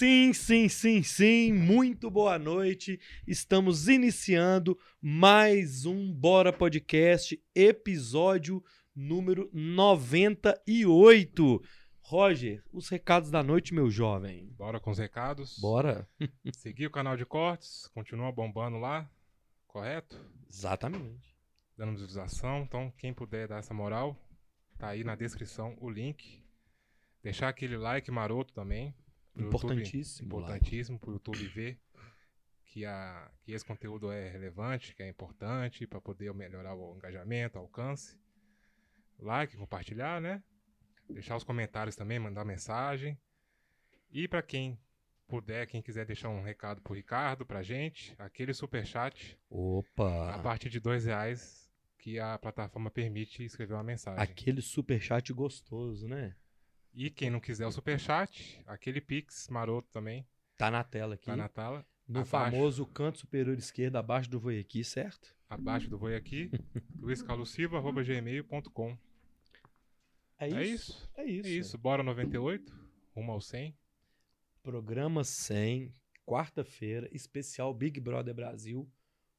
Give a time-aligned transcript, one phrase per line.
[0.00, 1.52] Sim, sim, sim, sim.
[1.52, 2.98] Muito boa noite.
[3.26, 8.64] Estamos iniciando mais um Bora Podcast, episódio
[8.96, 11.62] número 98.
[12.00, 14.46] Roger, os recados da noite, meu jovem.
[14.56, 15.58] Bora com os recados.
[15.58, 16.08] Bora.
[16.56, 19.06] Seguir o canal de cortes, continua bombando lá,
[19.66, 20.18] correto?
[20.48, 21.36] Exatamente.
[21.76, 22.62] Dando visualização.
[22.62, 24.16] Então, quem puder dar essa moral,
[24.78, 26.42] tá aí na descrição o link.
[27.22, 28.94] Deixar aquele like maroto também.
[29.42, 30.28] Importantíssimo.
[30.28, 31.80] YouTube, importantíssimo para o YouTube ver
[32.64, 37.58] que, a, que esse conteúdo é relevante, que é importante para poder melhorar o engajamento,
[37.58, 38.16] o alcance.
[39.18, 40.42] Like, compartilhar, né?
[41.08, 43.18] Deixar os comentários também, mandar mensagem.
[44.12, 44.78] E para quem
[45.26, 50.40] puder, quem quiser deixar um recado pro Ricardo, pra gente, aquele super chat a Opa.
[50.42, 54.20] partir de dois reais que a plataforma permite escrever uma mensagem.
[54.20, 56.34] Aquele superchat gostoso, né?
[56.92, 60.26] E quem não quiser o superchat, aquele Pix maroto também,
[60.56, 61.26] Tá na tela aqui.
[61.26, 62.30] tá na tela, No abaixo.
[62.30, 65.34] famoso canto superior esquerdo, abaixo do voi aqui, certo?
[65.48, 66.48] abaixo do Voi aqui,
[67.00, 68.96] luiscarlosilva.gmail.com.
[70.38, 71.10] É É isso.
[71.16, 71.48] É isso.
[71.48, 72.72] É isso, bora 98,
[73.14, 73.76] rumo ao 100.
[74.62, 75.92] Programa 100,
[76.26, 78.88] quarta-feira, especial Big Brother Brasil,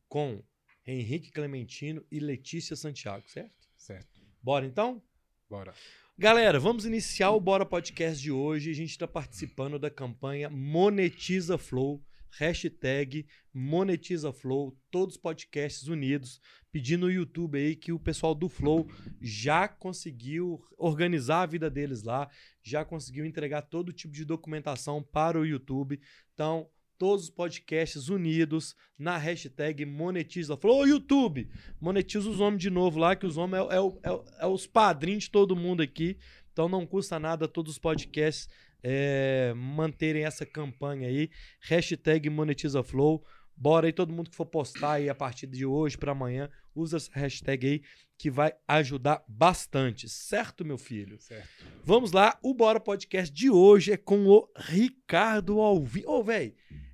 [0.10, 0.44] com
[0.86, 3.70] Henrique Clementino e Letícia Santiago, certo?
[3.78, 5.02] Certo, Bora então?
[5.50, 5.74] bora.
[6.18, 8.70] Galera, vamos iniciar o Bora Podcast de hoje.
[8.70, 12.04] A gente está participando da campanha Monetiza Flow,
[12.38, 16.40] hashtag Monetiza Flow, todos os podcasts unidos,
[16.72, 18.88] pedindo no YouTube aí que o pessoal do Flow
[19.20, 22.30] já conseguiu organizar a vida deles lá,
[22.62, 26.00] já conseguiu entregar todo tipo de documentação para o YouTube.
[26.34, 26.70] Então,
[27.02, 30.82] todos os podcasts unidos na hashtag Monetiza Flow.
[30.82, 31.50] Ô, YouTube,
[31.80, 35.24] monetiza os homens de novo lá, que os homens é, é é é os padrinhos
[35.24, 36.16] de todo mundo aqui.
[36.54, 38.48] Então não custa nada todos os podcasts
[38.84, 41.32] é, manterem essa campanha aí.
[41.62, 43.26] Hashtag Monetiza Flow.
[43.58, 46.98] Bora aí, todo mundo que for postar aí a partir de hoje para amanhã, usa
[46.98, 47.82] essa hashtag aí
[48.22, 51.20] que vai ajudar bastante, certo, meu filho?
[51.20, 51.48] Certo.
[51.84, 56.04] Vamos lá, o Bora Podcast de hoje é com o Ricardo Alvim.
[56.06, 56.54] Ô, velho,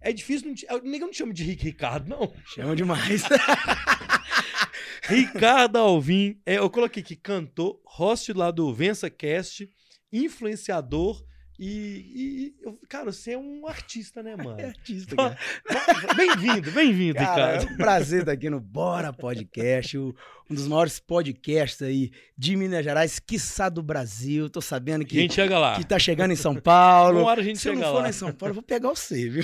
[0.09, 2.33] é difícil, não eu- ninguém não chama de Rick Ricardo, não.
[2.53, 3.23] Chama demais.
[5.03, 9.69] Ricardo Alvim, é, eu coloquei aqui cantor, host lá do VençaCast,
[10.11, 11.23] influenciador
[11.59, 14.57] e, e- eu- cara, você é um artista, né, mano?
[14.59, 15.37] É artista, cara.
[16.15, 17.73] Bem-vindo, bem-vindo, Cara, é Ricardo.
[17.73, 20.13] um prazer estar aqui no Bora Podcast, o-
[20.49, 24.49] um dos maiores podcasts aí de Minas Gerais, quiçá do Brasil.
[24.49, 25.75] Tô sabendo A que, gente chega lá.
[25.77, 27.19] que tá chegando em São Paulo.
[27.21, 28.03] Uma hora a gente Se eu chega não for lá.
[28.03, 29.43] lá em São Paulo, eu vou pegar você, viu?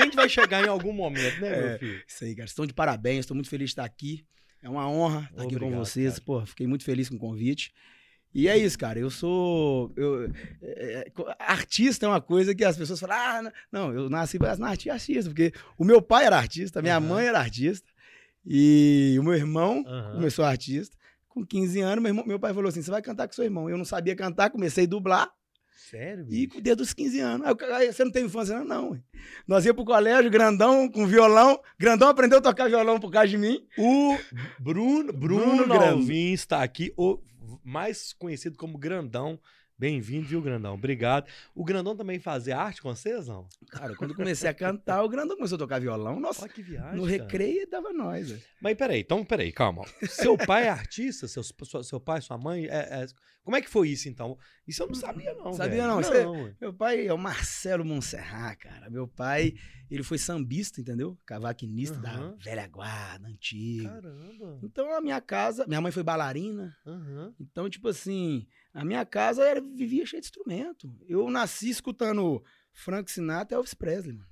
[0.00, 1.78] A gente vai chegar em algum momento, né, meu É.
[1.78, 2.02] filho?
[2.06, 2.46] Isso aí, cara.
[2.46, 4.24] Estão de parabéns, estou muito feliz de estar aqui.
[4.62, 6.12] É uma honra estar aqui com Obrigado, vocês.
[6.14, 6.22] cara.
[6.24, 7.72] Pô, fiquei muito feliz com o convite.
[8.34, 8.98] E é isso, cara.
[8.98, 9.92] Eu sou.
[9.96, 10.24] eu-
[10.60, 14.56] é, é, artista é uma coisa que as pessoas falam, ah, não, eu nasci para
[14.56, 17.06] nasci artista, porque o meu pai era artista, minha Aham.
[17.06, 17.86] mãe era artista,
[18.44, 20.14] e o meu irmão Aham.
[20.14, 20.96] começou artista.
[21.28, 23.68] Com 15 anos, meu, irmão- meu pai falou assim: você vai cantar com seu irmão.
[23.70, 25.30] Eu não sabia cantar, comecei a dublar.
[25.90, 26.60] Sério, E bicho?
[26.60, 27.46] desde os 15 anos.
[27.46, 28.56] Aí, o cara, "Aí, você não tem infância?
[28.58, 29.02] Não, não.
[29.46, 31.60] Nós ia pro colégio, grandão, com violão.
[31.78, 33.66] Grandão aprendeu a tocar violão por causa de mim.
[33.78, 34.16] O
[34.58, 35.74] Bruno, Bruno, Bruno.
[35.74, 37.18] Alvim está aqui, o
[37.62, 39.38] mais conhecido como Grandão.
[39.76, 40.74] Bem-vindo, viu, Grandão?
[40.74, 41.26] Obrigado.
[41.52, 43.48] O Grandão também fazia arte com vocês, não?
[43.70, 46.20] Cara, quando comecei a cantar, o grandão começou a tocar violão.
[46.20, 46.94] Nossa, Olha que viagem.
[46.96, 47.12] no cara.
[47.24, 48.30] recreio dava nós.
[48.30, 48.38] ué.
[48.62, 49.84] Mas peraí, então peraí, calma.
[50.08, 51.26] Seu pai é artista?
[51.26, 51.42] Seu,
[51.82, 52.66] seu pai, sua mãe?
[52.66, 53.06] é- é-
[53.42, 54.38] Como é que foi isso, então?
[54.66, 55.52] Isso eu não sabia, não.
[55.52, 56.54] Sabia não, é- ué.
[56.60, 58.88] Meu pai é o Marcelo Monserrat, cara.
[58.88, 59.54] Meu pai,
[59.90, 61.18] ele foi sambista, entendeu?
[61.26, 62.36] Cavaquinista da Aham.
[62.38, 63.88] velha guarda, antiga.
[63.90, 64.60] Caramba.
[64.62, 66.74] Então a minha casa, minha mãe foi bailarina.
[66.86, 67.34] Aham.
[67.40, 70.94] Então, tipo assim, a minha casa era, vivia cheia de instrumento.
[71.08, 74.28] Eu nasci escutando Frank Sinatra e Elvis Presley, mano.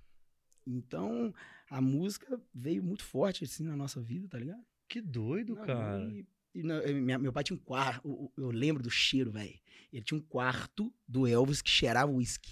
[0.66, 1.32] Então,
[1.70, 4.62] a música veio muito forte, assim, na nossa vida, tá ligado?
[4.88, 6.04] Que doido, Não, cara.
[6.04, 9.58] E, e e minha- meu pai tinha um quarto, eu lembro do cheiro, velho.
[9.92, 12.50] Ele tinha um quarto do Elvis que cheirava uísque.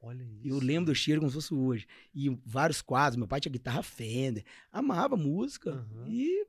[0.00, 0.48] Olha isso.
[0.48, 1.86] Eu lembro do cheiro como se fosse hoje.
[2.12, 5.70] E vários quadros, meu pai tinha guitarra Fender, amava música.
[5.72, 6.08] Aham.
[6.08, 6.46] E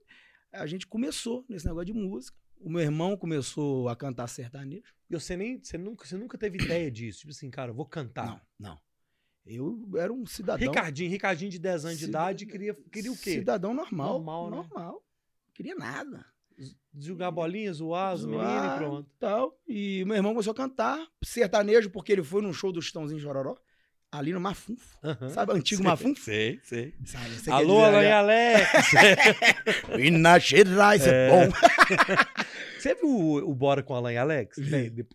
[0.52, 2.38] a gente começou nesse negócio de música.
[2.64, 4.84] O meu irmão começou a cantar sertanejo.
[5.10, 7.20] E você, nem, você, nunca, você nunca teve ideia disso?
[7.20, 8.26] Tipo assim, cara, eu vou cantar.
[8.26, 8.80] Não, não.
[9.46, 10.66] Eu era um cidadão.
[10.72, 13.32] Ricardinho, Ricardinho de 10 anos de idade, queria, queria o quê?
[13.34, 14.14] Cidadão normal.
[14.14, 14.56] Normal, né?
[14.58, 15.04] Normal.
[15.54, 16.26] Queria nada.
[16.98, 19.10] Jogar bolinha, zoar meninos e Zoar, pronto.
[19.20, 19.60] Tal.
[19.68, 23.58] E meu irmão começou a cantar sertanejo porque ele foi num show do Chitãozinho Chororó.
[24.12, 24.96] Ali no Mafunfo.
[25.04, 25.30] Aham.
[25.30, 26.22] Sabe o antigo Sei, Mafunfo?
[26.24, 26.94] Sei, sei.
[27.04, 28.70] Sabe, Alô, Alan Alex.
[29.98, 31.30] Minas Gerais é, É.
[31.48, 31.54] bom.
[32.80, 34.58] Você viu o, o Bora com Alan e Alex?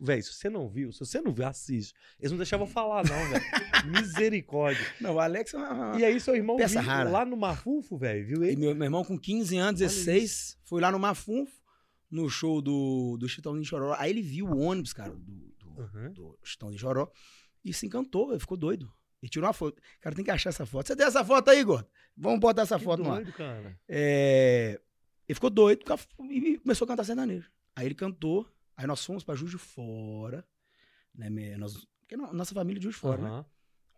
[0.00, 1.94] Véi, se você não viu, se você não viu, assiste.
[2.19, 3.44] Eles não deixavam eu falar, não, velho.
[3.90, 4.85] Misericórdia.
[5.00, 5.99] Não, o Alex é uma...
[5.99, 7.11] E aí, seu irmão Peça viu rara.
[7.11, 8.56] lá no Mafufo, velho, viu E ele?
[8.56, 11.52] meu, meu irmão com 15 anos, Olha 16, foi lá no Mafunfo,
[12.11, 13.94] no show do, do Chitãozinho Choró.
[13.99, 16.12] Aí ele viu o ônibus, cara, do, do, Uhum.
[16.12, 17.08] do Chitãozinho Choró,
[17.64, 18.91] e se encantou, ele ficou doido.
[19.23, 19.81] E tirou uma foto.
[20.00, 20.87] Cara, tem que achar essa foto.
[20.87, 21.84] Você tem essa foto aí, Igor?
[22.17, 23.76] Vamos botar essa Que foto doido, cara.
[23.88, 24.81] É,
[25.29, 25.85] ele ficou doido
[26.31, 27.51] e começou a cantar sertanejo.
[27.77, 30.45] Aí ele cantou, aí nós fomos pra Juiz de Fora,
[31.15, 31.29] né?
[31.57, 33.29] Nós, porque no- nossa família é de Juiz de Fora, né?
[33.29, 33.45] Aham.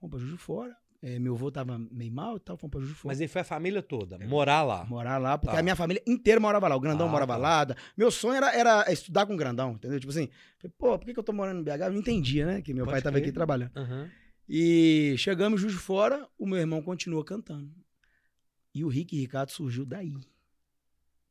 [0.00, 0.77] Fomos pra Juiz de Fora.
[1.03, 3.11] É, meu avô tava meio mal e tal, fomos pra Juiz de Fora.
[3.12, 4.85] Mas aí foi a família toda, morar lá.
[4.85, 5.61] Morar lá, porque Tá.
[5.61, 6.77] a minha família inteira morava lá.
[6.77, 7.38] O Grandão Ah, morava tá.
[7.38, 7.67] lá.
[7.97, 9.99] Meu sonho era, era estudar com o Grandão, entendeu?
[9.99, 10.29] Tipo assim,
[10.77, 11.87] pô, por que, que eu tô morando no BH?
[11.87, 12.61] Eu não entendia, né?
[12.61, 13.23] Que meu Pode pai tava crer.
[13.25, 13.71] aqui trabalhando.
[13.77, 14.11] Aham.
[14.47, 17.73] E chegamos Juiz de Fora, o meu irmão continua cantando.
[18.75, 20.12] E o Rick Ricardo surgiu daí.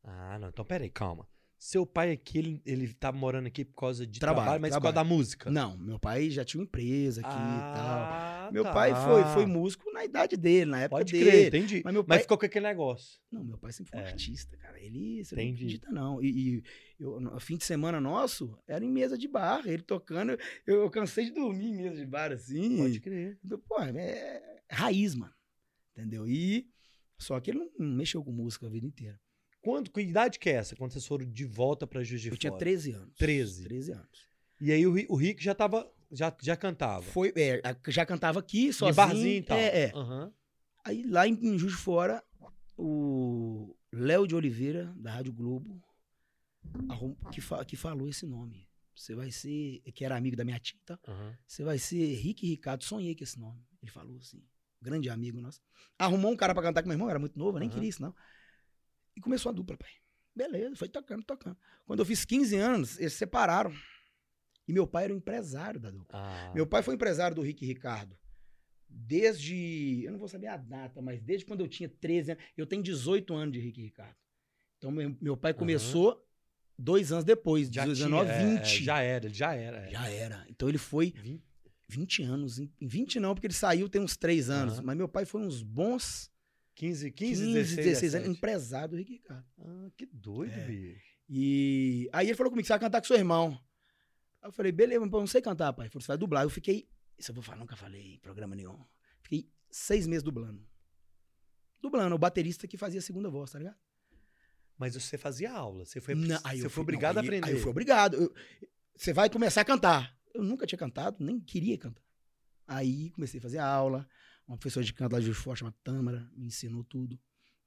[0.04, 0.50] Ah, não.
[0.50, 1.28] Então, peraí, calma.
[1.62, 4.76] Seu pai aqui, ele, ele tá morando aqui por causa de Trabalho, trabalho, mas por
[4.82, 5.18] causa da trabalho.
[5.18, 5.52] música.
[5.52, 8.00] Não, meu pai já tinha uma empresa aqui e tal.
[8.00, 8.72] ah, Meu tá.
[8.74, 11.26] pai foi, foi músico na idade dele, na época Pode dele.
[11.30, 11.82] crer, entendi.
[11.84, 13.20] Mas meu Mas pai- ficou com aquele negócio.
[13.30, 14.08] Não, meu pai sempre foi um É.
[14.08, 14.80] artista, cara.
[14.82, 15.50] Ele, você Entendi.
[15.50, 16.24] não acredita, não.
[16.24, 16.30] E,
[16.60, 16.64] e
[16.98, 20.38] eu, no fim de semana nosso, era em mesa de bar, ele tocando.
[20.66, 22.78] Eu, eu cansei de dormir em mesa de bar, assim.
[22.78, 23.38] Pode crer.
[23.68, 25.34] Pô, é raiz, mano.
[25.92, 26.26] Entendeu?
[26.26, 26.70] E.
[27.18, 29.20] Só que ele não, não mexeu com música a vida inteira.
[29.62, 30.76] Quando, que idade que é essa?
[30.76, 32.40] Quando vocês foram de volta pra Juiz de Eu Fora?
[32.40, 33.14] tinha 13 anos.
[33.18, 33.64] 13.
[33.64, 34.28] 13 anos.
[34.62, 37.04] E aí o, o Rick já tava, já, já cantava.
[37.04, 38.92] Foi, é, já cantava aqui, sozinho.
[38.92, 39.58] de barzinho e tal.
[39.58, 39.92] É, é.
[39.96, 40.34] Aham.
[40.86, 42.24] Aí lá em, em Juiz de Fora,
[42.78, 45.82] o Léo de Oliveira, da Rádio Globo,
[47.32, 48.68] que, fa- que falou esse nome.
[48.96, 51.00] Você vai ser, que era amigo da minha tia, tá?
[51.08, 51.38] aham.
[51.48, 53.62] Você vai ser Rick Ricardo, sonhei com esse nome.
[53.82, 54.42] Ele falou assim,
[54.82, 55.62] grande amigo nosso.
[55.98, 57.76] Arrumou um cara pra cantar com meu irmão, era muito novo, eu nem Aham.
[57.76, 58.14] queria isso não.
[59.16, 59.90] E começou a dupla, pai.
[60.36, 61.58] Beleza, foi tocando, tocando.
[61.86, 63.74] Quando eu fiz 15 anos, eles se separaram.
[64.68, 66.20] E meu pai era o empresário da dupla.
[66.20, 68.16] Ah, Meu pai foi empresário do Rick Ricardo.
[68.88, 70.04] Desde.
[70.04, 72.44] Eu não vou saber a data, mas desde quando eu tinha 13 anos.
[72.58, 74.16] Eu tenho 18 anos de Rick Ricardo.
[74.78, 76.26] Então, meu, meu pai começou
[76.78, 78.84] dois anos depois, já 19, tinha, é, 20.
[78.84, 79.78] já era, já era.
[79.88, 79.92] é.
[79.92, 80.46] Já era.
[80.50, 81.42] Então ele foi Vin-
[81.88, 82.60] 20 anos.
[82.60, 84.76] Em em 20 não, porque ele saiu tem uns 3 anos.
[84.76, 84.84] Aham.
[84.86, 86.32] Mas meu pai foi uns bons
[86.80, 88.38] 15, 15, 15, 16, 16 anos, 17.
[88.38, 89.46] empresário do Rick Ricardo.
[89.60, 90.66] Ah, que doido, É.
[90.66, 91.10] bicho.
[91.28, 93.52] E aí ele falou comigo, você vai cantar com seu irmão.
[94.42, 95.86] Aí eu falei, beleza, mas eu não sei cantar, pai.
[95.88, 96.44] Ele falou, você vai dublar.
[96.44, 96.88] Eu fiquei,
[97.18, 98.80] isso eu vou falar, nunca falei em programa nenhum.
[99.22, 100.66] Fiquei seis meses dublando.
[101.82, 103.78] Dublando, o baterista que fazia a segunda voz, tá ligado?
[104.78, 107.24] Mas você fazia aula, você foi, Não, você aí eu foi fui- obrigado não, a
[107.24, 107.48] aí- aprender.
[107.48, 108.16] Aí eu fui obrigado.
[108.16, 108.34] Eu-
[108.96, 110.18] você vai começar a cantar.
[110.34, 112.04] Eu nunca tinha cantado, nem queria cantar.
[112.66, 114.08] Aí comecei a fazer aula.
[114.50, 117.20] Uma professora de canto lá de Juiz Fora, chamada Tâmara, me ensinou tudo.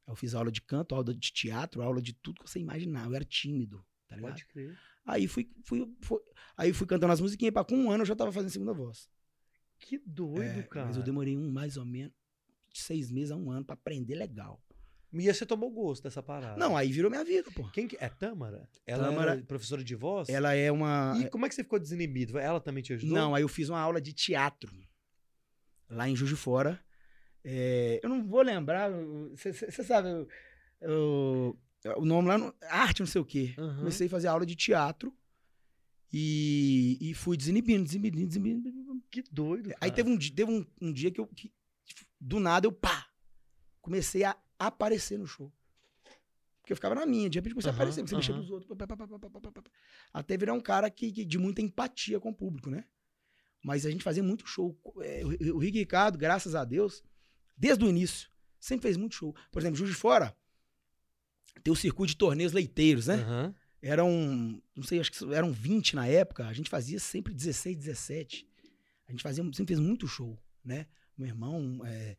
[0.06, 3.06] Eu fiz aula de canto, aula de teatro, aula de tudo que você imaginar.
[3.06, 4.32] Eu era tímido, tá ligado?
[4.32, 4.76] Pode crer.
[5.06, 6.20] Aí fui, fui, fui-
[6.56, 9.08] aí fui cantando as musiquinhas, pá, com um ano eu já tava fazendo segunda voz.
[9.78, 10.86] Que doido, É, cara.
[10.86, 12.12] Mas eu demorei um mais ou menos
[12.72, 14.60] de seis meses a um ano pra aprender legal.
[15.12, 16.56] E você tomou gosto dessa parada.
[16.58, 17.68] Não, aí virou minha vida, pô.
[17.70, 18.08] Quem que é?
[18.08, 18.68] Tâmara?
[18.86, 20.28] Ela Tâmara- era professora de voz?
[20.28, 21.14] Ela é uma.
[21.20, 22.38] E como é que você ficou desinibido?
[22.38, 23.14] Ela também te ajudou?
[23.14, 24.72] Não, aí eu fiz uma aula de teatro
[25.92, 26.80] lá em Juiz de Fora.
[27.44, 28.90] É, eu não vou lembrar,
[29.34, 29.52] você
[29.84, 30.28] sabe, eu-
[30.80, 31.58] eu-
[31.96, 33.54] o nome lá, no- arte não sei o quê.
[33.58, 33.78] Aham.
[33.78, 35.12] Comecei a fazer aula de teatro
[36.12, 39.02] e, e fui desinibindo, desinibindo, desinibindo.
[39.10, 39.78] Que doido, cara.
[39.80, 41.52] Aí teve um, teve um, um dia que eu, que,
[42.20, 43.06] do nada, eu pá,
[43.80, 45.52] comecei a aparecer no show.
[46.60, 48.40] Porque eu ficava na minha, de repente comecei a Aham, aparecer, comecei a mexer aham.
[48.40, 48.76] pros outros.
[48.78, 48.96] pá, pá,
[49.52, 49.62] pá.
[50.12, 52.84] Até virar um cara que, que- de muita empatia com o público, né?
[53.62, 54.78] Mas a gente fazia muito show.
[55.00, 57.02] É, o, Rick Ricardo, graças a Deus,
[57.56, 58.28] desde o início,
[58.58, 59.34] sempre fez muito show.
[59.50, 60.36] Por exemplo, Juiz de Fora
[61.62, 63.14] tem o circuito de torneios leiteiros, né?
[63.14, 63.54] Aham.
[63.80, 66.46] Eram, não sei, acho que eram 20 na época.
[66.46, 68.48] A gente fazia sempre 16, 17.
[69.08, 70.86] A gente fazia, sempre fez muito show, né?
[71.18, 72.16] Meu irmão é,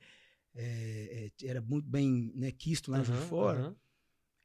[0.55, 3.59] é, é, era muito bem né, quisto lá Juiz de Fora.
[3.59, 3.75] aham.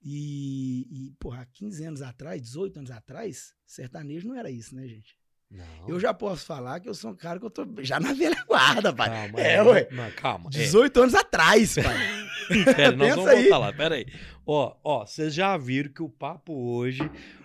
[0.01, 4.87] E, e, porra, há 15 anos atrás, 18 anos atrás, sertanejo não era isso, né,
[4.87, 5.19] gente?
[5.51, 5.65] Não.
[5.89, 8.45] Eu já posso falar que eu sou um cara que eu tô já na velha
[8.47, 9.09] guarda, pai.
[9.09, 9.89] Calma, É, ué.
[9.91, 10.51] Não, calma.
[10.53, 10.59] é.
[10.59, 11.97] 18 anos atrás, pai.
[12.77, 13.41] Pera, nós vamos aí.
[13.43, 14.07] voltar lá, pera aí.
[14.47, 17.01] Ó, ó, vocês já viram que o papo hoje,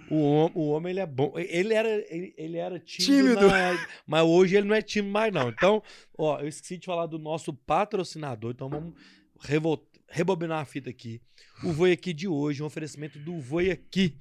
[0.09, 1.33] o, hom- o homem, ele é bom.
[1.37, 3.47] Ele era, ele, ele era tímido, Tímido.
[3.47, 5.49] na- mas hoje ele não é tímido mais não.
[5.49, 5.81] Então,
[6.17, 8.93] ó, eu esqueci de falar do nosso patrocinador, então vamos
[10.09, 11.21] rebobinar a fita aqui.
[11.63, 14.17] O Voi Aqui de hoje, um oferecimento do Voi Aqui.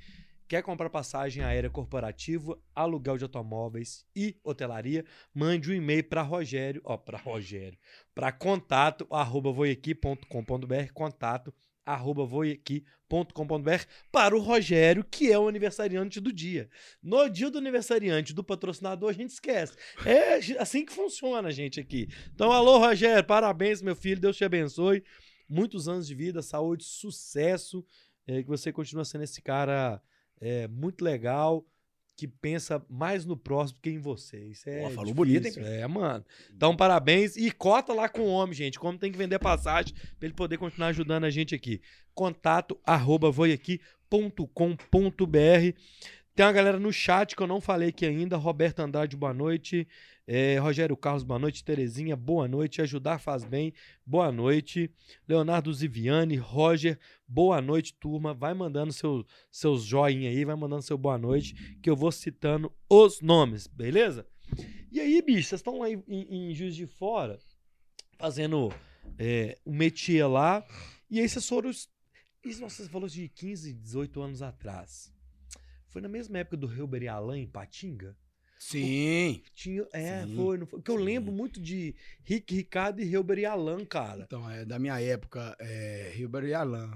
[0.53, 5.03] Quer comprar passagem aérea corporativa, aluguel de automóveis e hotelaria?
[5.33, 7.79] Mande um e-mail para Rogério, ó, para Rogério,
[8.15, 11.55] para contato arroba voiaqui.com.br, contato
[11.87, 16.69] arroba voiaqui.com.br para o Rogério, que é o aniversariante do dia.
[17.03, 19.75] No dia do aniversariante do patrocinador, a gente esquece.
[20.05, 22.09] É assim que funciona, gente, aqui.
[22.35, 25.03] Então, alô, Rogério, parabéns, meu filho, Deus te abençoe.
[25.49, 27.83] Muitos anos de vida, saúde, sucesso,
[28.27, 30.03] é, que você continue sendo esse cara
[30.43, 31.65] é, muito legal,
[32.17, 34.45] que pensa mais no próximo que em você.
[34.47, 36.25] Isso é Pô, falou bonito, hein, É, mano.
[36.55, 37.37] Então, parabéns.
[37.37, 38.79] E cota lá com o homem, gente.
[38.79, 41.81] Como tem que vender passagem para ele poder continuar ajudando a gente aqui.
[42.13, 43.79] Contato arroba voiaqui.com.br.
[46.35, 48.39] Tem uma galera no chat que eu não falei aqui ainda.
[48.39, 49.87] Roberto Andrade, boa noite.
[50.27, 51.63] É, Rogério Carlos, boa noite.
[51.63, 52.81] Terezinha, boa noite.
[52.81, 53.75] Ajudar faz bem,
[54.07, 54.91] boa noite.
[55.29, 56.99] Leonardo Ziviani, Roger,
[57.29, 58.33] boa noite, turma.
[58.33, 62.73] Vai mandando seu, seus joinha aí, vai mandando seu boa noite, que eu vou citando
[62.89, 64.27] os nomes, beleza?
[64.91, 67.39] E aí, bicho, vocês estão lá em, em, em Juiz de Fora,
[68.17, 68.73] fazendo
[69.19, 70.65] é, um métier lá,
[71.11, 71.69] e aí vocês foram.
[71.69, 75.13] Isso, nossa, você falou de 15, 18 anos atrás.
[75.93, 78.17] Foi na mesma época do Hilber e Alain em Patinga?
[78.59, 79.43] Sim.
[79.55, 80.79] Tinha, é, Sim, foi, não foi.
[80.79, 81.05] Porque eu sim.
[81.05, 81.95] lembro muito de
[82.25, 84.23] Rick, Ricardo e Hilber e Alain, cara.
[84.25, 86.91] Então, é da minha época, é, Hilbert e Alan.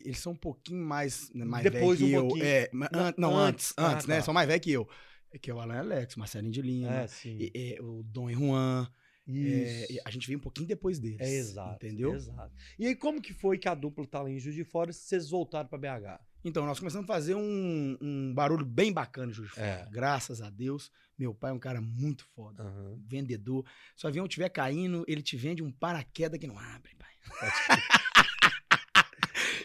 [0.00, 2.22] Eles são um pouquinho mais, né, mais Depois velhos que um eu.
[2.28, 2.44] pouquinho.
[2.46, 3.66] É, Não, an- não, antes.
[3.66, 4.16] antes, Ah, antes, né?
[4.16, 4.22] tá.
[4.22, 4.88] São mais velhos que eu.
[5.30, 7.36] É que é o Alan Alex, Marcelinho de Lima, É, sim.
[7.38, 8.90] e- e o Dom e Juan.
[9.28, 10.00] é, Isso.
[10.06, 11.20] a gente veio um pouquinho depois deles.
[11.20, 11.84] É exato.
[11.84, 12.14] Entendeu?
[12.14, 12.50] Exato.
[12.78, 14.94] E aí, como que foi que a dupla tá lá em Juiz de Fora e
[14.94, 16.18] vocês voltaram pra BH?
[16.44, 19.48] Então, nós começamos a fazer um, um barulho bem bacana, Fora.
[19.56, 19.88] É.
[19.90, 20.90] Graças a Deus.
[21.18, 22.62] Meu pai é um cara muito foda.
[22.62, 22.98] Aham.
[23.06, 23.64] Vendedor.
[23.96, 27.08] Se o avião estiver caindo, ele te vende um paraquedas que não abre, pai.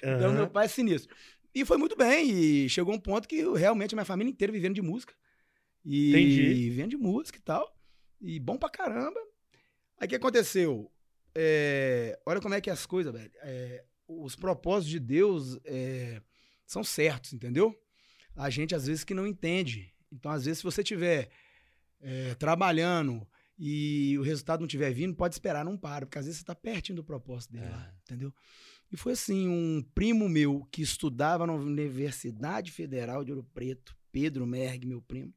[0.06, 0.34] Então, Aham.
[0.34, 1.16] meu pai é sinistro.
[1.56, 2.30] E foi muito bem.
[2.30, 5.14] E chegou um ponto que realmente a minha família inteira vivendo de música.
[5.86, 6.88] E Entendi.
[6.88, 7.74] de música e tal.
[8.20, 9.20] E bom pra caramba.
[9.98, 10.92] Aí o que aconteceu?
[11.36, 13.32] É, olha como é que é as coisas, velho.
[13.44, 16.22] É, os propósitos de Deus é,
[16.74, 17.74] são certos, entendeu?
[18.36, 19.94] A gente às vezes que não entende.
[20.12, 21.30] Então, às vezes, se você estiver
[22.38, 23.26] trabalhando
[23.58, 26.56] e o resultado não estiver vindo, pode esperar, não para, porque às vezes você está
[26.56, 27.70] pertinho do propósito dele É.
[27.70, 28.34] lá, entendeu?
[28.92, 34.46] E foi assim, um primo meu que estudava na Universidade Federal de Ouro Preto, Pedro
[34.46, 35.34] Merg, meu primo,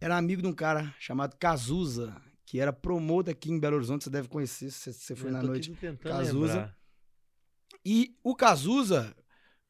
[0.00, 4.10] era amigo de um cara chamado Cazuza, que era promotor aqui em Belo Horizonte, você
[4.10, 5.72] deve conhecer, se você foi na noite.
[6.02, 6.54] Cazuza.
[6.54, 6.76] lembrar.
[7.84, 9.14] E o Cazuza,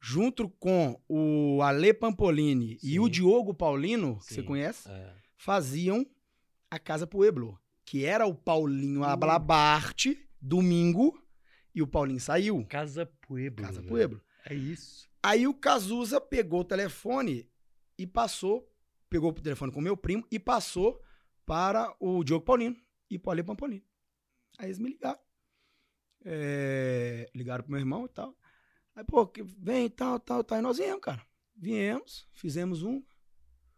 [0.01, 2.87] junto com o Ale Pampolini Sim.
[2.87, 4.47] e o Diogo Paulino, que você Sim.
[4.47, 5.13] conhece, É.
[5.37, 6.03] faziam
[6.71, 9.03] a Casa Pueblo, que era o Paulinho Hum.
[9.03, 11.21] Ablabarte, domingo,
[11.73, 12.65] e o Paulinho saiu.
[12.67, 13.63] Casa Pueblo.
[13.65, 13.87] Casa velho.
[13.89, 14.21] Pueblo.
[14.45, 15.07] É isso.
[15.23, 17.47] Aí o Cazuza pegou o telefone
[17.97, 18.67] e passou,
[19.09, 20.99] pegou o telefone com o meu primo e passou
[21.45, 22.75] para o Diogo Paulino
[23.09, 23.85] e para o Ale Pampolini.
[24.57, 25.19] Aí eles me ligaram.
[26.25, 28.35] É, ligaram pro meu irmão e tal.
[29.01, 30.59] Aí, pô, que vem e tal, tal, tal.
[30.59, 31.21] E nós viemos, cara.
[31.55, 33.01] Viemos, fizemos um.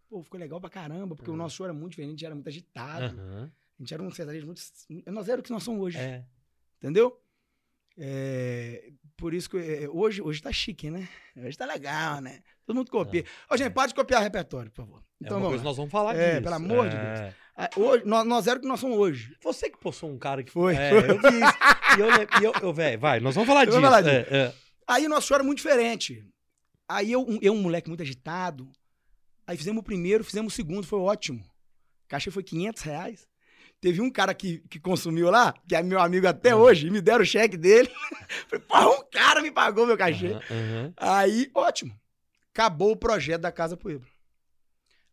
[0.10, 1.38] Pô, ficou legal pra caramba, porque o Uhum.
[1.39, 3.06] nosso show era muito diferente, a gente era muito agitado.
[3.20, 3.51] Aham.
[3.80, 4.62] A gente era um sertanejo muito.
[5.08, 5.98] Nós era o que nós somos hoje.
[5.98, 6.24] É.
[6.77, 7.20] Entendeu?
[7.98, 11.08] É, por isso que é, hoje, hoje tá chique, né?
[11.38, 12.42] Hoje tá legal, né?
[12.65, 13.24] Todo mundo copia.
[13.50, 15.00] Ô, gente, pode copiar repertório, por favor.
[15.00, 15.70] É Então uma vamos coisa lá.
[15.70, 16.44] nós vamos falar É, disso.
[16.44, 17.34] pelo amor de É.
[17.56, 19.36] Ah, Hoje, nós, nós era o que nós somos hoje.
[19.44, 20.75] Você que postou um cara que Foi.
[20.75, 21.58] É, eu vi isso.
[21.98, 23.92] E eu, e eu, eu velho, vai, nós vamos falar Vamos disso.
[23.92, 24.53] falar É, é.
[24.88, 26.25] Aí nosso show era muito diferente.
[26.88, 28.72] Aí eu, um- eu, um moleque muito agitado.
[29.48, 31.40] Aí fizemos o primeiro, fizemos o segundo, foi ótimo.
[32.06, 33.28] O cachê foi 500 reais.
[33.82, 36.62] Teve um cara que, que consumiu lá, que é meu amigo até Uhum.
[36.62, 37.90] hoje, e me deram o cheque dele.
[38.48, 40.28] Falei, pô, um cara me pagou meu cachê.
[40.28, 40.94] Aham, aham.
[40.96, 42.00] Aí, ótimo.
[42.54, 44.08] Acabou o projeto da Casa Pueblo.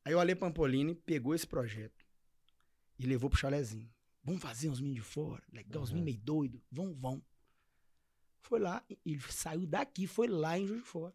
[0.05, 2.05] Aí o Ale Pampolini pegou esse projeto
[2.99, 3.89] e levou pro chalezinho.
[4.23, 5.97] Vamos fazer uns meninos de fora, legal, uns Uhum.
[5.97, 7.23] meninos meio doidos, vão, vão.
[8.43, 11.15] Foi lá, e ele saiu daqui, foi lá em Juiz de Fora.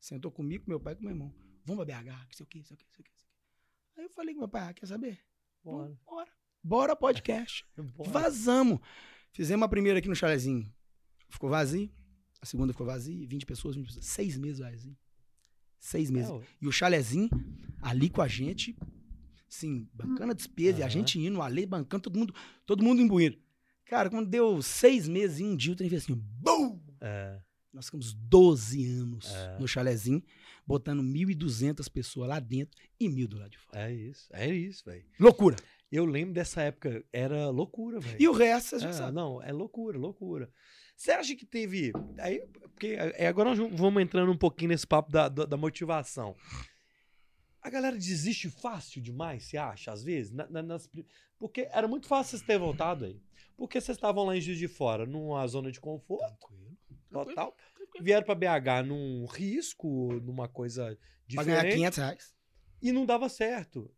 [0.00, 1.34] Sentou comigo, com meu pai e com meu irmão.
[1.64, 3.28] Vamos pra BH, que sei o quê, sei o quê, sei o quê, sei o
[3.28, 4.00] quê.
[4.00, 5.18] Aí eu falei com meu pai, ah, quer saber?
[5.62, 5.98] Bora.
[6.06, 6.30] Bora.
[6.62, 7.66] Bora podcast.
[7.96, 8.10] Bora.
[8.10, 8.78] Vazamos.
[9.32, 10.72] Fizemos a primeira aqui no chalezinho.
[11.28, 11.90] Ficou vazio.
[12.40, 13.26] A segunda ficou vazia.
[13.26, 14.04] 20 pessoas, 20 pessoas.
[14.06, 14.96] Seis meses vazio.
[15.78, 16.30] Seis meses.
[16.30, 16.40] É.
[16.60, 17.28] E o chalezinho
[17.82, 18.76] ali com a gente.
[19.48, 20.80] Sim, bancana despesa.
[20.80, 22.34] E a gente indo, a lei bancando, todo mundo,
[22.66, 23.38] todo mundo imbuído.
[23.88, 26.80] Cara, quando deu seis meses e um dia, o trem fez assim, BUM!
[27.00, 27.40] É.
[27.72, 29.58] Nós ficamos 12 anos É.
[29.58, 30.22] no chalezinho,
[30.66, 33.88] botando 1.200 pessoas lá dentro e mil do lado de fora.
[33.88, 35.04] É isso, é isso, velho.
[35.18, 35.56] Loucura.
[35.90, 38.16] Eu lembro dessa época, era loucura, velho.
[38.20, 39.12] E o resto, você já É, sabe.
[39.14, 40.50] não, é loucura, loucura.
[40.96, 41.92] Você acha que teve.
[42.18, 42.40] Aí,
[42.72, 46.34] porque é, agora nós vamos entrando um pouquinho nesse papo da, da, da motivação.
[47.62, 50.32] A galera desiste fácil demais, você acha, às vezes?
[50.32, 50.88] Na- na- nas
[51.38, 53.20] porque era muito fácil vocês terem voltado aí.
[53.58, 56.24] Porque vocês estavam lá em Juiz de Fora, numa zona de conforto.
[56.38, 56.78] Tranquilo.
[57.10, 57.56] total.
[58.00, 60.96] Vieram pra BH num risco, numa coisa
[61.34, 61.74] Pra ganhar diferente.
[61.74, 62.34] 500 reais.
[62.80, 63.92] E não dava certo.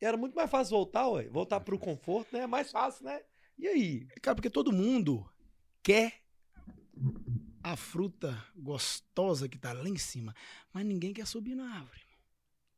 [0.00, 1.28] Era muito mais fácil voltar, ué.
[1.28, 2.44] Voltar pro conforto, né?
[2.44, 3.20] É mais fácil, né?
[3.58, 4.06] E aí?
[4.22, 5.30] Cara, porque todo mundo
[5.82, 6.22] quer
[7.62, 10.34] a fruta gostosa que tá lá em cima,
[10.72, 12.00] mas ninguém quer subir na árvore.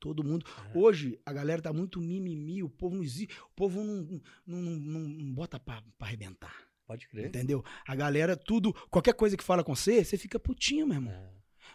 [0.05, 0.45] Todo mundo.
[0.75, 0.79] É.
[0.79, 3.35] Hoje, a galera tá muito mimimi, o povo não existe.
[3.41, 6.55] O povo não, não, não, não, não bota pra, pra arrebentar.
[6.87, 7.29] Pode crer.
[7.29, 7.65] Entendeu?
[7.87, 8.75] A galera, tudo.
[8.91, 11.15] Qualquer coisa que fala com você, você fica putinho, meu irmão.
[11.15, 11.33] É.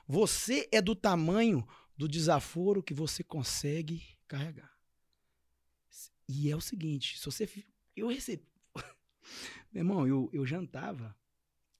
[0.07, 1.67] Você é do tamanho
[1.97, 4.71] do desaforo que você consegue carregar.
[6.27, 7.49] E é o seguinte, se você.
[7.95, 8.47] Eu recebi.
[9.73, 11.17] Meu irmão, eu, eu jantava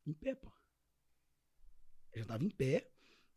[0.03, 0.51] em pé, pô.
[2.11, 2.89] Eu jantava em pé.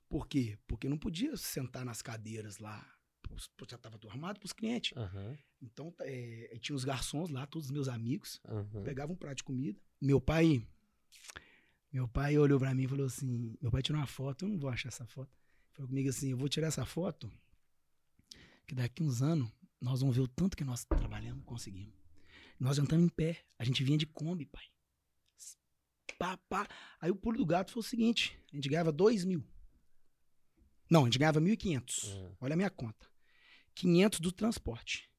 [0.08, 0.58] Por quê?
[0.66, 2.86] Porque não podia sentar nas cadeiras lá.
[3.32, 4.96] Pros- Já estava tudo arrumado para os clientes.
[4.96, 8.82] Aham, Então, tá, é, tinha os garçons lá, todos os meus amigos aham.
[8.84, 9.80] pegava um prato de comida.
[10.00, 10.66] Meu pai,
[11.92, 14.58] meu pai olhou pra mim e falou assim, meu pai tirou uma foto, eu não
[14.58, 15.30] vou achar essa foto.
[15.72, 17.30] Falou comigo assim, eu vou tirar essa foto,
[18.66, 21.94] que daqui uns anos nós vamos ver o tanto que nós trabalhamos, conseguimos.
[22.58, 24.64] Nós jantamos em pé, a gente vinha de Kombi, pai.
[26.18, 26.68] Pá, pá.
[27.00, 29.42] Aí o pulo do gato foi o seguinte, a gente ganhava dois mil.
[30.88, 32.04] Não, a gente ganhava 1.500.
[32.06, 33.06] Ah, Olha a minha conta.
[33.74, 35.10] 500 do transporte,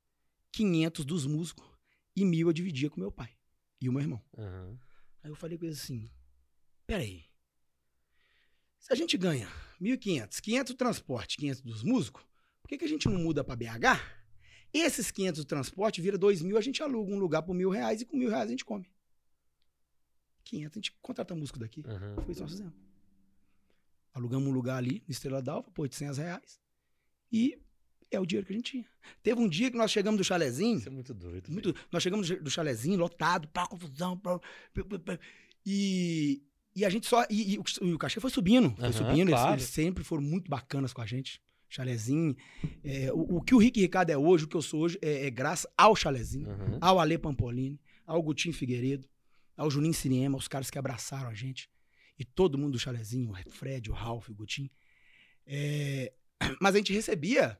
[0.51, 1.65] 500 dos músicos
[2.15, 3.36] e mil eu dividia com meu pai
[3.81, 4.22] e o meu irmão.
[4.38, 4.77] aham.
[5.24, 6.10] Aí eu falei com ele assim:
[6.86, 7.25] peraí.
[8.77, 9.48] Se a gente ganha
[9.81, 12.22] 1.500, 500 do transporte, 500 dos músicos,
[12.62, 14.00] por que, que a gente não muda pra BH?
[14.74, 18.01] Esses 500 do transporte vira 2 mil, a gente aluga um lugar por mil reais
[18.01, 18.91] e com mil reais a gente come.
[20.43, 21.83] 500, a gente contrata músico daqui.
[21.88, 22.15] aham.
[22.15, 22.74] Foi isso que nós fizemos.
[24.13, 26.60] Alugamos um lugar ali, no Estrela d'Alva, por 800 reais.
[27.31, 27.60] E
[28.15, 28.86] é o dinheiro que a gente tinha.
[29.22, 31.51] Teve um dia que nós chegamos do chalezinho, Isso é muito doido.
[31.51, 35.20] muito, nós chegamos do chalezinho, lotado, pá, confusão, pá, pá, pá,
[35.65, 36.41] e,
[36.75, 39.29] e a gente só, e, e o, e o cachê foi subindo, foi Aham, subindo,
[39.29, 39.53] eles- claro.
[39.53, 42.36] eles, sempre foram muito bacanas com a gente, chalezinho,
[42.84, 45.25] é, o, o que o Rick Ricardo é hoje, o que eu sou hoje, é,
[45.27, 46.77] é graças ao chalezinho, Aham.
[46.82, 49.08] ao Ale Pampolini, ao Gutinho Figueiredo,
[49.55, 51.69] ao Juninho Siriema, os caras que abraçaram a gente.
[52.17, 54.69] E todo mundo do chalezinho, o Fred, o Ralph, o Gutinho.
[55.45, 56.13] É,
[56.62, 57.58] Mas a gente recebia,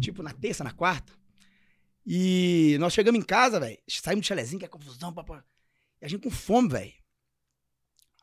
[0.00, 1.12] tipo, na terça, na quarta.
[2.04, 3.78] E nós chegamos em casa, velho.
[3.88, 5.44] Saímos do chalezinho, que é confusão, papá.
[6.00, 6.92] E a gente com fome, velho.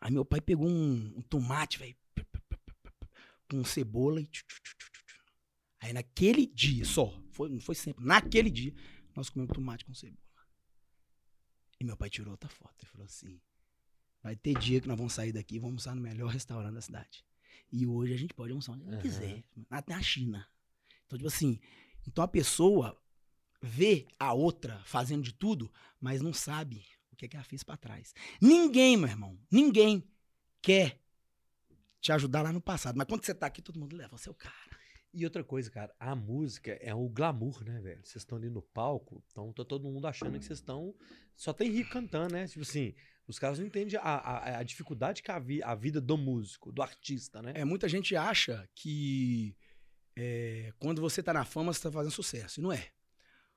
[0.02, 1.96] Aí meu pai pegou um, um tomate, velho.
[3.50, 4.28] Com cebola e.
[4.28, 5.24] tchu, tchu, tchu, tchu, tchu.
[5.80, 8.74] Aí naquele dia só, foi, não foi sempre, naquele dia,
[9.16, 10.20] nós comemos tomate com cebola.
[11.80, 13.40] E meu pai tirou outra foto e falou assim:
[14.22, 16.82] vai ter dia que nós vamos sair daqui e vamos almoçar no melhor restaurante da
[16.82, 17.26] cidade.
[17.72, 19.02] E hoje a gente pode almoçar onde a gente Aham.
[19.02, 20.48] quiser, até na China.
[21.10, 21.60] Então, tipo assim,
[22.08, 22.96] então a pessoa
[23.60, 27.64] vê a outra fazendo de tudo, mas não sabe o que, é que ela fez
[27.64, 28.14] pra trás.
[28.40, 30.08] Ninguém, meu irmão, ninguém
[30.62, 31.02] quer
[32.00, 32.96] te ajudar lá no passado.
[32.96, 34.54] Mas quando você tá aqui, todo mundo leva o seu cara.
[35.12, 38.06] E outra coisa, cara, a música é o glamour, né, velho?
[38.06, 40.94] Vocês estão ali no palco, então tá todo mundo achando que vocês estão.
[41.36, 42.46] Só tem rico cantando, né?
[42.46, 42.94] Tipo assim,
[43.28, 46.16] os caras não entendem a, a, a dificuldade que é a, vi, a vida do
[46.16, 47.54] músico, do artista, né?
[47.56, 49.58] É, muita gente acha que
[50.22, 52.60] é, quando você tá na fama, você tá fazendo sucesso.
[52.60, 52.90] E não é.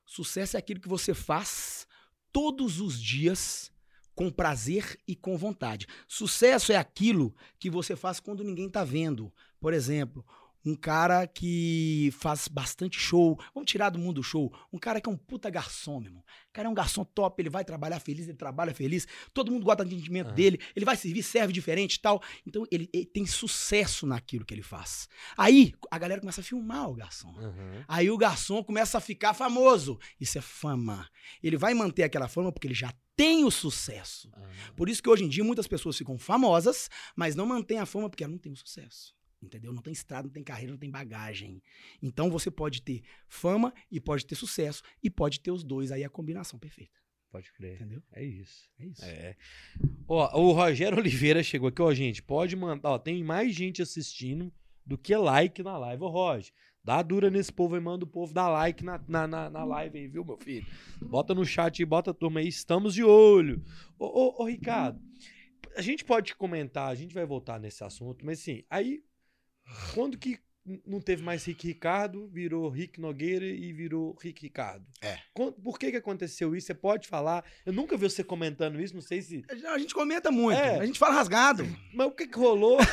[0.05, 1.85] Sucesso é aquilo que você faz
[2.31, 3.69] todos os dias
[4.15, 5.87] com prazer e com vontade.
[6.07, 9.29] Sucesso é aquilo que você faz quando ninguém tá vendo.
[9.59, 10.25] Por exemplo,
[10.65, 13.37] um cara que faz bastante show.
[13.53, 14.53] Vamos tirar do mundo do show.
[14.71, 16.23] Um cara que é um puta garçom, meu irmão.
[16.49, 19.07] O cara é um garçom top, ele vai trabalhar feliz, ele trabalha feliz.
[19.33, 20.35] Todo mundo gosta do atendimento Aham.
[20.35, 20.59] dele.
[20.75, 22.21] Ele vai servir, serve diferente e tal.
[22.45, 25.07] Então ele, ele tem sucesso naquilo que ele faz.
[25.37, 27.33] Aí a galera começa a filmar o garçom.
[27.37, 27.83] Aham.
[27.87, 29.99] Aí o garçom começa a ficar famoso.
[30.19, 31.09] Isso é fama.
[31.41, 34.29] Ele vai manter aquela fama porque ele já tem o sucesso.
[34.33, 37.85] Ah, Por isso que hoje em dia muitas pessoas ficam famosas, mas não mantêm a
[37.85, 39.13] fama porque ela não tem o sucesso.
[39.43, 39.73] Entendeu?
[39.73, 41.61] Não tem estrada, não tem carreira, não tem bagagem.
[42.01, 46.03] Então você pode ter fama e pode ter sucesso e pode ter os dois aí
[46.03, 46.99] a combinação perfeita.
[47.31, 47.75] pode crer.
[47.75, 48.01] Entendeu?
[48.11, 48.69] É isso.
[48.79, 49.05] É isso.
[49.05, 49.35] É.
[50.07, 52.21] Ó, o Rogério Oliveira chegou aqui, ó, gente.
[52.23, 54.51] Pode mandar, ó, tem mais gente assistindo
[54.85, 56.03] do que like na live.
[56.03, 56.53] Ô, Roger,
[56.83, 59.97] dá dura nesse povo aí, manda o povo dar like na, na, na, na live
[59.97, 60.65] aí, viu, meu filho?
[61.01, 63.63] Bota no chat aí, bota a turma aí, estamos de olho.
[63.97, 65.01] Ô, ô, ô, Ricardo,
[65.75, 69.03] a gente pode comentar, a gente vai voltar nesse assunto, mas assim, aí,
[69.93, 70.39] quando que
[70.85, 74.85] não teve mais Rick Ricardo, virou Rick Nogueira e virou Rick Ricardo?
[75.01, 75.17] É.
[75.33, 76.67] Por que que aconteceu isso?
[76.67, 77.43] Você pode falar?
[77.65, 79.43] Eu nunca vi você comentando isso, não sei se...
[79.67, 80.79] A gente comenta muito, É.
[80.79, 81.65] a gente fala rasgado.
[81.93, 82.77] Mas o que que rolou?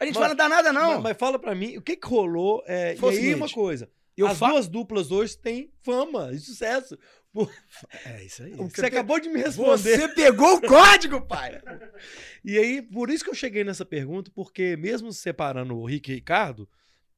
[0.00, 0.94] A gente Mas- fala danada não.
[0.94, 2.62] Mas, mas fala pra mim, o que que rolou?
[2.66, 3.88] É, e Foi aí, seguinte, uma coisa.
[4.16, 6.98] eu as falo duas duplas hoje têm fama e sucesso.
[8.06, 8.52] É isso aí.
[8.54, 9.76] Você, acabou de me responder.
[9.98, 11.60] Você pegou o código, pai!
[12.46, 16.16] E aí, por isso que eu cheguei nessa pergunta, porque mesmo separando o Rick e
[16.16, 16.68] Ricardo,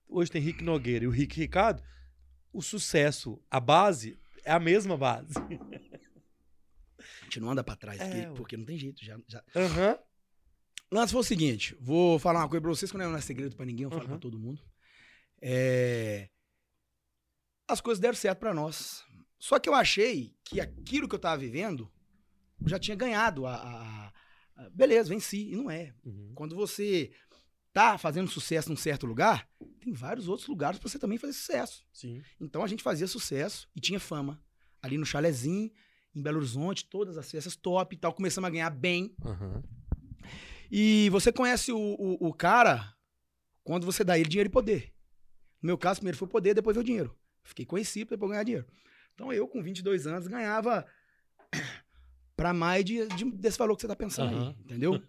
[0.09, 1.83] hoje tem Rick Nogueira e o Rick e Ricardo,
[2.53, 5.35] o sucesso, a base, é a mesma base.
[5.37, 9.05] A gente não anda pra trás, É, porque, não tem jeito.
[9.05, 9.43] Já, já...
[10.91, 13.57] O lance foi o seguinte: vou falar uma coisa pra vocês que não é segredo
[13.57, 14.09] pra ninguém, eu falo Uhum.
[14.11, 14.63] pra todo mundo.
[15.43, 16.29] É,
[17.69, 19.05] As coisas deram certo pra nós.
[19.39, 21.91] Só que eu achei que aquilo que eu tava vivendo,
[22.61, 23.55] eu já tinha ganhado a.
[23.55, 24.13] a-
[24.57, 25.51] a- Beleza, venci.
[25.53, 25.93] E não é.
[26.05, 26.33] Uhum.
[26.35, 27.11] Quando você
[27.73, 29.47] tá fazendo sucesso num certo lugar,
[29.81, 31.85] tem vários outros lugares pra você também fazer sucesso.
[31.93, 32.23] Sim.
[32.41, 34.43] Então a gente fazia sucesso e tinha fama.
[34.83, 35.71] Ali no Chalezinho,
[36.15, 38.15] em Belo Horizonte, todas as festas top e tal.
[38.15, 39.15] Começamos a ganhar bem.
[39.23, 39.63] Aham.
[40.71, 42.95] E você conhece o, o, o cara
[43.63, 44.93] quando você dá ele dinheiro e poder.
[45.63, 47.19] No meu caso, primeiro foi o poder, depois veio o dinheiro.
[47.45, 48.67] Fiquei conhecido pra depois ganhar dinheiro.
[49.17, 50.87] Então eu, com 22 anos, ganhava
[52.37, 54.49] pra mais de, de- desse valor que você tá pensando Aham.
[54.51, 55.03] aí, entendeu?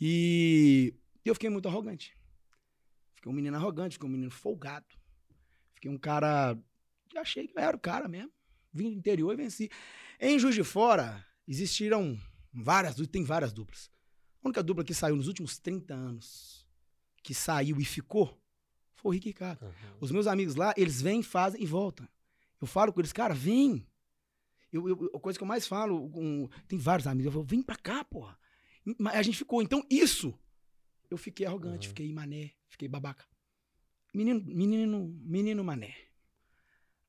[0.00, 0.92] E
[1.24, 2.12] eu fiquei muito arrogante.
[3.14, 4.86] Fiquei um menino arrogante, fiquei um menino folgado.
[5.74, 6.58] Fiquei um cara.
[7.16, 8.32] Achei que eu era o cara mesmo.
[8.72, 9.70] Vim do interior e venci.
[10.20, 12.18] Em Juiz de Fora, existiram
[12.52, 13.90] várias, tem várias duplas.
[14.42, 16.66] A única dupla que saiu nos últimos 30 anos,
[17.22, 18.38] que saiu e ficou,
[18.96, 19.64] foi o Rick Ricardo.
[19.64, 19.96] Aham.
[20.00, 22.08] Os meus amigos lá, eles vêm, fazem e voltam.
[22.60, 23.86] Eu falo com eles, cara, vem.
[24.72, 27.62] Eu, eu- a coisa que eu mais falo, com, tem vários amigos, eu falo, vem
[27.62, 28.38] pra cá, porra.
[28.98, 29.62] Mas a gente ficou.
[29.62, 30.38] Então, isso,
[31.10, 31.90] eu fiquei arrogante, Uhum.
[31.90, 33.24] fiquei mané, fiquei babaca.
[34.14, 35.94] Menino, menino, menino mané.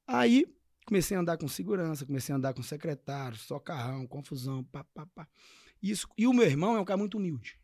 [0.06, 0.46] Aí,
[0.86, 5.06] comecei a andar com segurança, comecei a andar com secretário, só carrão, confusão, pá, pá,
[5.08, 5.28] pá.
[5.82, 7.60] Isso, e o meu irmão é um cara muito humilde.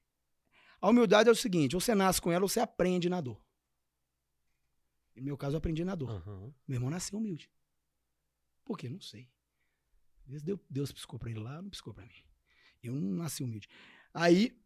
[0.81, 3.41] A humildade é o seguinte, ou você nasce com ela ou você aprende na dor.
[5.15, 6.09] No meu caso, eu aprendi na dor.
[6.09, 6.53] Aham.
[6.67, 7.49] Meu irmão nasceu humilde.
[8.65, 8.89] Por quê?
[8.89, 9.29] Não sei.
[10.25, 12.13] Às vezes Deus, Deus piscou pra ele lá, não piscou pra mim.
[12.81, 13.67] Eu não nasci humilde.
[14.13, 14.57] Aí,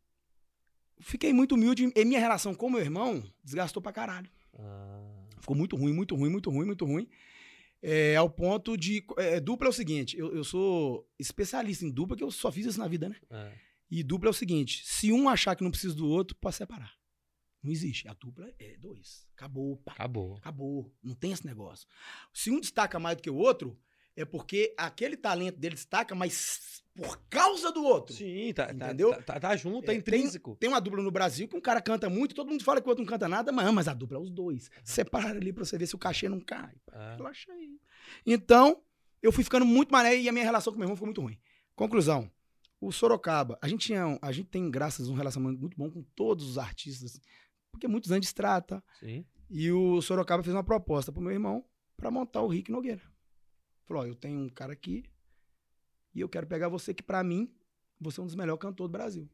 [0.99, 4.29] fiquei muito humilde e minha relação com meu irmão desgastou pra caralho.
[4.57, 5.27] Ah.
[5.39, 7.07] Ficou muito ruim, muito ruim, muito ruim, muito ruim.
[7.81, 9.05] É, ao ponto de.
[9.17, 12.65] é, dupla é o seguinte: eu, eu sou especialista em dupla, que eu só fiz
[12.65, 13.15] isso na vida, né?
[13.29, 13.53] É.
[13.89, 16.96] E dupla é o seguinte: se um achar que não precisa do outro, pode separar.
[17.67, 18.08] Não existe.
[18.08, 19.27] A dupla é dois.
[19.36, 19.91] Acabou, pá.
[19.91, 20.38] Acabou.
[20.38, 20.93] Acabou.
[21.03, 21.86] Não tem esse negócio.
[22.34, 23.77] Se um destaca mais do que o outro,
[24.15, 28.15] é porque aquele talento dele destaca, mas por causa do outro.
[28.15, 29.12] Sim, tá, tá, Entendeu?
[29.15, 30.56] tá, tá, tá junto, é, É, intrínseco.
[30.56, 32.89] Tem uma dupla no Brasil que um cara canta muito, todo mundo fala que o
[32.89, 34.71] outro não canta nada, mas, mas a dupla é os dois.
[34.82, 36.73] Separa ali pra você ver se o cachê não cai.
[36.91, 37.15] Ah.
[37.17, 37.77] Relaxa aí.
[38.25, 38.82] Então,
[39.21, 41.38] eu fui ficando muito mané e a minha relação com meu irmão ficou muito ruim.
[41.75, 42.32] Conclusão.
[42.80, 46.03] O Sorocaba, a gente tinha, a gente tem graças a um relacionamento muito bom com
[46.15, 47.19] todos os artistas,
[47.78, 48.84] porque muitos anos trata.
[49.00, 49.26] Sim.
[49.50, 51.63] E o Sorocaba fez uma proposta pro meu irmão
[51.96, 53.02] pra montar o Rick Nogueira.
[53.86, 55.06] Falou: ó, eu tenho um cara aqui
[56.13, 57.54] e eu quero pegar você que pra mim
[58.00, 59.30] você é um dos melhores cantores do Brasil.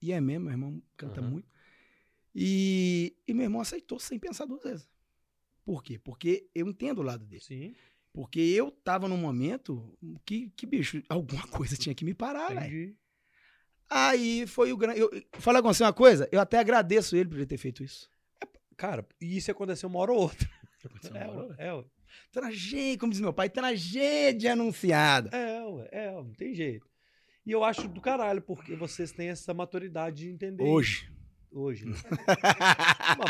[0.00, 1.30] E é mesmo, meu irmão canta Aham.
[1.30, 1.48] muito.
[2.34, 4.88] E, e meu irmão aceitou sem pensar duas vezes.
[5.64, 5.98] Por quê?
[5.98, 7.42] Porque eu entendo o lado dele.
[7.42, 7.74] Sim.
[8.12, 12.96] Porque eu tava num momento que, que bicho, alguma coisa tinha que me parar, velho.
[13.94, 15.00] Aí foi o grande.
[15.00, 18.08] Eu, falar com você uma coisa, eu até agradeço ele por ele ter feito isso.
[18.76, 20.48] Cara, e isso aconteceu uma hora ou outra.
[20.84, 21.48] Aconteceu É, uma hora.
[21.48, 21.84] ué, é, ué.
[22.32, 25.28] Tragédia, como diz meu pai, tragédia anunciada.
[25.36, 26.86] É, ué, é, ué, não tem jeito.
[27.44, 30.62] E eu acho do caralho, porque vocês têm essa maturidade de entender.
[30.64, 31.04] Hoje.
[31.04, 31.12] isso.
[31.54, 31.94] Hoje, né?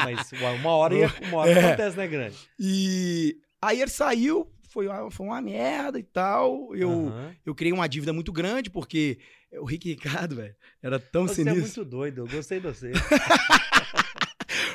[0.04, 1.64] Mas uma hora, ia, uma hora É.
[1.66, 2.36] acontece, né, grande?
[2.58, 6.74] E aí ele saiu, foi, uma- foi uma merda e tal.
[6.74, 7.34] Eu, Aham.
[7.44, 9.18] eu criei uma dívida muito grande, porque
[9.60, 11.60] o Rick Ricardo, velho, era tão Você é sinistro.
[11.82, 12.92] muito doido, eu gostei de você.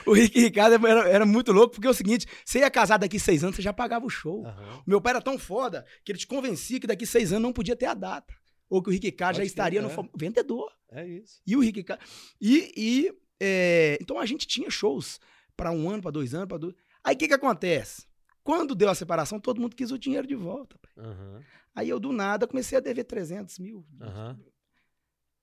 [0.05, 3.19] O Rick Ricardo era, era muito louco, porque é o seguinte: você ia casar daqui
[3.19, 4.45] seis anos, você já pagava o show.
[4.45, 4.81] Aham.
[4.87, 7.75] Meu pai era tão foda que ele te convencia que daqui seis anos não podia
[7.75, 8.33] ter a data.
[8.69, 9.93] Ou que o Rick Ricardo já estaria no é.
[9.93, 10.71] fam- vendedor.
[10.91, 11.41] É isso.
[11.45, 12.01] E o Rick Ricardo.
[12.39, 15.19] E, e, é, então a gente tinha shows
[15.57, 16.73] para um ano, para dois anos, para dois.
[17.03, 18.05] Aí o que, que acontece?
[18.47, 20.79] Quando deu a separação, todo mundo quis o dinheiro de volta.
[20.79, 20.93] pai.
[20.95, 21.43] Aham.
[21.75, 23.85] Aí eu, do nada, comecei a dever 300 mil.
[23.99, 24.39] Aham.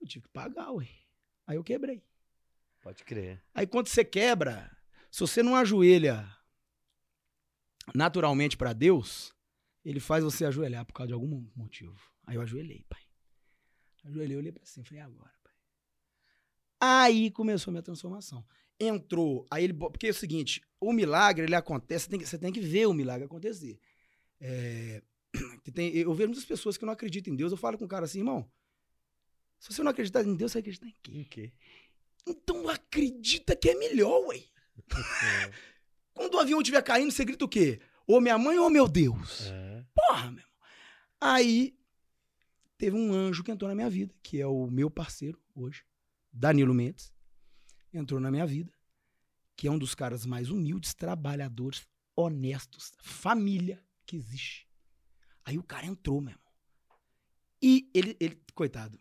[0.00, 0.88] Eu tive que pagar, ué.
[1.46, 2.02] Aí eu quebrei.
[2.80, 3.44] Pode crer.
[3.52, 4.74] Aí quando você quebra,
[5.10, 6.26] se você não ajoelha
[7.94, 9.34] naturalmente pra Deus,
[9.84, 12.00] ele faz você ajoelhar por causa de algum motivo.
[12.26, 13.02] Aí eu ajoelhei, pai.
[14.06, 15.52] Ajoelhei, olhei pra cima, falei, "E agora, pai.
[16.80, 18.42] Aí começou a minha transformação.
[18.80, 22.38] Entrou, aí ele, porque é o seguinte, o milagre, ele acontece, você tem que, você
[22.38, 23.78] tem que ver o milagre acontecer.
[24.40, 25.02] É,
[25.72, 28.04] tem- eu vejo muitas pessoas que não acreditam em Deus, eu falo com o cara
[28.04, 28.50] assim, irmão,
[29.58, 31.12] se você não acreditar em Deus, você vai acreditar em quê?
[31.12, 31.52] Em quê?
[32.26, 34.38] Então acredita que é melhor, ué.
[34.38, 34.42] É.
[36.12, 37.80] Quando o avião estiver caindo, você grita o quê?
[38.06, 39.46] Ô minha mãe ou meu Deus?
[39.46, 39.84] É.
[39.94, 40.54] Porra, meu irmão.
[41.20, 41.78] Aí
[42.76, 45.84] teve um anjo que entrou na minha vida, que é o meu parceiro hoje,
[46.32, 47.13] Danilo Mendes.
[47.94, 48.72] Entrou na minha vida,
[49.56, 54.68] que é um dos caras mais humildes, trabalhadores, honestos, família que existe.
[55.44, 56.44] Aí o cara entrou, meu irmão.
[57.62, 59.00] E ele, ele coitado,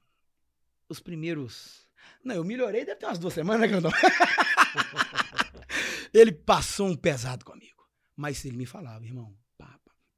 [0.88, 1.90] os primeiros.
[2.24, 3.92] Não, eu melhorei, deve ter umas duas semanas, né, Grandão?
[6.14, 7.84] ele passou um pesado comigo.
[8.16, 9.36] Mas ele me falava, irmão.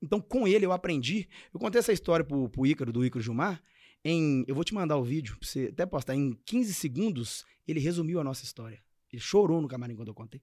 [0.05, 1.27] Então, com ele eu aprendi.
[1.51, 3.61] Eu contei essa história pro, pro Ícaro, do Ícaro Gilmar.
[4.07, 6.13] Em, eu vou te mandar o vídeo, pra você até postar.
[6.13, 8.79] Em 15 segundos, ele resumiu a nossa história.
[9.11, 10.39] Ele chorou no camarim quando eu contei.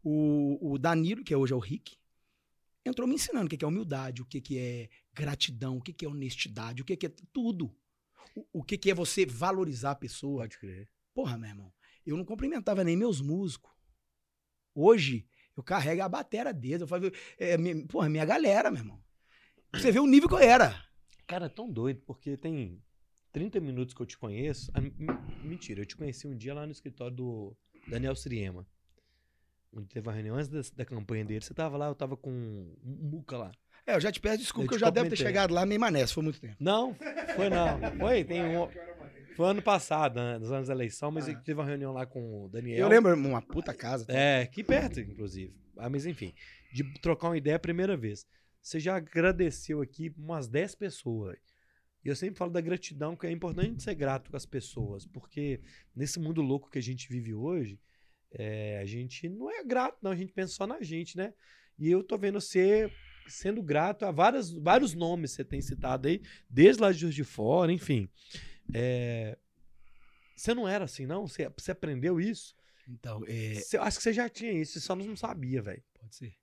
[0.00, 1.96] O, o Danilo, que hoje é o Rick,
[2.84, 6.82] entrou me ensinando o que é humildade, o que é gratidão, o que é honestidade,
[6.82, 7.74] o que é tudo.
[8.36, 10.42] O, o que é você valorizar a pessoa.
[10.42, 10.88] Pode crer.
[11.12, 11.72] Porra, meu irmão,
[12.06, 13.72] eu não cumprimentava nem meus músicos.
[14.72, 16.82] Hoje, eu carrego a batera deles.
[16.82, 19.02] Eu falo, é, minha, porra, minha galera, meu irmão.
[19.74, 20.80] Você vê o nível que eu era.
[21.26, 22.80] Cara, é tão doido, porque tem
[23.32, 24.70] 30 minutos que eu te conheço.
[24.74, 24.80] Ah,
[25.42, 27.56] mentira, eu te conheci um dia lá no escritório do
[27.88, 28.66] Daniel Siriema.
[29.72, 31.40] Onde teve a reunião antes da, da campanha dele.
[31.40, 33.52] Você tava lá, eu tava com um Muca lá.
[33.86, 35.80] É, eu já te peço desculpa, eu que eu já devo ter chegado lá meio
[35.80, 36.56] mané, foi muito tempo.
[36.60, 36.94] Não,
[37.34, 37.78] foi não.
[37.98, 38.68] Foi, tem um.
[39.36, 41.34] Foi ano passado, né, nos anos da eleição, mas ah.
[41.34, 42.78] teve uma reunião lá com o Daniel.
[42.78, 44.04] Eu lembro, uma puta casa.
[44.04, 44.12] Tá?
[44.12, 45.54] É, aqui perto, inclusive.
[45.78, 46.34] Ah, mas enfim,
[46.72, 48.26] de trocar uma ideia a primeira vez.
[48.60, 51.38] Você já agradeceu aqui umas 10 pessoas.
[52.04, 55.60] E eu sempre falo da gratidão, que é importante ser grato com as pessoas, porque
[55.94, 57.78] nesse mundo louco que a gente vive hoje,
[58.32, 61.34] é, a gente não é grato, não, a gente pensa só na gente, né?
[61.78, 62.90] E eu tô vendo você
[63.26, 67.14] sendo grato a várias, vários nomes que você tem citado aí, desde lá de Juiz
[67.14, 68.08] de Fora, enfim.
[68.72, 69.36] É,
[70.36, 71.26] você não era assim, não?
[71.28, 72.56] Você, você aprendeu isso?
[72.88, 73.54] Então, é...
[73.54, 75.82] Você, acho que você já tinha isso, você só não sabia, velho.
[75.92, 76.34] Pode ser.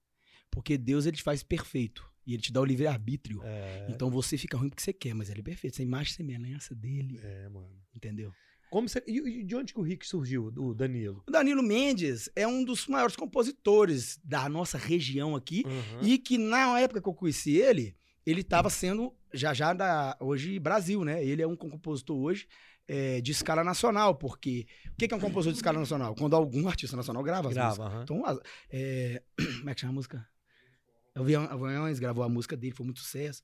[0.51, 2.06] Porque Deus, ele te faz perfeito.
[2.27, 3.41] E ele te dá o livre-arbítrio.
[3.41, 3.87] É...
[3.89, 5.77] Então você fica ruim porque você quer, mas ele é perfeito.
[5.77, 7.19] Você é imagem e semelhança dele.
[7.23, 7.71] É, mano.
[7.95, 8.33] Entendeu?
[8.69, 11.23] Como você, e de onde que o Rick surgiu, o Danilo?
[11.25, 15.63] O Danilo Mendes é um dos maiores compositores da nossa região aqui.
[15.65, 16.01] Uhum.
[16.01, 20.59] E que na época que eu conheci ele, ele estava sendo já já da hoje
[20.59, 21.23] Brasil, né?
[21.23, 22.45] Ele é um compositor hoje
[22.87, 26.13] é, de escala nacional, porque o que é um compositor de escala nacional?
[26.15, 27.89] Quando algum artista nacional grava, grava.
[27.89, 28.03] Uhum.
[28.03, 29.21] Então, é,
[29.59, 30.27] como é que chama a música?
[31.17, 33.41] Aviões gravou a música dele, foi muito sucesso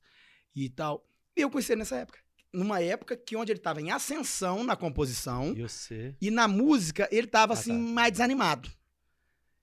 [0.54, 1.06] e tal.
[1.36, 2.18] E eu conheci ele nessa época.
[2.52, 5.52] Numa época que onde ele estava em ascensão na composição.
[5.56, 6.14] E você?
[6.20, 7.92] E na música ele estava ah, assim, tá.
[7.92, 8.70] mais desanimado.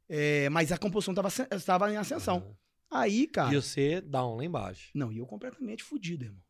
[0.09, 1.13] É, mas a composição
[1.55, 2.39] estava em ascensão.
[2.39, 2.55] Uhum.
[2.91, 3.53] Aí, cara.
[3.53, 4.89] E você down lá embaixo.
[4.93, 6.41] Não, e eu completamente fudido, irmão.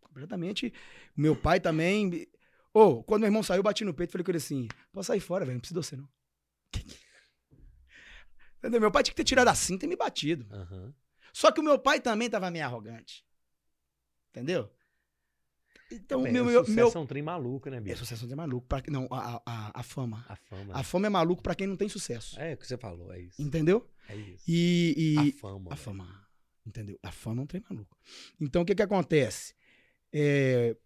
[0.00, 0.72] Completamente.
[1.14, 2.26] Meu pai também.
[2.72, 4.68] Ô, oh, quando meu irmão saiu, eu bati no peito e falei com ele assim:
[4.90, 6.08] pode sair fora, velho, não precisa de você, não.
[8.66, 8.80] Entendeu?
[8.80, 10.44] Meu pai tinha que ter tirado a cinta e me batido.
[10.52, 10.92] Uhum.
[11.32, 13.24] Só que o meu pai também tava meio arrogante.
[14.30, 14.68] Entendeu?
[15.92, 16.92] Então, é, meu, meu, meu...
[16.92, 17.94] é um trem maluco, né, bicho?
[17.94, 18.66] É sucesso é um trem maluco.
[18.66, 18.82] Pra...
[18.88, 20.24] Não, a, a, a fama.
[20.28, 20.74] A fama.
[20.74, 22.40] A fama é maluco pra quem não tem sucesso.
[22.40, 23.40] É o que você falou, é isso.
[23.40, 23.88] Entendeu?
[24.08, 24.44] É isso.
[24.48, 25.18] E, e...
[25.18, 25.72] A fama.
[25.72, 26.28] A fama.
[26.66, 26.98] Entendeu?
[27.04, 27.96] A fama é um trem maluco.
[28.40, 29.54] Então, o que que acontece?
[30.12, 30.76] É...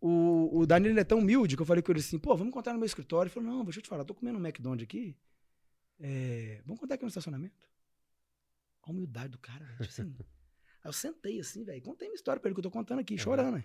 [0.00, 2.72] O, o Danilo é tão humilde que eu falei com ele assim, pô, vamos contar
[2.72, 3.28] no meu escritório.
[3.28, 5.16] Ele falou, não, deixa eu te falar, tô comendo um McDonald's aqui.
[6.00, 7.68] É, vamos contar aqui no estacionamento?
[8.82, 9.78] A humildade do cara, velho.
[9.78, 10.16] Tipo assim.
[10.82, 11.82] Aí eu sentei assim, velho.
[11.82, 13.64] Contei minha história pra ele que eu tô contando aqui, chorando, né?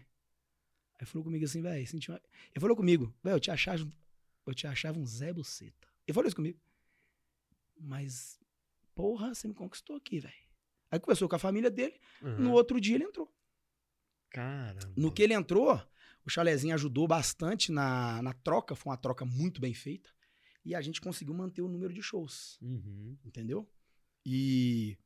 [1.00, 1.88] Aí falou comigo assim, velho.
[2.10, 2.22] Uma...
[2.52, 3.88] Ele falou comigo, velho, eu te achava.
[4.46, 5.88] Eu te achava um Zé Buceta.
[6.08, 6.60] Ele falou isso comigo.
[7.80, 8.40] Mas,
[8.94, 10.34] porra, você me conquistou aqui, velho.
[10.92, 12.00] Aí conversou com a família dele.
[12.22, 12.40] Uhum.
[12.40, 13.34] No outro dia ele entrou.
[14.30, 14.94] Caramba.
[14.96, 15.82] No que ele entrou,
[16.26, 18.76] o chalezinho ajudou bastante na, na troca.
[18.76, 20.10] Foi uma troca muito bem feita.
[20.66, 22.58] E a gente conseguiu manter o número de shows.
[22.62, 23.18] Uhum.
[23.26, 23.70] Entendeu?
[24.26, 24.98] E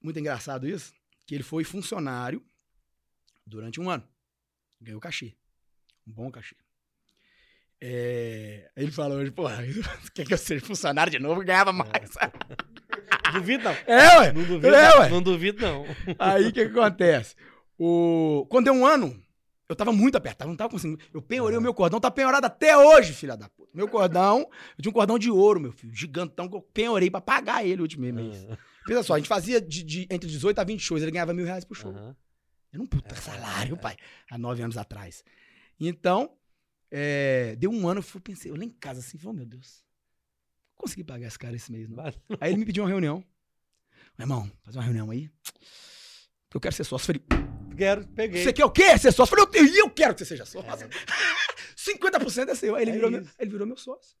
[0.00, 0.92] muito engraçado isso,
[1.26, 2.44] que ele foi funcionário
[3.46, 4.06] durante um ano.
[4.80, 5.34] Ganhou cachê.
[6.06, 6.56] Um bom cachê.
[7.80, 8.70] É...
[8.76, 9.62] Ele falou hoje, porra,
[10.14, 11.44] quer que eu seja funcionário de novo?
[11.44, 11.72] Ganhava é.
[11.72, 12.16] mais.
[12.16, 13.32] É.
[13.32, 13.72] duvido não.
[13.86, 14.32] É, ué.
[14.32, 15.08] Não duvido, é, ué.
[15.08, 15.84] Não duvido não.
[16.18, 17.34] Aí o que, que acontece?
[17.78, 18.46] O...
[18.48, 19.20] Quando deu um ano,
[19.68, 21.02] eu tava muito apertado, não tava conseguindo.
[21.12, 23.70] Eu penhorei o meu cordão, tá penhorado até hoje, filha da puta.
[23.74, 24.40] Meu cordão,
[24.76, 27.80] eu tinha um cordão de ouro, meu filho, gigantão, que eu penhorei pra pagar ele
[27.80, 28.44] o último mês.
[28.44, 28.56] Uhum.
[28.86, 31.46] Pensa só, a gente fazia de, de, entre 18 a 20 shows, ele ganhava mil
[31.46, 31.92] reais por show.
[31.92, 32.14] Uhum.
[32.72, 33.78] Era um puta é, salário, é.
[33.78, 33.96] pai,
[34.30, 35.24] há nove anos atrás.
[35.80, 36.36] Então,
[36.90, 39.82] é, deu um ano, eu pensei, eu lá em casa assim, falei, oh, meu Deus,
[40.76, 42.04] consegui pagar esse cara esse mês, não.
[42.38, 43.24] Aí ele me pediu uma reunião.
[44.18, 45.30] Meu irmão, fazer uma reunião aí.
[46.52, 47.06] Eu quero ser sócio.
[47.06, 48.42] Falei, Quero, peguei.
[48.42, 48.96] Você quer o quê?
[48.98, 49.34] Ser sócio?
[49.34, 50.86] Eu falei, eu, eu quero que você seja sócio.
[50.86, 50.88] É.
[51.76, 52.74] 50% é seu.
[52.74, 54.16] Aí ele, é virou meu, ele virou meu sócio.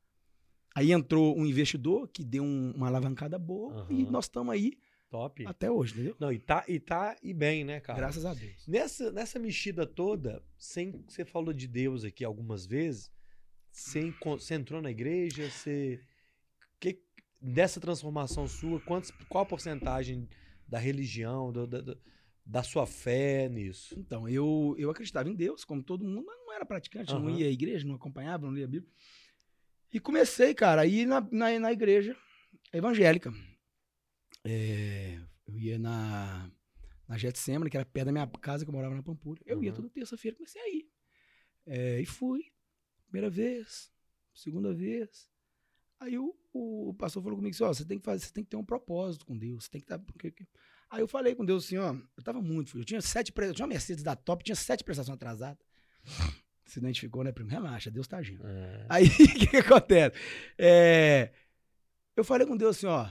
[0.74, 4.00] Aí entrou um investidor que deu um, uma alavancada boa uhum.
[4.00, 4.72] e nós estamos aí
[5.14, 5.46] Top.
[5.46, 6.16] Até hoje, entendeu?
[6.18, 8.00] Não, e tá, e tá e bem, né, cara?
[8.00, 8.66] Graças a Deus.
[8.66, 13.12] Nessa, nessa mexida toda, sem, você falou de Deus aqui algumas vezes,
[13.70, 16.00] você, você entrou na igreja, você.
[16.80, 17.00] Que,
[17.40, 20.28] dessa transformação sua, quantos, qual a porcentagem
[20.66, 21.96] da religião, do- da,
[22.44, 23.98] da sua fé nisso?
[23.98, 27.38] Então, eu, eu acreditava em Deus, como todo mundo, mas não era praticante, não Aham.
[27.38, 28.92] ia à igreja, não acompanhava, não lia a Bíblia.
[29.92, 32.16] E comecei, cara, a ir na, na, na igreja
[32.72, 33.32] evangélica.
[34.44, 36.50] É, eu ia na,
[37.08, 39.40] na Getsemane, que era perto da minha casa, que eu morava na Pampulha.
[39.46, 39.76] Eu ia Uhum.
[39.76, 40.90] toda terça-feira, comecei a ir.
[41.66, 42.52] É, e fui.
[43.06, 43.92] Primeira vez,
[44.34, 45.28] segunda vez.
[46.00, 48.50] Aí o, o, pastor falou comigo assim, ó, você tem que fazer, você tem que
[48.50, 49.98] ter um propósito com Deus, você tem que estar...
[49.98, 50.34] porque-
[50.90, 53.64] Aí eu falei com Deus assim, ó, eu tava muito, eu tinha sete, eu tinha
[53.64, 55.64] uma Mercedes da Top, tinha sete prestações atrasadas.
[56.66, 57.50] Se identificou, né, primo?
[57.50, 58.46] Relaxa, Deus tá agindo.
[58.46, 58.86] É.
[58.88, 60.16] Aí, o que, que acontece?
[60.56, 61.32] É,
[62.16, 63.08] eu falei com Deus assim, ó.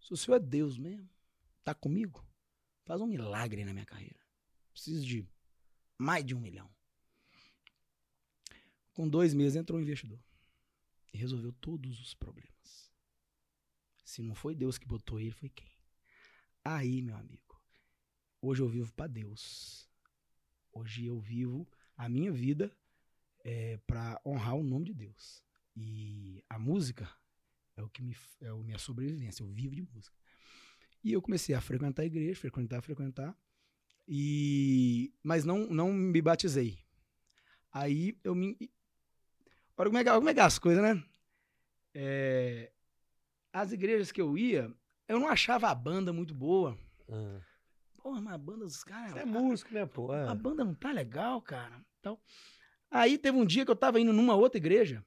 [0.00, 1.08] Se o Senhor é Deus mesmo,
[1.62, 2.26] tá comigo,
[2.84, 4.18] faz um milagre na minha carreira.
[4.72, 5.28] Preciso de
[5.98, 6.70] mais de um milhão.
[8.92, 10.18] Com dois meses entrou um investidor
[11.12, 12.92] e resolveu todos os problemas.
[14.04, 15.70] Se não foi Deus que botou ele, foi quem?
[16.72, 17.60] Aí, meu amigo,
[18.40, 19.90] hoje eu vivo para Deus.
[20.72, 22.70] Hoje eu vivo a minha vida
[23.42, 25.42] é, para honrar o nome de Deus.
[25.74, 27.10] E a música
[27.76, 29.42] é o que me é a minha sobrevivência.
[29.42, 30.16] Eu vivo de música.
[31.02, 33.36] E eu comecei a frequentar a igreja, frequentar, frequentar.
[34.06, 36.78] E mas não não me batizei.
[37.72, 38.56] Aí eu me
[39.76, 41.04] Olha como é como é, que é as coisas, né?
[41.92, 42.70] É,
[43.52, 44.72] as igrejas que eu ia,
[45.10, 46.78] eu não achava a banda muito boa.
[47.08, 47.40] Ah.
[47.96, 49.12] Porra, mas a banda dos caras.
[49.12, 50.14] Você é músico, né, pô?
[50.14, 50.28] É.
[50.28, 51.84] A banda não tá legal, cara.
[51.98, 52.18] Então,
[52.90, 55.04] aí teve um dia que eu tava indo numa outra igreja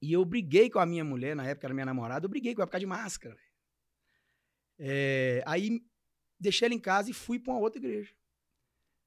[0.00, 2.62] e eu briguei com a minha mulher, na época era minha namorada, eu briguei com
[2.62, 3.36] ela por causa de máscara.
[4.78, 5.84] É, aí
[6.38, 8.14] deixei ela em casa e fui pra uma outra igreja.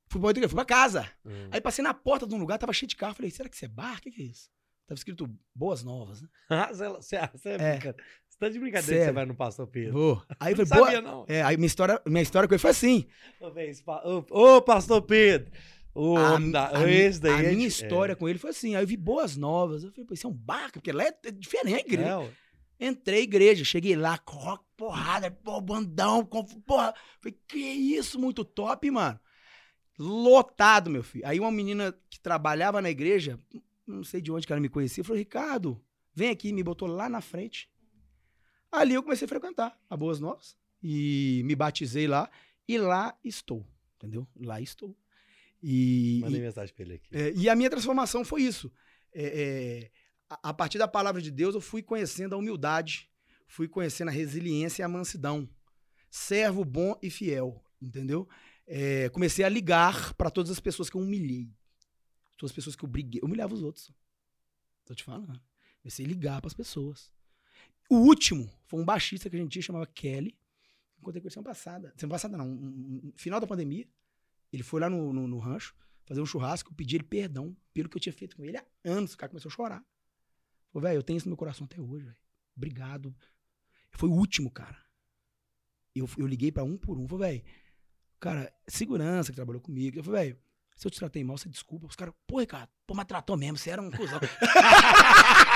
[0.07, 1.11] Fui pra outra igreja, fui pra casa.
[1.25, 1.49] Hum.
[1.51, 3.15] Aí passei na porta de um lugar, tava cheio de carro.
[3.15, 3.97] Falei, será que isso é bar?
[3.97, 4.49] O que, que é isso?
[4.87, 6.29] Tava escrito Boas Novas, né?
[6.49, 7.95] Ah, você, você, você, é É.
[8.37, 9.93] você tá de brincadeira que você vai no Pastor Pedro.
[9.93, 10.23] Vou.
[10.39, 11.13] Aí eu Não falei, sabia, boa.
[11.13, 11.25] não.
[11.27, 13.05] É, aí minha história, minha história com ele foi assim.
[14.29, 15.51] Ô, Pastor Pedro!
[15.93, 18.75] Ô, a, da- a esse daí a é minha de- história com ele foi assim.
[18.75, 19.83] Aí eu vi boas novas.
[19.83, 22.09] Eu falei, pô, isso é um barco, porque lá é é diferente a É, igreja.
[22.79, 22.87] é.
[22.87, 26.93] Entrei igreja, cheguei lá, rock, porrada, pô, bandão, com, porra.
[27.21, 29.17] Falei, que isso, muito top, mano.
[29.97, 31.25] Lotado, meu filho.
[31.25, 33.39] Aí uma menina que trabalhava na igreja,
[33.87, 35.81] não sei de onde que ela me conhecia, falou, Ricardo,
[36.13, 37.69] vem aqui, me botou lá na frente.
[38.71, 42.29] Ali eu comecei a frequentar a Boas Novas e me batizei lá
[42.67, 44.27] e lá estou, entendeu?
[44.35, 44.95] Lá estou.
[45.63, 47.09] E, Mandei e- mensagem pra ele aqui.
[47.15, 48.71] é, e a minha transformação foi isso.
[49.13, 49.91] É, é,
[50.29, 53.09] a, a partir da palavra de Deus, eu fui conhecendo a humildade,
[53.47, 55.49] fui conhecendo a resiliência e a mansidão.
[56.09, 58.27] Servo bom e fiel, entendeu?
[58.67, 61.49] É, comecei a ligar para todas as pessoas que eu humilhei.
[62.37, 63.21] Todas as pessoas que eu briguei.
[63.21, 63.91] Eu humilhava os outros.
[64.83, 65.39] Tô te falando.
[65.81, 67.11] Comecei a ligar para as pessoas.
[67.89, 70.37] O último foi um baixista que a gente tinha, chamava Kelly.
[70.99, 71.93] Encontrei com ele semana passada.
[71.97, 73.87] Semana passada não, um- um- final da pandemia.
[74.51, 77.89] Ele foi lá no, no, no rancho fazer um churrasco, eu pedi ele perdão pelo
[77.89, 79.13] que eu tinha feito com ele há anos.
[79.13, 79.83] O cara começou a chorar.
[80.71, 82.17] Falei, velho, eu tenho isso no meu coração até hoje, velho.
[82.55, 83.15] Obrigado.
[83.91, 84.77] Foi o último, cara.
[85.95, 87.07] Eu, eu liguei pra um por um.
[87.07, 87.43] Falei, velho,
[88.19, 89.97] cara, segurança que trabalhou comigo.
[89.97, 90.39] Eu falei, velho,
[90.75, 91.87] se eu te tratei mal, você desculpa.
[91.87, 94.19] Os caras, pô, Ricardo, pô, mas tratou mesmo, você era um cuzão.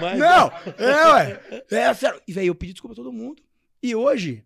[0.00, 1.64] Mas, Não, é, ué.
[1.70, 2.20] É, sério.
[2.26, 3.42] E, velho, eu pedi desculpa a todo mundo.
[3.82, 4.44] E hoje,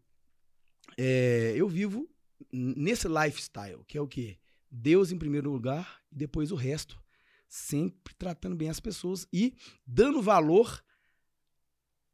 [0.99, 2.09] é, eu vivo
[2.53, 4.39] nesse lifestyle, que é o quê?
[4.71, 7.01] Deus em primeiro lugar e depois o resto.
[7.49, 9.55] Sempre tratando bem as pessoas e
[9.87, 10.83] dando valor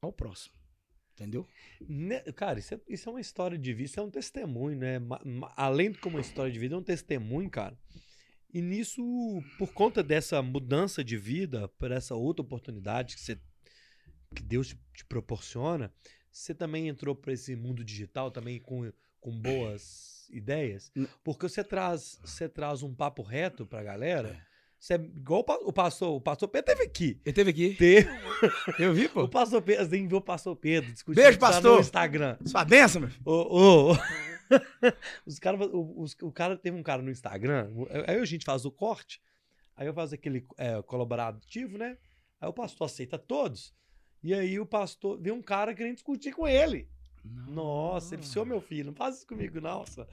[0.03, 0.55] ao próximo.
[1.15, 1.47] Entendeu?
[1.81, 4.99] Ne- Cara, isso é, isso é uma história de vida, isso é um testemunho, né?
[5.01, 7.77] Ma- ma- Além de como uma história de vida, é um testemunho, cara.
[8.53, 9.03] E nisso,
[9.59, 13.39] por conta dessa mudança de vida, por essa outra oportunidade que, você,
[14.35, 15.93] que Deus te, proporciona,
[16.33, 20.91] você também entrou para esse mundo digital também com, com boas ideias?
[21.23, 24.29] Porque você traz, você traz um papo reto pra galera.
[24.31, 24.49] É.
[24.81, 27.21] Você é igual o pa- o pastor, o pastor Pedro teve aqui.
[27.25, 27.75] Ele teve aqui.
[27.75, 28.09] Teve,
[28.79, 29.29] Eu vi, o pô.
[29.29, 31.75] pastor Pedro, você ver o pastor Pedro discutindo Beijo, lá pastor.
[31.75, 32.39] no Instagram.
[32.47, 33.23] Sua benção, meu filho.
[33.27, 33.97] Ô, ô,
[35.27, 38.45] os cara, o, os- o cara teve um cara no Instagram, o- aí a gente
[38.45, 39.21] faz o corte,
[39.77, 41.97] aí eu faço aquele é, colaborativo, né?
[42.41, 43.75] Aí o pastor aceita todos.
[44.23, 46.89] E aí o pastor vê um cara querendo discutir com ele.
[47.25, 50.09] Nossa, ele disse, ô meu filho, não faz isso comigo, nossa.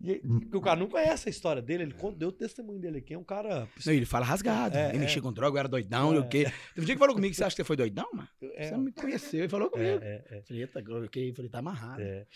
[0.00, 2.98] E porque o cara não conhece a história dele, ele conta- deu o testemunho dele
[2.98, 3.68] aqui, é um cara.
[3.84, 4.76] Não, ele fala rasgado.
[4.76, 5.00] É, ele é.
[5.00, 6.44] mexia com droga, eu era doidão, e o quê.
[6.44, 8.28] Teve um dia que falou comigo, você acha que você foi doidão, mano?
[8.54, 9.40] É, Você não me conheceu.
[9.40, 9.98] Ele falou comigo.
[10.02, 10.42] é, é, é.
[10.42, 11.32] Falei, ok.
[11.34, 12.00] Falei, tá amarrado.
[12.00, 12.26] É.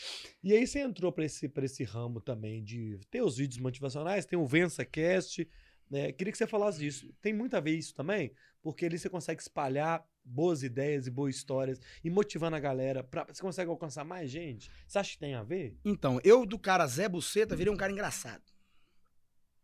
[0.43, 4.27] E aí você entrou pra esse, pra esse ramo também de ter os vídeos motivacionais,
[4.27, 5.49] tem o VençaCast,
[5.93, 6.11] né?
[6.11, 7.13] Queria que você falasse disso.
[7.21, 8.33] Tem muito a ver isso também,
[8.63, 13.05] porque ali você consegue espalhar boas ideias e boas histórias e motivando a galera.
[13.05, 14.71] Pra, você consegue alcançar mais gente?
[14.87, 15.77] Você acha que tem a ver?
[15.85, 18.43] Então, eu do cara Zé Buceta virei um cara engraçado.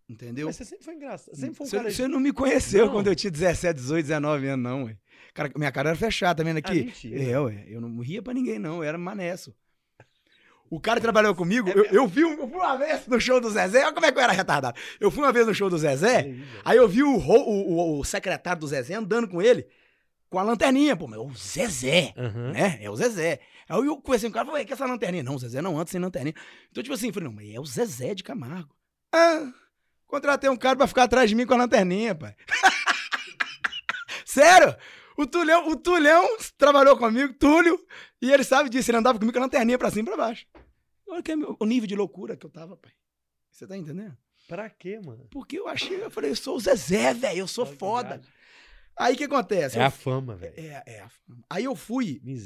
[0.09, 0.47] Entendeu?
[0.47, 1.35] Mas você sempre foi engraçado.
[1.37, 1.91] Sempre foi um Você, cara.
[1.91, 2.93] você não me conheceu Não.
[2.93, 4.97] quando eu tinha 17, 18, 19 anos, não, ué.
[5.35, 6.85] Cara, minha cara era fechada, tá vendo Ah, aqui?
[6.85, 7.23] mentira.
[7.23, 9.55] é, ué, eu não ria pra ninguém, não, eu era manesso.
[10.71, 13.51] O cara trabalhou comigo, É eu, eu vi eu fui uma vez no show do
[13.51, 14.79] Zezé, olha como é que eu era retardado.
[15.01, 16.47] Eu fui uma vez no show do Zezé, Aí, velho.
[16.65, 19.67] aí eu vi o, o, o- o secretário do Zezé andando com ele,
[20.29, 22.53] com a lanterninha, pô, mas é o Zezé, Aham.
[22.53, 22.79] né?
[22.83, 23.41] É o Zezé.
[23.69, 25.23] Aí eu conversei com o cara, falei, que essa lanterninha?
[25.23, 26.35] Não, o Zezé não anda sem lanterninha.
[26.71, 28.75] Então, tipo assim, falei, não, mas é o Zezé de Camargo.
[29.13, 29.47] Ah,
[30.07, 32.35] contratei um cara pra ficar atrás de mim com a lanterninha, pai.
[34.25, 34.75] Sério?
[35.17, 36.25] O Tulhão, o Tulhão
[36.57, 37.79] trabalhou comigo, Túlio,
[38.21, 40.47] e ele sabe disso, ele andava comigo com a lanterninha pra cima e pra baixo.
[41.09, 42.93] Olha que é o nível de loucura que eu tava, pai.
[43.51, 44.17] Você tá entendendo?
[44.47, 45.27] Pra quê, mano?
[45.31, 48.23] Porque eu achei, eu falei, eu sou o Zezé, velho, eu sou Olha foda.
[48.97, 49.79] Aí o que acontece?
[49.79, 50.55] É Eu- a fama, velho.
[50.59, 51.45] é, é a fama.
[51.49, 52.37] Aí eu fui, me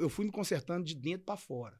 [0.00, 1.78] eu fui me consertando de dentro pra fora.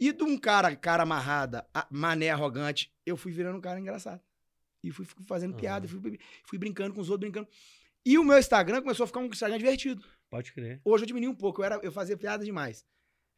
[0.00, 4.20] E de um cara, cara amarrada, mané arrogante, eu fui virando um cara engraçado.
[4.82, 7.48] E fui, fui fazendo piada, fui, fui brincando com os outros, brincando.
[8.04, 10.02] E o meu Instagram começou a ficar um Instagram divertido.
[10.32, 10.80] Pode crer.
[10.82, 12.86] Hoje eu diminui um pouco, eu, era, eu fazia piada demais.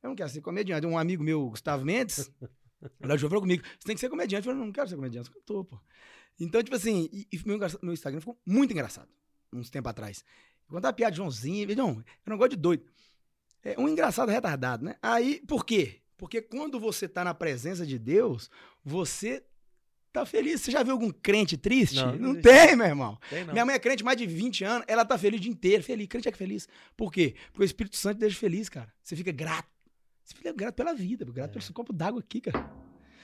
[0.00, 0.86] Eu não quero ser comediante.
[0.86, 2.30] Um amigo meu, Gustavo Mendes,
[3.02, 4.46] de falou comigo: você tem que ser comediante.
[4.46, 5.80] Eu falei, não, quero ser comediante, eu tô, pô.
[6.38, 9.08] Então, tipo assim, e, e meu, meu Instagram ficou muito engraçado,
[9.52, 10.24] uns tempos atrás.
[10.68, 12.84] Eu contava piada de Joãozinho, não, eu não gosto de doido.
[13.64, 14.94] É um engraçado retardado, né?
[15.02, 16.00] Aí, por quê?
[16.16, 18.48] Porque quando você tá na presença de Deus,
[18.84, 19.44] você
[20.14, 20.60] tá feliz.
[20.62, 21.96] Você já viu algum crente triste?
[21.96, 23.18] Não, Não, não tem, meu irmão.
[23.28, 23.44] Tem.
[23.46, 26.06] Minha mãe é crente mais de 20 anos, ela tá feliz o dia inteiro, feliz.
[26.06, 26.68] Crente é que feliz.
[26.96, 27.34] Por quê?
[27.52, 28.92] Porque o Espírito Santo deixa feliz, cara.
[29.02, 29.68] Você fica grato.
[30.24, 31.52] Você fica grato pela vida, grato É.
[31.52, 32.72] pelo seu copo d'água aqui, cara.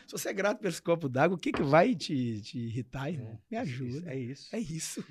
[0.06, 3.08] Se você é grato pelo seu copo d'água, o que, que vai te, te irritar,
[3.10, 3.40] irmão?
[3.50, 4.12] Me ajuda.
[4.12, 4.48] É isso.
[4.54, 5.04] É isso.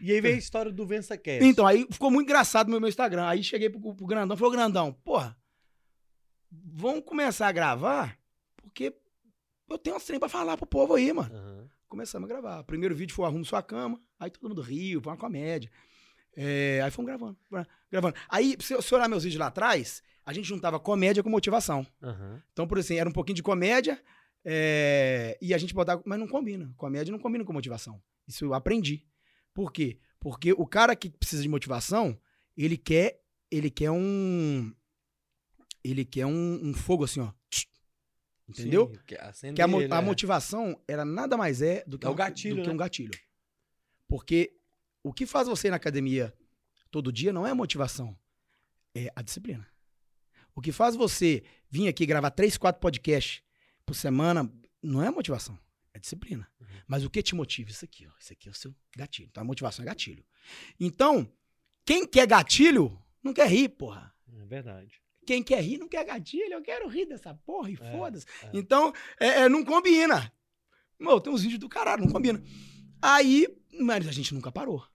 [0.00, 1.44] E aí vem a história do VençaCast.
[1.44, 3.26] Então, aí ficou muito engraçado no meu Instagram.
[3.26, 5.36] Aí cheguei pro, pro Grandão, falou, Grandão, porra,
[6.50, 8.16] vamos começar a gravar,
[8.56, 8.94] porque
[9.68, 11.34] eu tenho uns trem pra falar pro povo aí, mano.
[11.34, 11.68] Aham.
[11.88, 12.60] Começamos a gravar.
[12.60, 14.00] O primeiro vídeo foi Arrumo Sua Cama.
[14.18, 15.70] Aí todo mundo riu, foi uma comédia.
[16.36, 18.16] É, aí fomos gravando, gra- gravando.
[18.28, 21.86] Aí, se você olhar meus vídeos lá atrás, a gente juntava comédia com motivação.
[22.02, 22.42] Aham.
[22.52, 24.02] Então, por exemplo, era um pouquinho de comédia
[24.44, 26.02] é, e a gente botava...
[26.04, 26.72] Mas não combina.
[26.76, 28.02] Comédia não combina com motivação.
[28.26, 29.06] Isso eu aprendi.
[29.52, 30.00] Por quê?
[30.18, 32.18] Porque o cara que precisa de motivação,
[32.56, 34.74] ele quer, ele quer um...
[35.84, 37.30] Ele quer um, um fogo assim, ó.
[38.48, 38.90] Entendeu?
[38.92, 42.06] Sim, que acende Que a, mo- ele, a motivação, ela nada mais é do que,
[42.06, 42.74] É um- gatilho, do que né?
[42.74, 43.18] um gatilho.
[44.06, 44.54] Porque
[45.02, 46.32] o que faz você ir na academia
[46.90, 48.16] todo dia não é a motivação,
[48.94, 49.66] é a disciplina.
[50.54, 53.42] O que faz você vir aqui gravar três, quatro podcasts
[53.84, 54.50] por semana
[54.82, 55.58] não é a motivação,
[55.92, 56.46] é a disciplina.
[56.60, 56.66] Uhum.
[56.86, 57.70] Mas o que te motiva?
[57.70, 58.10] Isso aqui, ó.
[58.20, 59.28] Isso aqui é o seu gatilho.
[59.30, 60.24] Então a motivação é gatilho.
[60.78, 61.30] Então,
[61.84, 64.14] quem quer gatilho não quer rir, porra.
[64.38, 65.02] É verdade.
[65.26, 66.52] Quem quer rir não quer gatilho.
[66.52, 68.26] Eu quero rir dessa porra e É, foda-se.
[68.42, 68.50] é.
[68.52, 70.32] Então, é, é, não combina.
[70.98, 72.42] Meu, tem uns vídeos do caralho, não combina.
[73.02, 73.46] Aí,
[73.80, 74.86] mas a gente nunca parou.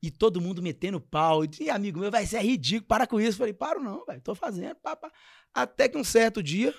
[0.00, 1.44] E todo mundo metendo pau.
[1.44, 3.38] E, "Ih, amigo meu, vai ser ridículo, para com isso.
[3.38, 4.76] Falei, paro não, velho, tô fazendo.
[4.76, 5.10] Pá, pá.
[5.52, 6.72] Até que um certo dia,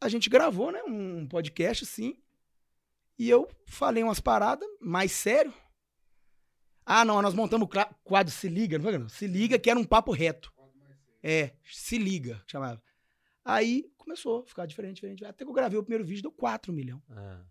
[0.00, 2.18] a gente gravou, né, um podcast, assim.
[3.18, 5.54] E eu falei umas paradas mais sério.
[6.84, 7.70] Ah, não, nós montamos o
[8.02, 9.08] quadro Se Liga, não foi, não?
[9.08, 10.51] Se Liga, que era um papo reto.
[11.22, 12.82] É, Se Liga, chamava.
[13.44, 15.24] Aí começou a ficar diferente, diferente.
[15.24, 17.02] Até que eu gravei o primeiro vídeo, deu 4 milhões.
[17.10, 17.44] Ah,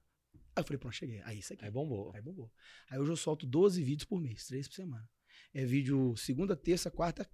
[0.54, 1.22] Aí eu falei, pronto, cheguei.
[1.24, 1.64] Aí isso aqui.
[1.64, 2.12] aí bombou.
[2.14, 2.52] Aí bombou.
[2.90, 5.10] Aí hoje eu solto 12 vídeos por mês, 3 por semana.
[5.54, 7.30] É vídeo segunda, terça, quarta,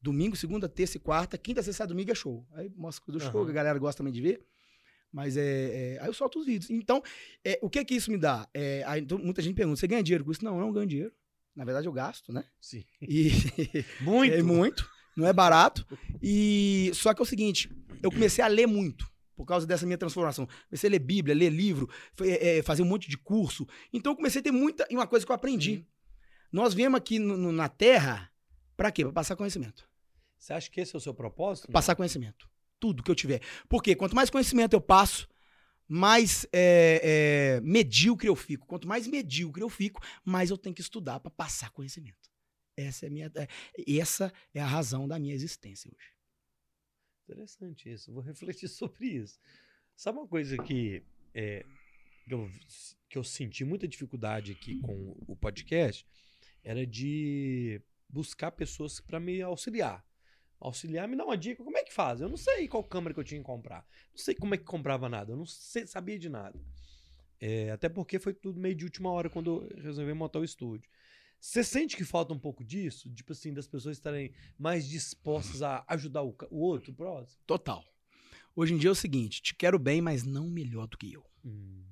[0.00, 2.46] domingo, segunda, terça e quarta, quinta, sexta, domingo é show.
[2.52, 3.44] Aí mostra do show, Aham.
[3.46, 4.44] que a galera gosta também de ver.
[5.12, 6.70] Mas é, é, Aí eu solto os vídeos.
[6.70, 7.00] Então,
[7.44, 8.48] é, o que que isso me dá?
[8.52, 10.44] É, aí, então, muita gente pergunta: você ganha dinheiro com isso?
[10.44, 11.12] Não, eu não ganho dinheiro.
[11.54, 12.44] Na verdade, eu gasto, né?
[12.60, 12.84] Sim.
[13.00, 13.30] E
[14.02, 14.34] Muito.
[14.34, 15.86] é muito, não é barato.
[16.22, 17.70] E só que é o seguinte,
[18.02, 20.48] eu comecei a ler muito por causa dessa minha transformação.
[20.68, 23.66] Comecei a ler Bíblia, ler livro, foi, é, fazer um monte de curso.
[23.92, 25.76] Então eu comecei a ter muita e uma coisa que eu aprendi.
[25.76, 25.86] Sim.
[26.52, 28.30] Nós viemos aqui no- no- na Terra
[28.76, 29.02] para quê?
[29.04, 29.88] Para passar conhecimento.
[30.38, 31.70] Você acha que esse é o seu propósito?
[31.72, 32.48] Passar conhecimento.
[32.78, 33.40] Tudo que eu tiver.
[33.68, 35.26] Porque quanto mais conhecimento eu passo,
[35.88, 38.66] mais é, é, medíocre eu fico.
[38.66, 42.23] Quanto mais medíocre eu fico, mais eu tenho que estudar para passar conhecimento.
[42.76, 43.48] Essa é, a minha, é,
[43.98, 46.14] essa é a razão da minha existência hoje.
[47.24, 48.12] Interessante isso.
[48.12, 49.38] Vou refletir sobre isso.
[49.96, 51.02] Sabe uma coisa que,
[51.32, 51.64] é,
[52.26, 52.50] que, eu,
[53.08, 56.04] que eu senti muita dificuldade aqui com o podcast?
[56.62, 60.04] Era de buscar pessoas para me auxiliar.
[60.60, 62.20] Auxiliar, me dá uma dica, como é que faz?
[62.20, 63.86] Eu não sei qual câmera que eu tinha que comprar.
[64.10, 65.32] Não sei como é que comprava nada.
[65.32, 66.58] Eu não sei, sabia de nada.
[67.40, 70.88] É, até porque foi tudo meio de última hora quando eu resolvi montar o estúdio.
[71.44, 73.10] Você sente que falta um pouco disso?
[73.10, 77.38] Tipo assim, das pessoas estarem mais dispostas a ajudar o, o outro, o próximo?
[77.46, 77.84] Total.
[78.56, 81.22] Hoje em dia é o seguinte: te quero bem, mas não melhor do que eu.
[81.44, 81.84] Hum.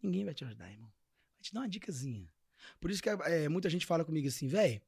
[0.00, 0.88] Ninguém vai te ajudar, irmão.
[1.34, 2.32] Vai te dar uma dicasinha.
[2.80, 4.80] Por isso que é, muita gente fala comigo assim, velho.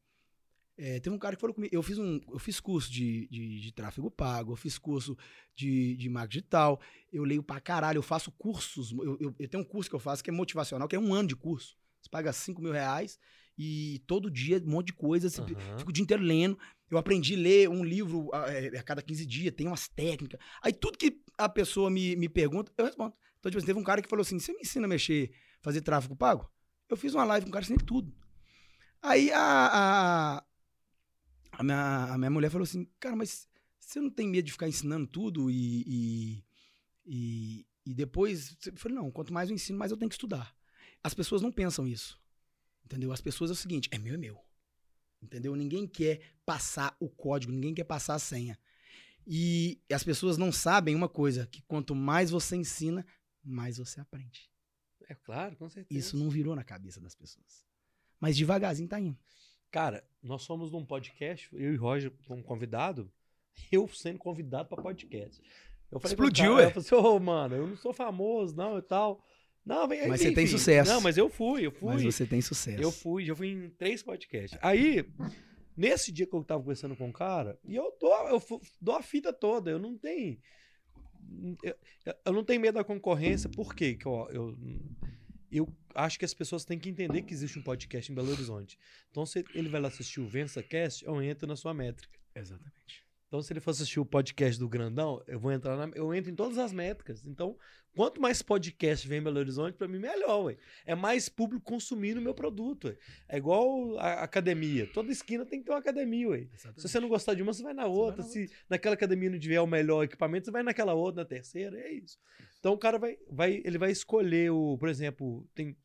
[0.76, 3.60] É, teve um cara que falou comigo, eu fiz um, eu fiz curso de, de,
[3.60, 5.18] de tráfego pago, eu fiz curso
[5.56, 6.80] de, de marketing digital,
[7.12, 10.00] eu leio pra caralho, eu faço cursos, eu, eu, eu, tenho um curso que eu
[10.00, 11.76] faço que é motivacional, que é um ano de curso.
[12.00, 13.18] Você paga 5 mil reais
[13.58, 15.78] e todo dia um monte de coisa, Aham.
[15.78, 16.56] fico o dia inteiro lendo.
[16.88, 20.40] Eu aprendi a ler um livro a, é, a cada 15 dias, tem umas técnicas.
[20.62, 23.12] Aí tudo que a pessoa me, me pergunta, eu respondo.
[23.38, 25.80] Então, tipo assim, teve um cara que falou assim: você me ensina a mexer, fazer
[25.80, 26.48] tráfego pago?
[26.88, 28.14] Eu fiz uma live com um cara ensinei tudo.
[29.02, 30.44] Aí a, a,
[31.52, 33.48] a, minha, a minha mulher falou assim: cara, mas
[33.80, 35.82] você não tem medo de ficar ensinando tudo e.
[35.86, 36.44] e,
[37.04, 38.56] e, e depois.
[38.64, 40.54] Eu falei: não, quanto mais eu ensino, mais eu tenho que estudar.
[41.02, 42.18] As pessoas não pensam isso.
[42.88, 43.12] Entendeu?
[43.12, 44.40] As pessoas é o seguinte: é meu, é meu.
[45.22, 45.54] Entendeu?
[45.54, 48.58] Ninguém quer passar o código, ninguém quer passar a senha.
[49.26, 53.06] E as pessoas não sabem uma coisa: que quanto mais você ensina,
[53.44, 54.50] mais você aprende.
[55.06, 55.98] É claro, com certeza.
[55.98, 57.62] Isso não virou na cabeça das pessoas.
[58.18, 59.18] Mas devagarzinho tá indo.
[59.70, 63.12] Cara, nós somos num podcast, eu e Roger como convidado,
[63.70, 65.42] eu sendo convidado pra podcast.
[65.90, 66.64] Eu falei pro Explodiu, cara, ué.
[66.64, 69.22] Eu falei assim, ô, mano, eu não sou famoso, não, e tal.
[69.68, 70.08] Não, vem.
[70.08, 70.56] Mas você tem enfim.
[70.56, 70.90] sucesso.
[70.90, 71.92] Não, mas eu fui, eu fui.
[71.92, 72.82] Mas você tem sucesso.
[72.82, 74.58] Eu fui, já fui em três podcasts.
[74.62, 75.04] Aí,
[75.76, 78.42] nesse dia que eu tava conversando com o cara, e eu dou, eu
[78.80, 80.38] dou a fita toda, eu não tenho.
[81.62, 81.76] Eu,
[82.24, 83.94] eu não tenho medo da concorrência, por quê?
[83.94, 84.58] Que eu, eu,
[85.52, 88.78] eu acho que as pessoas têm que entender que existe um podcast em Belo Horizonte.
[89.10, 92.18] Então, se ele vai lá assistir o VensaCast, eu entro na sua métrica.
[92.34, 93.06] Exatamente.
[93.28, 96.30] Então, se ele for assistir o podcast do Grandão, eu vou entrar na, eu entro
[96.30, 97.26] em todas as métricas.
[97.26, 97.58] Então,
[97.94, 100.56] quanto mais podcast vem em Belo Horizonte, pra mim melhor, ué.
[100.86, 102.96] É mais público consumindo o meu produto, ué.
[103.28, 104.86] É igual a academia.
[104.94, 106.48] Toda esquina tem que ter uma academia, ué.
[106.50, 106.80] Exatamente.
[106.80, 108.22] Se você não gostar de uma, você vai na vai outra.
[108.22, 111.78] na Se naquela academia não tiver o melhor equipamento, você vai naquela outra, na terceira,
[111.78, 112.18] é isso.
[112.58, 115.76] Então o cara vai, vai ele vai escolher o, por exemplo, tem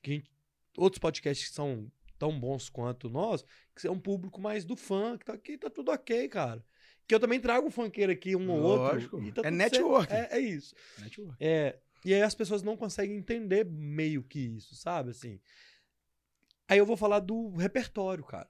[0.00, 0.30] que gente-
[0.78, 1.90] outros podcasts que são
[2.20, 5.90] tão bons quanto nós, que é um público mais do funk, tá aqui, tá tudo
[5.90, 6.64] ok, cara.
[7.06, 9.00] Que eu também trago um funkeiro aqui, um ou outro.
[9.32, 10.12] tá É network.
[10.12, 10.74] É, é isso.
[10.98, 11.36] Network.
[11.38, 15.10] É, e aí as pessoas não conseguem entender meio que isso, sabe?
[15.10, 15.38] Assim.
[16.68, 18.48] Aí eu vou falar do repertório, cara.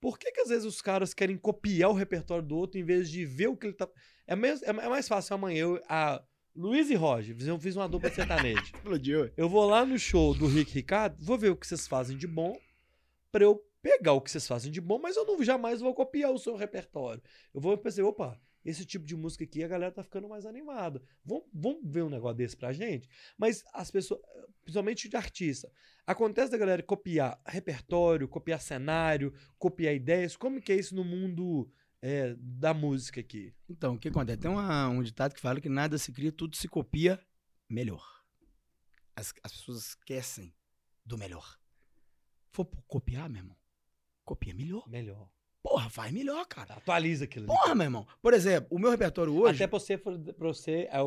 [0.00, 3.10] Por que, que às vezes os caras querem copiar o repertório do outro em vez
[3.10, 3.88] de ver o que ele tá.
[4.26, 5.82] É, mes- é é mais fácil amanhã eu.
[5.88, 6.22] A
[6.54, 8.60] Luiz e Roger, eu fiz uma dupla sertaneja.
[8.74, 9.30] Explodiu.
[9.36, 12.26] Eu vou lá no show do Rick Ricardo, vou ver o que vocês fazem de
[12.26, 12.58] bom,
[13.32, 16.32] pra eu pegar o que vocês fazem de bom, mas eu não jamais vou copiar
[16.32, 17.22] o seu repertório.
[17.54, 21.00] Eu vou pensar, opa, esse tipo de música aqui a galera tá ficando mais animada.
[21.24, 23.08] Vamos, vamos ver um negócio desse pra gente?
[23.38, 24.20] Mas as pessoas,
[24.64, 25.70] principalmente de artista,
[26.04, 30.36] acontece da galera copiar repertório, copiar cenário, copiar ideias.
[30.36, 31.70] Como que é isso no mundo
[32.02, 33.54] é, da música aqui?
[33.68, 34.38] Então, o que acontece?
[34.38, 37.24] Tem uma- um ditado que fala que nada se cria, tudo se copia
[37.70, 38.04] melhor.
[39.14, 40.52] As, as pessoas esquecem
[41.04, 41.56] do melhor.
[42.50, 43.56] For copiar, meu irmão,
[44.26, 44.86] copia melhor.
[44.88, 45.28] Melhor.
[45.62, 46.74] Porra, vai melhor, cara.
[46.74, 47.58] Atualiza aquilo ali.
[47.58, 48.06] Porra, meu irmão.
[48.22, 49.54] Por exemplo, o meu repertório hoje.
[49.56, 50.12] Até pra você, pra
[50.48, 50.98] você, é,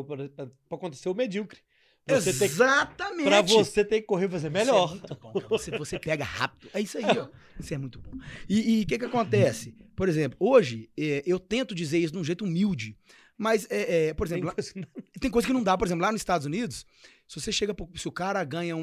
[0.67, 1.59] pra, acontecer o medíocre.
[2.05, 3.24] Pra ter, que- Exatamente.
[3.26, 4.86] pra você ter que correr e fazer melhor.
[4.88, 5.47] Isso é muito bom, cara.
[5.47, 6.70] Você, você pega rápido.
[6.74, 7.28] É isso aí, ó.
[7.59, 8.11] Isso é muito bom.
[8.49, 9.76] E o que que acontece?
[9.95, 12.97] Por exemplo, hoje, é, eu tento dizer isso de um jeito humilde,
[13.38, 14.88] mas, é, é, por Tem exemplo, coisa que não-
[15.20, 15.78] tem coisa que não dá.
[15.78, 16.86] Por exemplo, lá nos Estados Unidos,
[17.32, 18.82] se você chega, pro- se o cara ganha um...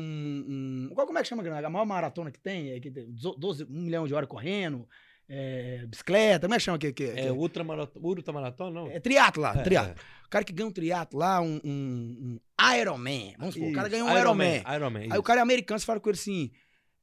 [0.88, 1.42] um qual, como é que chama?
[1.42, 2.70] A maior maratona que tem?
[2.70, 4.88] É que tem 12, um milhão de horas correndo,
[5.28, 6.78] é, bicicleta, como é que chama?
[6.78, 8.86] Que, que, É ultramaratona, ultramaratona, não?
[8.88, 9.90] é triatlo lá, É, triatlo.
[10.00, 10.26] é.
[10.26, 13.88] O cara que ganha um triatlo lá, um, um, um Ironman, vamos supor, o cara
[13.88, 14.62] Isso, ganhou um Ironman.
[14.74, 15.18] Ironman, Aí isso.
[15.18, 16.50] o cara é americano, você fala com ele assim: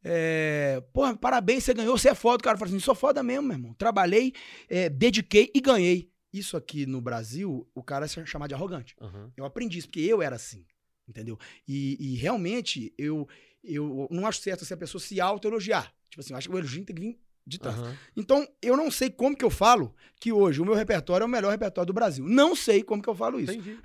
[0.04, 2.42] é, Porra, parabéns, você ganhou, você é foda.
[2.42, 3.74] O cara fala assim: sou foda mesmo, meu irmão.
[3.74, 4.34] Trabalhei,
[4.70, 6.10] é, dediquei e ganhei.
[6.34, 8.96] Isso aqui no Brasil, o cara é chamado de arrogante.
[9.00, 9.32] Aham.
[9.38, 10.66] Eu aprendi isso, porque eu era assim,
[11.08, 11.38] entendeu?
[11.68, 13.28] E, e realmente, eu,
[13.64, 15.94] eu não acho certo se a pessoa se auto-elogiar.
[16.10, 17.78] Tipo assim, eu acho que o elogio tem que vir de trás.
[17.78, 17.98] Aham.
[18.16, 21.30] Então, eu não sei como que eu falo que hoje o meu repertório é o
[21.30, 22.26] melhor repertório do Brasil.
[22.28, 23.52] Não sei como que eu falo isso.
[23.52, 23.78] Entendi.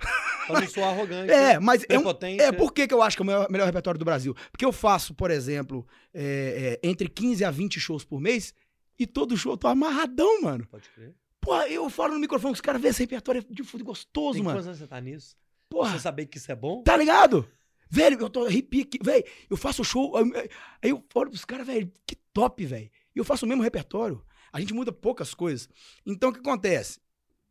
[0.47, 1.31] Pra não soar arrogante.
[1.31, 2.03] É, mas é um,
[2.39, 4.33] é, por que, que eu acho que é o melhor, melhor repertório do Brasil?
[4.51, 8.53] Porque eu faço, por exemplo, é, é, entre 15 a 20 shows por mês
[8.97, 10.65] e todo show eu tô amarradão, mano.
[10.67, 11.13] Pode crer.
[11.39, 14.43] Pô, eu falo no microfone que os caras vê esse repertório de fundo gostoso, Tem
[14.43, 14.57] mano.
[14.57, 15.37] quantos anos você tá nisso?
[15.69, 16.81] Porra, Você saber que isso é bom?
[16.83, 17.49] tá ligado?
[17.91, 19.23] Velho, eu tô arrepio aqui, velho.
[19.49, 22.89] Eu faço show, aí eu falo pros caras, velho, que top, velho.
[23.15, 24.23] E eu faço o mesmo repertório.
[24.53, 25.67] A gente muda poucas coisas.
[26.05, 26.99] Então o que acontece?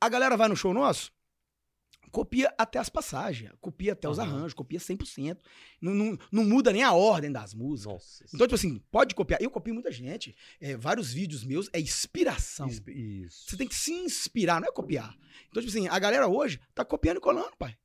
[0.00, 1.12] A galera vai no show nosso,
[2.12, 4.28] copia até as passagens, copia até os Aham.
[4.28, 5.38] arranjos, copia 100%.
[5.80, 7.92] Não, não, não muda nem a ordem das músicas.
[7.94, 8.24] Nossa.
[8.32, 9.42] Então, tipo assim, pode copiar.
[9.42, 10.36] Eu copio muita gente.
[10.60, 12.68] É, vários vídeos meus é inspiração.
[12.68, 13.48] isso.
[13.50, 15.16] Você tem que se inspirar, não é copiar.
[15.48, 17.76] Então, tipo assim, a galera hoje tá copiando e colando, pai.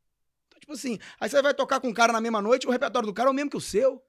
[0.63, 3.13] Tipo assim, aí você vai tocar com um cara na mesma noite, o repertório do
[3.13, 4.01] cara é o mesmo que o seu.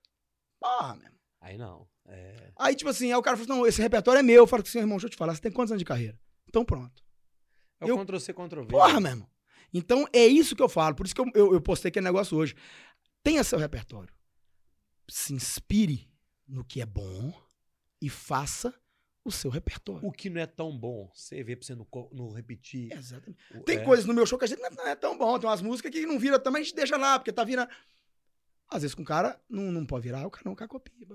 [0.61, 1.11] Porra, meu.
[1.41, 1.89] Aí não.
[2.07, 2.53] É.
[2.57, 4.37] Aí, tipo assim, aí o cara fala assim, não, esse repertório é meu.
[4.37, 6.17] Eu falo assim, irmão, deixa eu te falar, você tem quantos anos de carreira?
[6.49, 7.03] Então pronto.
[7.81, 8.67] É o Eu- Ctrl C, Ctrl V.
[8.69, 9.29] Porra, meu irmão.
[9.73, 10.95] Então, é isso que eu falo.
[10.95, 12.55] Por isso que eu, eu, eu postei aquele negócio hoje.
[13.25, 14.15] Tenha seu repertório.
[15.11, 16.09] Se inspire
[16.47, 17.33] no que é bom
[18.01, 18.73] e faça
[19.25, 20.07] o seu repertório.
[20.07, 22.93] O que não é tão bom, você vê pra você não, não repetir.
[22.93, 23.39] Exatamente.
[23.55, 23.85] O- Tem é.
[23.85, 25.39] coisas no meu show que a gente não é- não é tão bom.
[25.39, 27.71] Tem umas músicas que não vira também, a gente deixa lá, porque tá virando.
[28.69, 31.07] Às vezes com o cara não, não pode virar, o cara não quer copia.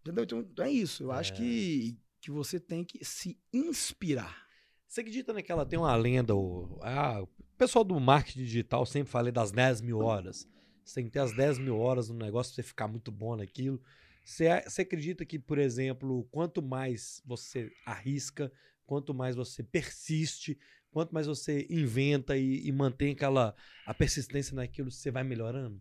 [0.00, 0.24] Entendeu?
[0.24, 1.02] Então, então é isso.
[1.04, 1.36] Eu acho É.
[1.36, 4.46] que, que você tem que se inspirar.
[4.86, 5.66] Você acredita naquela.
[5.66, 9.98] Tem uma lenda, o, ah, o pessoal do marketing digital sempre fala das 10 mil
[9.98, 10.48] horas.
[10.84, 13.36] Você tem que ter as 10 mil horas no negócio pra você ficar muito bom
[13.36, 13.82] naquilo.
[14.28, 18.52] Você, acredita que, por exemplo, quanto mais você arrisca,
[18.84, 20.58] quanto mais você persiste,
[20.90, 23.54] quanto mais você inventa e, e mantém aquela
[23.86, 25.80] a persistência naquilo, você vai melhorando?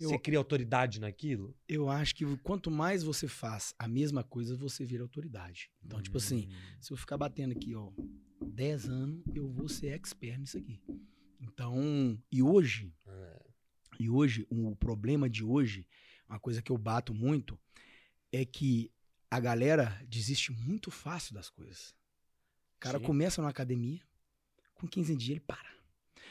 [0.00, 1.54] Eu- Você cria autoridade naquilo?
[1.68, 5.70] Eu acho que quanto mais você faz a mesma coisa, você vira autoridade.
[5.84, 6.76] Então, tipo assim, Hum.
[6.80, 7.92] se eu ficar batendo aqui, ó,
[8.40, 10.80] 10 anos, eu vou ser expert nisso aqui.
[11.38, 13.42] Então, e hoje, É.
[14.00, 15.86] e hoje, o problema de hoje,
[16.28, 17.58] uma coisa que eu bato muito,
[18.32, 18.90] é que
[19.30, 21.94] a galera desiste muito fácil das coisas.
[22.76, 23.04] O cara Sim.
[23.04, 24.02] começa numa academia,
[24.74, 25.72] com 15 dias ele para.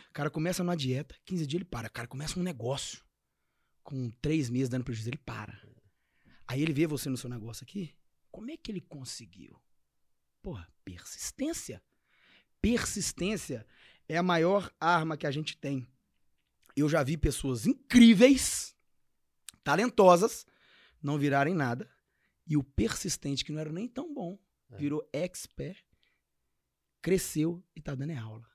[0.10, 1.88] O cara começa numa dieta, 15 dias ele para.
[1.88, 3.04] O cara começa um negócio,
[3.84, 5.60] com 3 meses dando prejuízo, ele para.
[6.48, 7.96] Aí ele vê você no seu negócio aqui,
[8.30, 9.60] como é que ele conseguiu?
[10.42, 11.82] Porra, persistência.
[12.62, 13.66] Persistência
[14.08, 15.88] é a maior arma que a gente tem.
[16.76, 18.73] Eu já vi pessoas incríveis,
[19.64, 20.46] talentosas,
[21.02, 21.90] não virarem nada.
[22.46, 24.38] E o persistente, que não era nem tão bom,
[24.72, 24.78] É.
[24.78, 25.84] virou expert,
[27.02, 28.46] cresceu e tá dando é aula.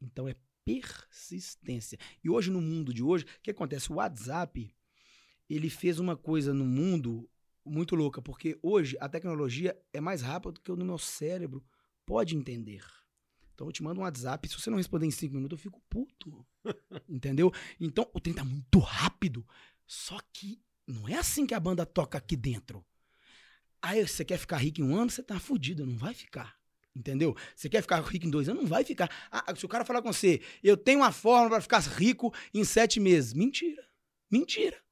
[0.00, 0.34] Então é
[0.64, 1.98] persistência.
[2.22, 3.90] E hoje, no mundo de hoje, o que acontece?
[3.92, 4.74] O WhatsApp,
[5.48, 7.28] ele fez uma coisa no mundo
[7.64, 11.64] muito louca, porque hoje a tecnologia é mais rápida do que o meu cérebro
[12.04, 12.84] pode entender.
[13.54, 15.80] Então eu te mando um WhatsApp, se você não responder em cinco minutos, eu fico
[15.88, 16.44] puto.
[17.08, 17.52] Entendeu?
[17.78, 19.46] Então o trem tá muito rápido.
[19.94, 22.82] Só que não é assim que a banda toca aqui dentro.
[23.82, 26.56] Aí você quer ficar rico em um ano, você tá fudido, não vai ficar.
[26.96, 27.36] Entendeu?
[27.54, 29.10] Você quer ficar rico em dois anos, não vai ficar.
[29.30, 32.64] Ah, se o cara falar com você, eu tenho uma fórmula para ficar rico em
[32.64, 33.34] sete meses.
[33.34, 33.86] Mentira.
[34.30, 34.82] Mentira.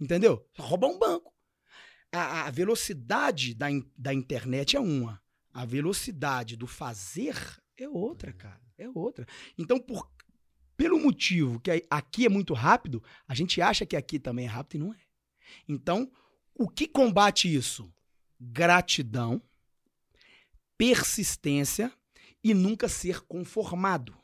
[0.00, 0.44] Entendeu?
[0.58, 1.32] Rouba um banco.
[2.10, 5.22] A, a velocidade da, in- da internet é uma.
[5.54, 7.36] A velocidade do fazer
[7.76, 8.60] é outra, cara.
[8.76, 9.24] É outra.
[9.56, 10.10] Então, por,
[10.78, 14.80] pelo motivo que aqui é muito rápido, a gente acha que aqui também é rápido
[14.80, 15.00] e não é.
[15.68, 16.08] Então,
[16.54, 17.92] o que combate isso?
[18.40, 19.42] Gratidão,
[20.78, 21.92] persistência
[22.44, 24.16] e nunca ser conformado.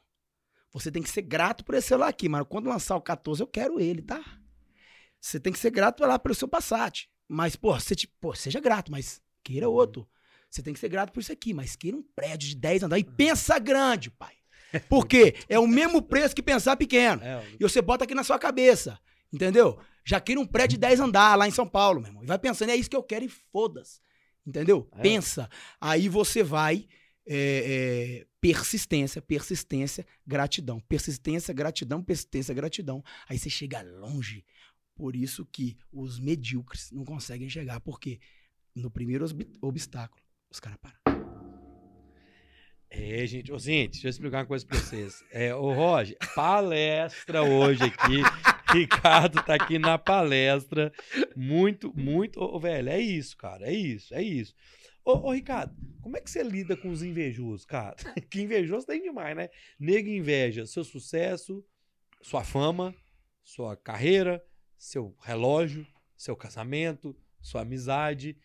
[0.72, 3.48] Você tem que ser grato por esse celular aqui, mas quando lançar o 14 eu
[3.48, 4.24] quero ele, tá?
[5.20, 7.08] Você tem que ser grato lá pelo seu Passat.
[7.26, 10.08] Mas, pô, você, pô, seja grato, mas queira outro.
[10.48, 13.04] Você tem que ser grato por isso aqui, mas queira um prédio de 10 andares.
[13.04, 14.36] E pensa grande, pai.
[14.80, 15.34] Por quê?
[15.48, 17.22] É o mesmo preço que pensar pequeno.
[17.22, 18.98] É, E você bota aqui na sua cabeça.
[19.32, 19.78] Entendeu?
[20.04, 22.22] Já queira um prédio de 10 andar lá em São Paulo, meu irmão.
[22.22, 24.00] E vai pensando, é isso que eu quero e foda-se.
[24.46, 24.88] Entendeu?
[24.92, 25.00] É.
[25.02, 25.48] Pensa.
[25.80, 26.86] Aí você vai.
[27.26, 30.78] é, é, persistência, persistência, gratidão.
[30.80, 33.02] Persistência, gratidão, persistência, gratidão.
[33.28, 34.44] Aí você chega longe.
[34.94, 37.80] Por isso que os medíocres não conseguem chegar.
[37.80, 38.20] Porque
[38.74, 39.24] no primeiro
[39.62, 41.03] obstáculo, os caras param.
[42.96, 43.52] É, gente.
[43.52, 45.24] Ô, gente, deixa eu explicar uma coisa pra vocês.
[45.32, 48.22] É, ô, Roger, palestra hoje aqui.
[48.72, 50.92] Ricardo tá aqui na palestra.
[51.34, 52.40] Muito, muito.
[52.40, 53.66] Ô, velho, é isso, cara.
[53.66, 54.54] É isso, é isso.
[55.04, 57.96] Ô, ô, Ricardo, como é que você lida com os invejosos, cara?
[58.30, 59.48] Que invejoso tem demais, né?
[59.78, 61.64] Nego inveja seu sucesso,
[62.22, 62.94] sua fama,
[63.42, 64.40] sua carreira,
[64.78, 65.84] seu relógio,
[66.16, 68.36] seu casamento, sua amizade.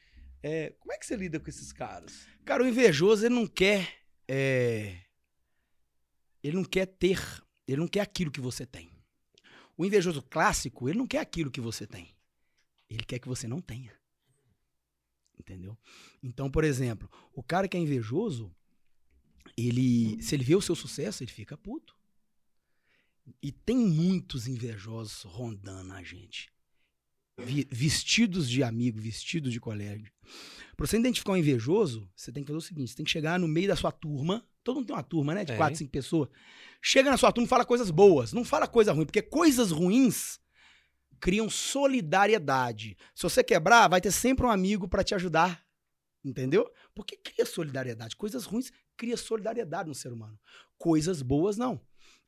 [0.41, 2.28] É, como é que você lida com esses caras?
[2.45, 3.99] Cara, o invejoso, ele não quer.
[4.32, 4.95] É,
[6.43, 7.19] Ele não quer ter.
[7.67, 8.91] Ele não quer aquilo que você tem.
[9.75, 12.15] O invejoso clássico, ele não quer aquilo que você tem.
[12.89, 13.93] Ele quer que você não tenha.
[15.39, 15.77] Entendeu?
[16.21, 18.53] Então, por exemplo, o cara que é invejoso,
[19.57, 20.21] ele.
[20.21, 21.97] Se ele vê o seu sucesso, ele fica puto.
[23.41, 26.51] E tem muitos invejosos rondando a gente.
[27.45, 30.09] Vi- vestidos de amigo, vestidos de colega.
[30.75, 33.39] Pra você identificar um invejoso, você tem que fazer o seguinte: você tem que chegar
[33.39, 34.45] no meio da sua turma.
[34.63, 35.41] Todo mundo tem uma turma, né?
[35.41, 35.57] De Tem.
[35.57, 36.29] quatro, cinco pessoas.
[36.81, 38.31] Chega na sua turma e fala coisas boas.
[38.33, 40.39] Não fala coisa ruim, porque coisas ruins
[41.19, 42.97] criam solidariedade.
[43.15, 45.63] Se você quebrar, vai ter sempre um amigo pra te ajudar.
[46.23, 46.69] Entendeu?
[46.93, 48.15] Porque cria solidariedade.
[48.15, 50.37] Coisas ruins cria solidariedade no ser humano.
[50.77, 51.79] Coisas boas, não.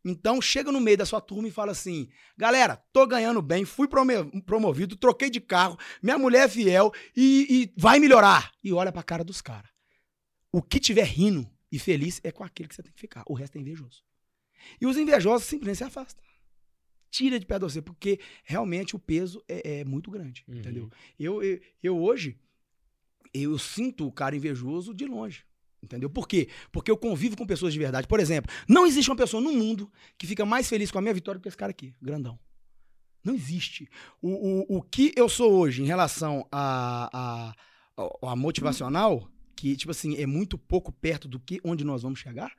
[0.04, 3.88] Então, chega no meio da sua turma e fala assim: galera, tô ganhando bem, fui
[3.88, 8.52] promovido, troquei de carro, minha mulher é fiel e, e vai melhorar.
[8.64, 9.70] E olha pra cara dos caras.
[10.52, 13.24] O que tiver rindo e feliz é com aquele que você tem que ficar.
[13.28, 14.04] O resto é invejoso.
[14.80, 16.24] E os invejosos simplesmente se afastam.
[17.10, 20.58] Tira de perto de você, porque realmente o peso é, é muito grande, Uhum.
[20.58, 20.89] entendeu?
[21.20, 22.39] Eu, eu, eu hoje,
[23.34, 25.45] eu sinto o cara invejoso de longe.
[25.84, 26.10] Entendeu?
[26.10, 26.48] Por quê?
[26.72, 28.08] Porque eu convivo com pessoas de verdade.
[28.08, 31.14] Por exemplo, não existe uma pessoa no mundo que fica mais feliz com a minha
[31.14, 32.40] vitória do que esse cara aqui, grandão.
[33.24, 33.90] Não existe.
[34.22, 37.54] O, o, o que eu sou hoje em relação a,
[37.98, 42.20] a, a, motivacional, que, tipo assim, é muito pouco perto do que onde nós vamos
[42.20, 42.56] chegar,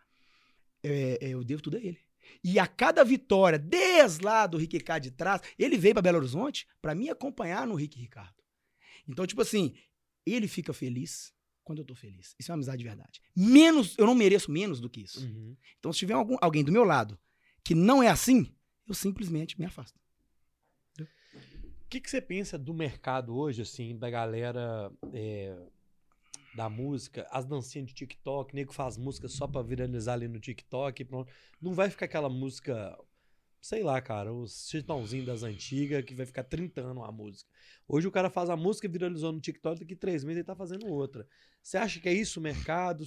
[0.82, 1.98] é, é, eu devo tudo a ele.
[2.42, 6.18] E a cada vitória, desde lá do Rick Ricardo de trás, ele veio para Belo
[6.18, 8.34] Horizonte para me acompanhar no Rick Ricardo.
[9.06, 9.74] Então, tipo assim,
[10.24, 11.32] ele fica feliz
[11.64, 12.34] quando eu tô feliz.
[12.38, 13.20] Isso é uma amizade de verdade.
[13.36, 15.24] Menos, eu não mereço menos do que isso.
[15.26, 15.56] Uhum.
[15.78, 17.18] Então, se tiver algum- alguém do meu lado
[17.64, 18.54] que não é assim,
[18.86, 19.98] eu simplesmente me afasto.
[21.00, 25.54] O que, que você pensa do mercado hoje, assim, da galera é,
[26.56, 31.04] da música, as dancinhas de TikTok, nego faz música só pra viralizar ali no TikTok,
[31.04, 31.30] pronto.
[31.60, 32.98] Não vai ficar aquela música,
[33.62, 37.48] sei lá, cara, os chitãozinho das antigas, que vai ficar 30 anos a música.
[37.86, 40.86] Hoje o cara faz a música, viralizou no TikTok, daqui três meses ele tá fazendo
[40.88, 41.26] outra.
[41.62, 43.04] Você acha que é isso o mercado?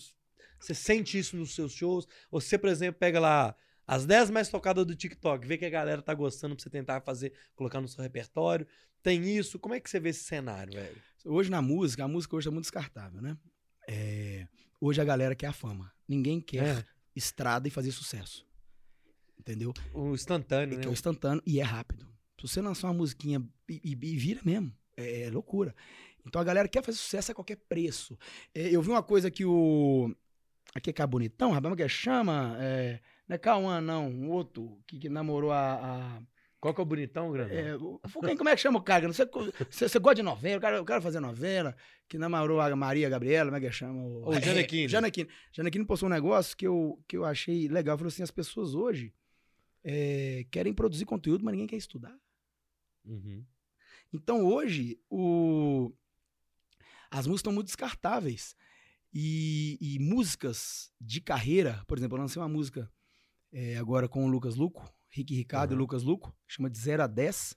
[0.60, 2.08] Você sente isso nos seus shows?
[2.32, 3.54] Ou você, por exemplo, pega lá
[3.86, 7.02] as 10 mais tocadas do TikTok, vê que a galera tá gostando pra você tentar
[7.02, 8.66] fazer, colocar no seu repertório.
[9.04, 9.60] Tem isso.
[9.60, 10.96] Como é que você vê esse cenário, velho?
[11.26, 13.38] Hoje na música, a música hoje é muito descartável, né?
[13.88, 14.48] É,
[14.80, 15.92] hoje a galera quer a fama.
[16.08, 16.86] Ninguém quer É.
[17.16, 18.48] estrada e fazer sucesso.
[19.40, 19.74] Entendeu?
[19.94, 20.88] O instantâneo, é né?
[20.90, 22.06] o instantâneo e é rápido.
[22.40, 25.74] Se você lançar uma musiquinha e, e- e vira mesmo, é, é loucura.
[26.26, 28.18] Então a galera quer fazer sucesso a qualquer preço.
[28.54, 30.14] É, eu vi uma coisa que o.
[30.74, 32.58] Aqui é bonitão, rapaz, como é que chama?
[32.60, 34.10] É, não é Cauã, não.
[34.10, 35.74] Um outro que, que namorou a.
[36.18, 36.22] a-
[36.60, 37.54] Qual que é o bonitão, grande?
[37.56, 38.00] é, o-
[38.38, 39.08] como é que chama o cara?
[39.08, 39.24] Você,
[39.70, 40.58] você, você gosta de novela?
[40.58, 41.76] O cara, o cara fazer novela,
[42.10, 44.02] que namorou a Maria Gabriela, como é que chama?
[44.04, 44.86] O, O Janequine.
[44.86, 45.30] É, Janequine.
[45.54, 47.96] Janequine postou um negócio que eu, que eu achei legal.
[47.98, 49.14] Falou assim: as pessoas hoje
[49.86, 52.18] é, querem produzir conteúdo, mas ninguém quer estudar.
[53.06, 53.46] Uhum.
[54.12, 55.94] Então hoje o...
[57.12, 58.56] as músicas estão muito descartáveis.
[59.14, 62.92] E, e músicas de carreira, por exemplo, eu lancei uma música
[63.54, 65.82] é, agora com o Lucas Luco, Rick Ricardo e Aham.
[65.82, 67.56] Lucas Luco, chama de 0 a 10.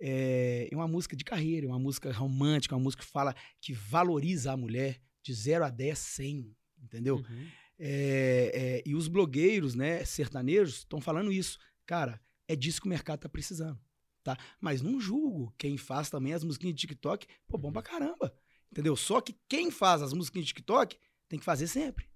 [0.00, 3.72] É, é uma música de carreira, é uma música romântica, uma música que fala que
[3.72, 7.16] valoriza a mulher de 0 a 10, 100, entendeu?
[7.16, 7.48] Uhum.
[7.84, 11.58] É, é, e os blogueiros, né, sertanejos, estão falando isso.
[11.84, 13.76] Cara, é disso que o mercado tá precisando,
[14.22, 14.38] tá?
[14.60, 18.32] Mas não julgo quem faz também as musiquinhas de TikTok, pô, bom pra caramba,
[18.70, 18.94] entendeu?
[18.94, 20.96] Só que quem faz as musiquinhas de TikTok
[21.28, 22.08] tem que fazer sempre.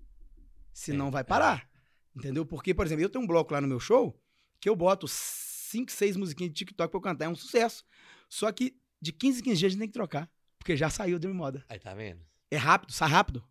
[0.72, 1.68] Senão É, vai parar,
[2.14, 2.46] entendeu?
[2.46, 4.16] Porque, por exemplo, eu tenho um bloco lá no meu show
[4.60, 7.84] que eu boto 5, 6 musiquinhas de TikTok pra eu cantar, é um sucesso.
[8.28, 11.18] Só que de 15 em 15 dias a gente tem que trocar, porque já saiu
[11.18, 11.64] de moda.
[11.68, 12.24] Aí, tá vendo?
[12.52, 13.44] É rápido, sai rápido.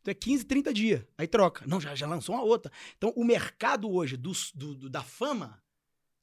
[0.00, 1.04] Então é 15, 30 dias.
[1.18, 1.64] Aí troca.
[1.66, 2.72] Não, já, já lançou uma outra.
[2.96, 5.62] Então o mercado hoje dos- do, do- da fama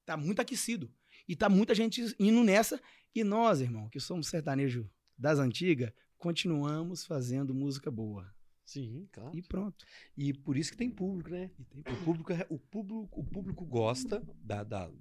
[0.06, 0.92] tá muito aquecido.
[1.28, 2.82] E tá muita gente indo nessa.
[3.14, 8.32] E nós, irmão, que somos sertanejo das antigas, continuamos fazendo música boa.
[8.66, 9.36] Sim, claro.
[9.38, 9.86] E pronto.
[10.18, 11.50] E por isso que tem público, né?
[11.58, 14.92] E tem O público, é- o público, o público gosta da, da,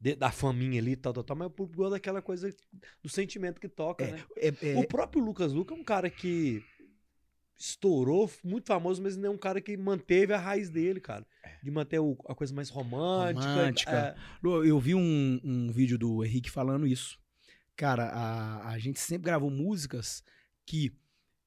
[0.00, 2.54] de- da faminha ali, tal, tal, tal, mas o público gosta daquela coisa
[3.02, 4.24] do sentimento que toca, É, né?
[4.36, 6.62] é, é, O próprio Lucas Luca é um cara que
[7.58, 11.26] estourou, muito famoso, mas não é um cara que manteve a raiz dele, cara.
[11.62, 13.48] De manter o- a coisa mais romântica.
[13.48, 13.90] Romântica.
[13.90, 17.18] é, Eu vi um, um vídeo do Henrique falando isso.
[17.76, 20.22] Cara, a, a gente sempre gravou músicas
[20.64, 20.92] que,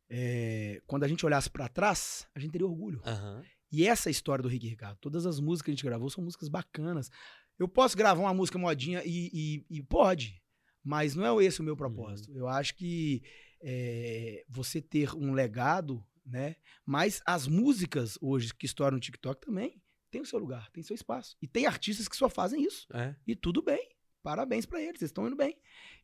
[0.10, 3.02] é, quando a gente olhasse pra trás, a gente teria orgulho.
[3.06, 3.42] aham.
[3.74, 4.98] E essa é a história do Rick Ricardo.
[5.00, 7.10] Todas as músicas que a gente gravou são músicas bacanas.
[7.58, 10.42] Eu posso gravar uma música modinha e, e- e pode,
[10.84, 12.36] mas não é esse o meu propósito.
[12.36, 13.22] Eu acho que
[13.62, 16.56] é, você ter um legado, né?
[16.86, 20.96] Mas as músicas hoje que estouram no TikTok também tem o seu lugar, tem seu
[20.96, 21.38] espaço.
[21.42, 22.88] E tem artistas que só fazem isso.
[22.94, 23.16] É.
[23.26, 23.90] E tudo bem.
[24.22, 25.58] Parabéns pra eles, eles estão indo bem.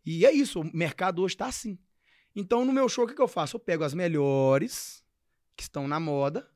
[0.06, 1.78] E é isso, o mercado hoje tá assim.
[2.36, 3.56] Então, no meu show, o que, que eu faço?
[3.56, 5.04] Eu pego as melhores
[5.56, 6.50] que estão na moda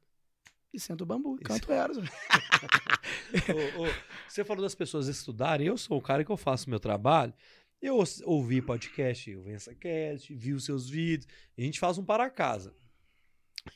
[0.74, 1.68] e sento o bambu e canto.
[3.50, 3.88] Ô, ô,
[4.28, 5.68] você falou das pessoas estudarem.
[5.68, 7.34] Eu sou o cara que eu faço meu trabalho.
[7.82, 11.28] Eu ouvi podcast, o VençaCast, vi os seus vídeos.
[11.58, 12.74] E a gente faz um para casa.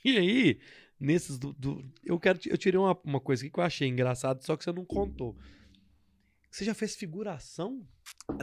[0.03, 0.60] E aí,
[0.99, 1.53] nesses do.
[1.53, 2.39] do- eu quero.
[2.45, 5.36] Eu tirei uma, uma coisa aqui que eu achei engraçado, só que você não contou.
[6.51, 7.86] Você já fez figuração?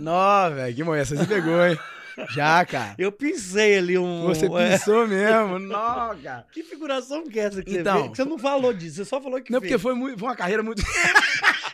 [0.01, 1.79] Não, velho, que mulher, você se pegou, hein?
[2.35, 2.95] Já, cara.
[2.99, 4.25] Eu pensei ali um.
[4.27, 5.59] Você é, pensou mesmo.
[5.67, 6.47] Não, cara.
[6.53, 8.11] que figuração que é essa que você Então, fez?
[8.11, 9.73] Que você não falou disso, você só falou que Não, fez.
[9.73, 10.83] porque foi, muito, foi uma carreira muito.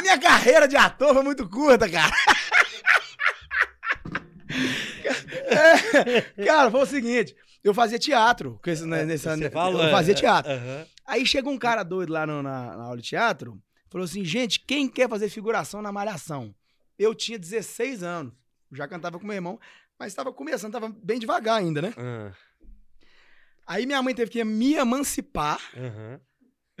[0.00, 2.10] A minha carreira de ator foi muito curta, cara.
[5.46, 8.58] É, cara, foi o seguinte: eu fazia teatro.
[8.64, 10.50] Com esse, né, nessa, Você falou, eu fazia é, teatro.
[11.06, 14.58] Aí chegou um cara doido lá no- na, na aula de teatro, falou assim: gente,
[14.60, 16.54] quem quer fazer figuração na Malhação?
[16.98, 18.32] Eu tinha 16 anos,
[18.72, 19.60] já cantava com meu irmão,
[19.98, 21.92] mas estava começando, estava bem devagar ainda, né?
[21.96, 22.32] Ah,
[23.66, 25.60] Aí minha mãe teve que me emancipar.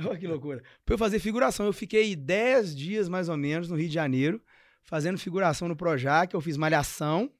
[0.08, 0.62] Olha que loucura.
[0.84, 1.66] Pra eu fazer figuração.
[1.66, 4.42] Eu fiquei 10 dias, mais ou menos, no Rio de Janeiro,
[4.82, 6.32] fazendo figuração no Projac.
[6.32, 7.30] Eu fiz Malhação,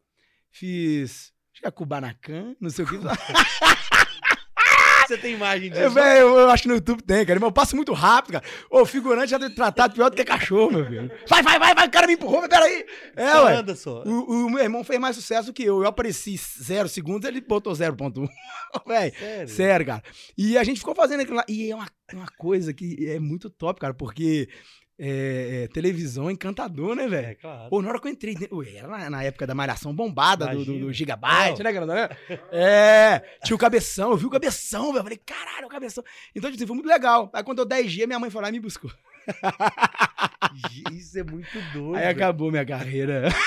[0.50, 1.32] fiz.
[1.52, 2.96] Acho que é Kubanacan, não sei o que.
[5.10, 5.82] Você tem imagem disso?
[5.82, 7.40] Eu, velho, eu, eu acho que no YouTube tem, cara.
[7.40, 8.44] Eu passo muito rápido, cara.
[8.70, 11.10] O figurante já tem tratado pior do que cachorro, meu filho.
[11.28, 12.86] Vai, vai, vai, vai, o cara me empurrou, mas peraí.
[13.16, 13.56] É, ué.
[13.56, 14.04] anda só.
[14.04, 15.80] O, o meu irmão fez mais sucesso que eu.
[15.80, 18.28] Eu apareci zero segundos, ele botou 0.1.
[18.86, 19.48] Velho, Sério?
[19.48, 20.02] Sério, cara.
[20.38, 21.44] E a gente ficou fazendo aquilo lá.
[21.48, 24.48] E é uma, uma coisa que é muito top, cara, porque
[25.02, 27.36] é, é, televisão é encantador, né, É, velho?
[27.40, 27.70] claro.
[27.70, 30.46] Pô, na hora que eu entrei, dentro- Ué, era na, na época da malhação bombada
[30.48, 30.92] do, do, do.
[30.92, 31.64] Gigabyte, Não.
[31.64, 32.16] né, cara?
[32.52, 35.02] É, tinha o cabeção, eu vi o cabeção, velho.
[35.02, 36.04] Falei, caralho, o cabeção.
[36.34, 37.30] Então, tipo assim, foi muito legal.
[37.32, 38.90] Aí quando eu 10 dias, minha mãe foi lá e me buscou.
[40.92, 41.96] Isso é muito doido.
[41.96, 43.28] Aí acabou minha carreira.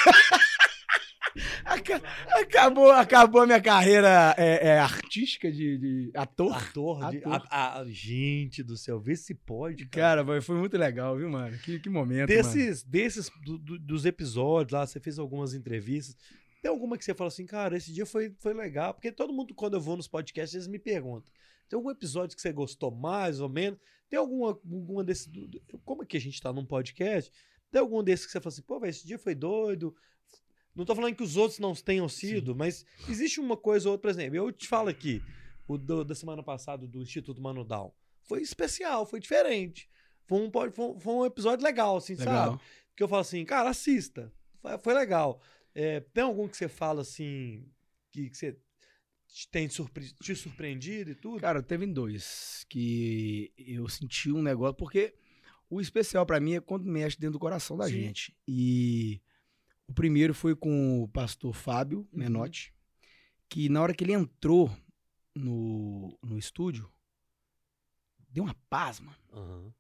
[1.91, 6.55] Aca- acabou, acabou a minha carreira é, é, artística de, de ator.
[6.55, 7.47] Ator, de, Ator.
[7.49, 10.23] A, a- gente do céu, vê se pode, cara.
[10.23, 11.57] Cara, foi- muito legal, viu, mano?
[11.59, 12.41] Que, que momento, mano.
[12.43, 16.15] Desses, desses do- do- dos episódios lá, você fez algumas entrevistas.
[16.61, 18.93] Tem alguma que você fala assim, cara, esse dia foi, foi legal?
[18.93, 21.31] Porque todo mundo, quando eu vou nos podcasts, eles me perguntam.
[21.67, 23.77] Tem algum episódio que você gostou mais ou menos?
[24.09, 25.29] Tem alguma, alguma desses.
[25.83, 27.31] Como é que a gente tá num podcast?
[27.71, 29.93] Tem algum desses que você fala assim, pô, velho, esse dia foi doido.
[30.75, 34.09] Não tô falando que os outros não tenham sido, mas existe uma coisa ou outra,
[34.09, 35.21] por exemplo, eu te falo aqui,
[35.67, 37.93] o do- da semana passada do Instituto Mano Down.
[38.23, 39.87] Foi especial, foi diferente.
[40.25, 42.29] Foi um, foi foi um episódio legal, assim, sabe?
[42.29, 42.61] Legal.
[42.95, 44.31] que eu falo assim, cara, assista.
[44.61, 45.41] Foi, foi legal.
[45.75, 47.65] É, tem algum que você fala assim,
[48.11, 48.57] que, que você
[49.27, 51.39] te tem surpre- te surpreendido e tudo?
[51.39, 55.13] Cara, teve dois que eu senti um negócio, porque
[55.69, 57.93] o especial pra mim é quando mexe dentro do coração da Sim.
[57.93, 58.37] gente.
[58.47, 59.19] E
[59.87, 62.19] o primeiro foi com o pastor Fábio Uhum.
[62.19, 62.73] Menotti,
[63.49, 64.69] que na hora que ele entrou
[65.35, 66.91] no, no estúdio,
[68.29, 69.17] deu uma paz, mano.
[69.31, 69.73] Aham.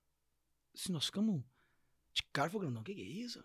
[0.75, 1.43] Assim, nós ficamos
[2.13, 3.43] de cara, falou, não, o que, que é isso?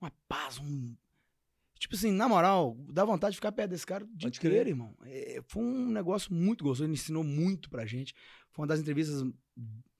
[0.00, 0.96] Uma paz, um...
[1.78, 4.66] Tipo assim, na moral, dá vontade de ficar perto desse cara dia Pode crer.
[4.66, 4.96] irmão.
[5.02, 8.14] É, foi um negócio muito gostoso, ele ensinou muito pra gente.
[8.50, 9.22] Foi uma das entrevistas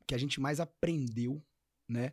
[0.07, 1.43] que a gente mais aprendeu,
[1.89, 2.13] né?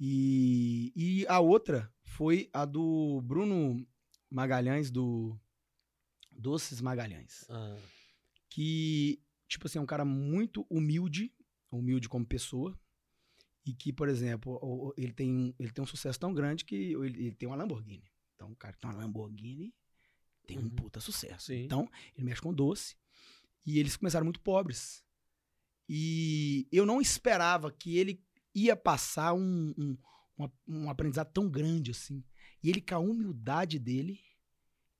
[0.00, 3.86] E, e a outra foi a do Bruno
[4.30, 5.38] Magalhães, do
[6.30, 7.76] Doces Magalhães Ah,
[8.50, 11.32] que, tipo assim, é um cara muito humilde,
[11.70, 12.78] humilde como pessoa,
[13.64, 17.34] e que, por exemplo, ele tem, ele tem um sucesso tão grande que ele, ele
[17.34, 18.10] tem uma Lamborghini.
[18.34, 19.74] Então, o cara que tem uma Lamborghini
[20.46, 20.70] tem um Uhum.
[20.70, 21.46] puta sucesso.
[21.46, 21.64] Sim.
[21.64, 22.96] Então, ele mexe com doce,
[23.66, 25.04] e eles começaram muito pobres.
[25.88, 28.22] E eu não esperava que ele
[28.54, 29.98] ia passar um, um,
[30.38, 32.22] uma- um aprendizado tão grande assim.
[32.62, 34.20] E ele, com a humildade dele,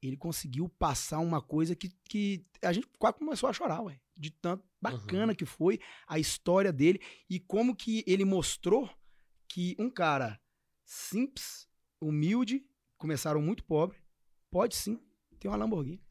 [0.03, 4.01] ele conseguiu passar uma coisa que, que a gente quase começou a chorar, ué.
[4.17, 8.91] De tanto bacana que foi a história dele e como que ele mostrou
[9.49, 10.41] que um cara
[10.85, 11.69] simples,
[12.01, 12.65] humilde,
[12.97, 13.99] começaram muito pobre,
[14.51, 15.01] pode sim
[15.39, 16.03] ter uma Lamborghini.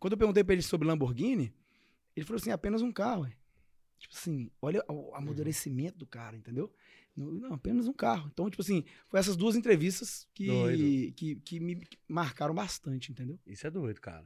[0.00, 1.54] Quando eu perguntei pra ele sobre Lamborghini,
[2.16, 3.36] ele falou assim, apenas um carro, ué.
[3.98, 6.72] Tipo assim, olha o amadurecimento do cara, entendeu?
[7.16, 8.28] Não, apenas um carro.
[8.32, 11.14] Então, tipo assim, foi essas duas entrevistas que, Doido.
[11.14, 13.38] que, que me marcaram bastante, entendeu?
[13.46, 14.24] isso é doido, cara.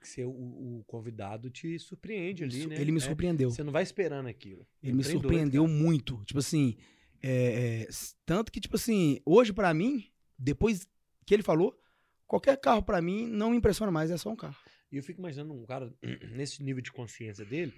[0.00, 2.80] Que você, o, o convidado te surpreende ali, né?
[2.80, 3.50] Ele me É, surpreendeu.
[3.50, 4.66] Você não vai esperando aquilo.
[4.82, 5.76] Ele me Trem doido, surpreendeu cara.
[5.78, 6.24] muito.
[6.24, 6.76] Tipo assim,
[7.22, 7.88] é, é,
[8.26, 10.88] tanto que, tipo assim, hoje pra mim, depois
[11.24, 11.78] que ele falou,
[12.26, 14.56] qualquer carro pra mim não me impressiona mais, é só um carro.
[14.90, 15.94] E eu fico imaginando um cara
[16.34, 17.72] nesse nível de consciência dele.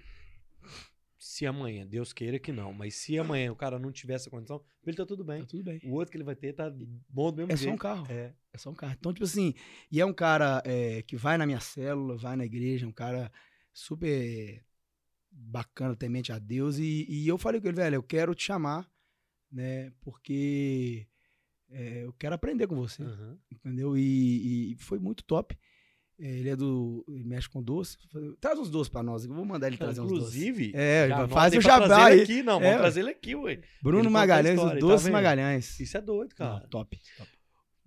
[1.27, 4.63] Se amanhã, Deus queira que não, mas se amanhã o cara não tiver essa condição,
[4.85, 5.41] ele tá tudo bem.
[5.41, 5.81] Tá tudo bem.
[5.83, 6.71] O outro que ele vai ter tá
[7.09, 7.73] bom do mesmo É só jeito.
[7.73, 8.05] um carro.
[8.11, 8.31] É.
[8.53, 8.95] É só um carro.
[8.99, 9.55] Então, tipo assim,
[9.91, 13.31] e é um cara é, que vai na minha célula, vai na igreja, um cara
[13.73, 14.63] super
[15.31, 16.77] bacana, temente a Deus.
[16.77, 18.87] E, e eu falei com ele, velho, eu quero te chamar,
[19.51, 19.91] né?
[20.01, 21.07] Porque
[21.71, 23.39] é, eu quero aprender com você, Aham.
[23.51, 23.97] entendeu?
[23.97, 25.57] E, e foi muito top.
[26.19, 27.03] É, Ele é do.
[27.09, 27.97] Ele mexe com doce.
[28.39, 29.25] Traz uns doces pra nós.
[29.25, 30.35] Eu vou mandar ele trazer uns doces.
[30.35, 32.21] Inclusive, É, já faz o jabá aí.
[32.21, 32.41] aqui.
[32.41, 33.59] Não, É, vamos trazer ele aqui, ué.
[33.83, 35.09] Bruno Ele Magalhães, história, os tá doces?
[35.09, 35.79] Magalhães.
[35.79, 36.61] Isso é doido, cara.
[36.61, 37.29] Não, top, top.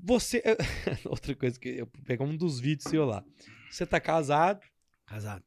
[0.00, 0.42] Você.
[1.06, 3.24] Outra coisa que eu pegar um dos vídeos seu lá.
[3.70, 4.60] Você tá casado,
[5.06, 5.42] Casado.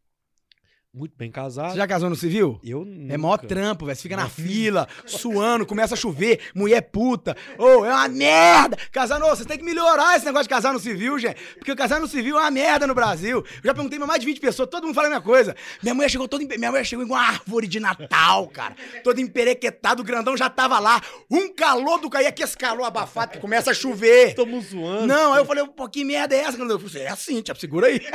[0.93, 1.71] Muito bem casado.
[1.71, 2.59] Você já casou no civil?
[2.61, 3.47] Eu É maior nunca.
[3.47, 3.95] trampo, velho.
[3.95, 4.35] Você fica na Nunca.
[4.35, 7.35] fila, suando, começa a chover, mulher puta.
[7.57, 8.77] Ô, é uma merda!
[8.91, 9.27] Casar no.
[9.27, 11.37] Vocês têm que melhorar esse negócio de casar no civil, gente.
[11.55, 13.37] Porque casar no civil é uma merda no Brasil.
[13.37, 15.55] Eu já perguntei pra mais de 20 pessoas, todo mundo fala a mesma coisa.
[15.81, 16.43] Minha mulher chegou toda.
[16.57, 18.75] Minha mulher chegou igual uma árvore de Natal, cara.
[19.01, 21.01] Toda emperequetada, o grandão já tava lá.
[21.29, 24.29] Um calor do cair, aqui esse calor abafado que começa a chover.
[24.29, 25.07] Estamos zoando.
[25.07, 26.57] Não, aí eu falei, pô, que merda é essa?
[26.57, 28.01] Eu falei, é assim, tia, segura aí.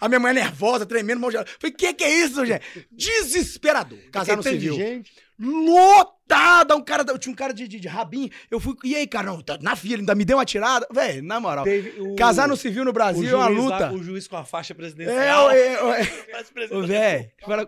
[0.00, 1.50] A minha mãe nervosa, tremendo, mão gelada.
[1.60, 2.64] Falei, que que é isso, gente?
[2.90, 3.98] Desesperador.
[4.10, 4.74] Casar no civil.
[4.74, 5.12] gente.
[5.38, 8.30] Lotada, um cara, tinha um cara de, de, de rabinho.
[8.50, 10.86] Eu fui, e aí, cara, não, tá na fila, ainda me deu uma tirada.
[10.92, 11.64] Velho, na moral,
[11.98, 13.50] o, casar no civil no o Brasil é uma lá-
[13.88, 13.92] luta.
[13.92, 15.50] o juiz com a faixa presidencial.
[15.50, 15.88] é, Ô,
[16.52, 16.82] presidencial.
[16.86, 17.66] velho, falar,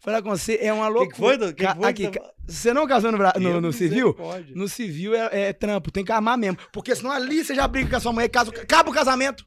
[0.00, 1.12] falar com você é uma Que loucura.
[1.14, 1.54] que foi, Doug?
[1.54, 4.08] Que que foi aqui, que ca- você não casou no, no- no civil?
[4.08, 4.54] misericórdia.
[4.56, 6.58] No civil é, é trampo, tem que armar mesmo.
[6.72, 9.44] Porque senão ali você já briga com a sua mulher, casa, acaba o casamento.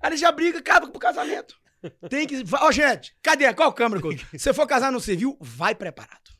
[0.00, 1.56] Ali já briga, acaba com o casamento.
[2.08, 2.42] Tem que.
[2.60, 3.52] Ó, gente, cadê?
[3.54, 4.00] Qual câmera?
[4.04, 6.30] eu- Se você for casar no civil, vai preparado.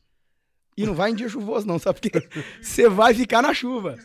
[0.75, 2.29] E não vai em dia chuvoso, não, sabe por quê?
[2.61, 3.97] Você vai ficar na chuva.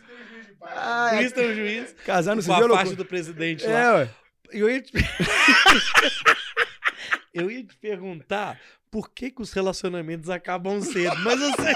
[0.61, 3.79] Ah, Juiz tem um juiz casar no com civil é a faixa do presidente lá.
[3.79, 4.09] É, ué.
[4.51, 4.91] Eu ia te...
[7.33, 11.75] eu ia te perguntar por que, que os relacionamentos acabam cedo, mas eu sei.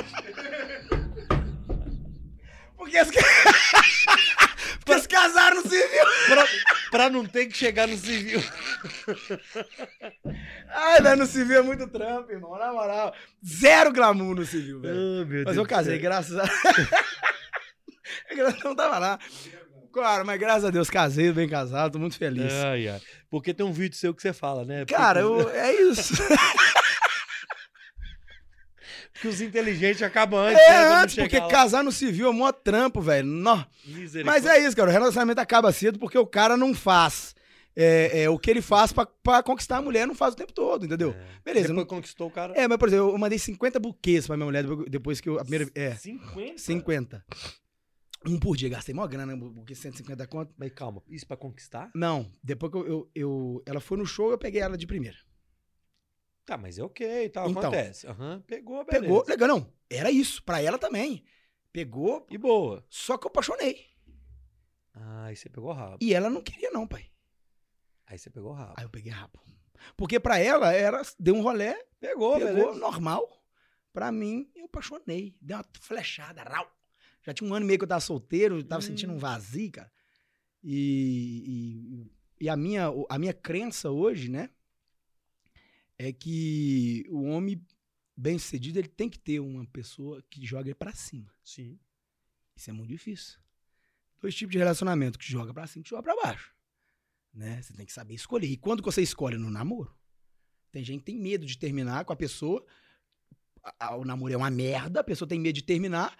[2.77, 3.11] Porque eles,
[4.87, 6.05] Porque eles casaram no civil.
[6.27, 6.47] Pra,
[6.91, 8.41] pra não ter que chegar no civil.
[10.69, 12.57] Ai, velho, no civil é muito trampo, irmão.
[12.57, 13.13] Na moral.
[13.45, 14.95] Zero glamour no civil, velho.
[14.97, 16.43] Oh, Mas Deus eu casei, graças a.
[18.29, 19.19] Eu não tava lá.
[19.91, 22.53] Claro, mas graças a Deus casei, bem casado, tô muito feliz.
[22.53, 23.01] Ai, ai.
[23.29, 24.79] Porque tem um vídeo seu que você fala, né?
[24.85, 26.13] Porque Cara, que os- eu- é isso.
[29.21, 30.57] que os inteligentes acabam antes.
[30.57, 31.47] né, É não antes, porque lá.
[31.47, 33.27] casar no civil é mó trampo, velho.
[34.25, 34.89] Mas é isso, cara.
[34.89, 37.35] O relacionamento acaba cedo porque o cara não faz.
[37.79, 40.51] é, é, o que ele faz pra, pra conquistar a mulher não faz o tempo
[40.51, 41.11] todo, entendeu?
[41.11, 41.13] É.
[41.45, 41.67] Beleza.
[41.67, 42.53] Depois não- conquistou o cara.
[42.55, 45.35] É, mas por exemplo, eu mandei 50 buquês pra minha mulher depois- que eu.
[45.39, 46.57] A primeira, é, 50?
[46.57, 47.23] 50.
[48.25, 50.51] Um por dia, gastei mó grana, um buquê 150 conto.
[50.57, 51.89] Mas calma, isso pra conquistar?
[51.93, 55.15] Não, depois que eu, eu, eu- Ela foi no show, eu peguei ela de primeira.
[56.47, 57.59] Tá, mas é ok, tá, Então.
[57.63, 58.07] acontece.
[58.07, 59.01] Aham, pegou, beleza.
[59.03, 59.73] Pegou, legal, não.
[59.89, 61.25] Era isso, pra ela também.
[61.73, 62.85] Pegou, E boa.
[62.89, 63.85] só que eu apaixonei.
[64.93, 65.97] Ah, aí você pegou rabo.
[65.99, 67.11] E ela não queria, não, pai.
[68.05, 68.75] Aí você pegou rabo.
[68.77, 69.37] Aí eu peguei rabo.
[69.97, 72.79] Porque pra ela, era, deu um rolé, Pegou, pegou, beleza.
[72.79, 73.43] normal.
[73.91, 75.35] Pra mim, eu apaixonei.
[75.41, 76.71] Deu uma flechada, rau.
[77.23, 78.87] Já tinha um ano e meio que eu tava solteiro, tava Hum.
[78.87, 79.91] sentindo um vazio, cara.
[80.63, 82.07] E,
[82.39, 84.49] e, e a, minha, a minha crença hoje, né,
[85.97, 87.65] é que o homem
[88.15, 91.31] bem sucedido, ele tem que ter uma pessoa que joga ele pra cima.
[91.43, 91.79] Sim.
[92.55, 93.39] Isso é muito difícil.
[94.19, 96.53] Dois tipos de relacionamento, que joga pra cima e que joga pra baixo.
[97.31, 97.61] Né?
[97.61, 98.47] Você tem que saber escolher.
[98.47, 99.95] E quando você escolhe no namoro?
[100.71, 102.65] Tem gente que tem medo de terminar com a pessoa.
[103.91, 106.17] o namoro é uma merda, a pessoa tem medo de terminar,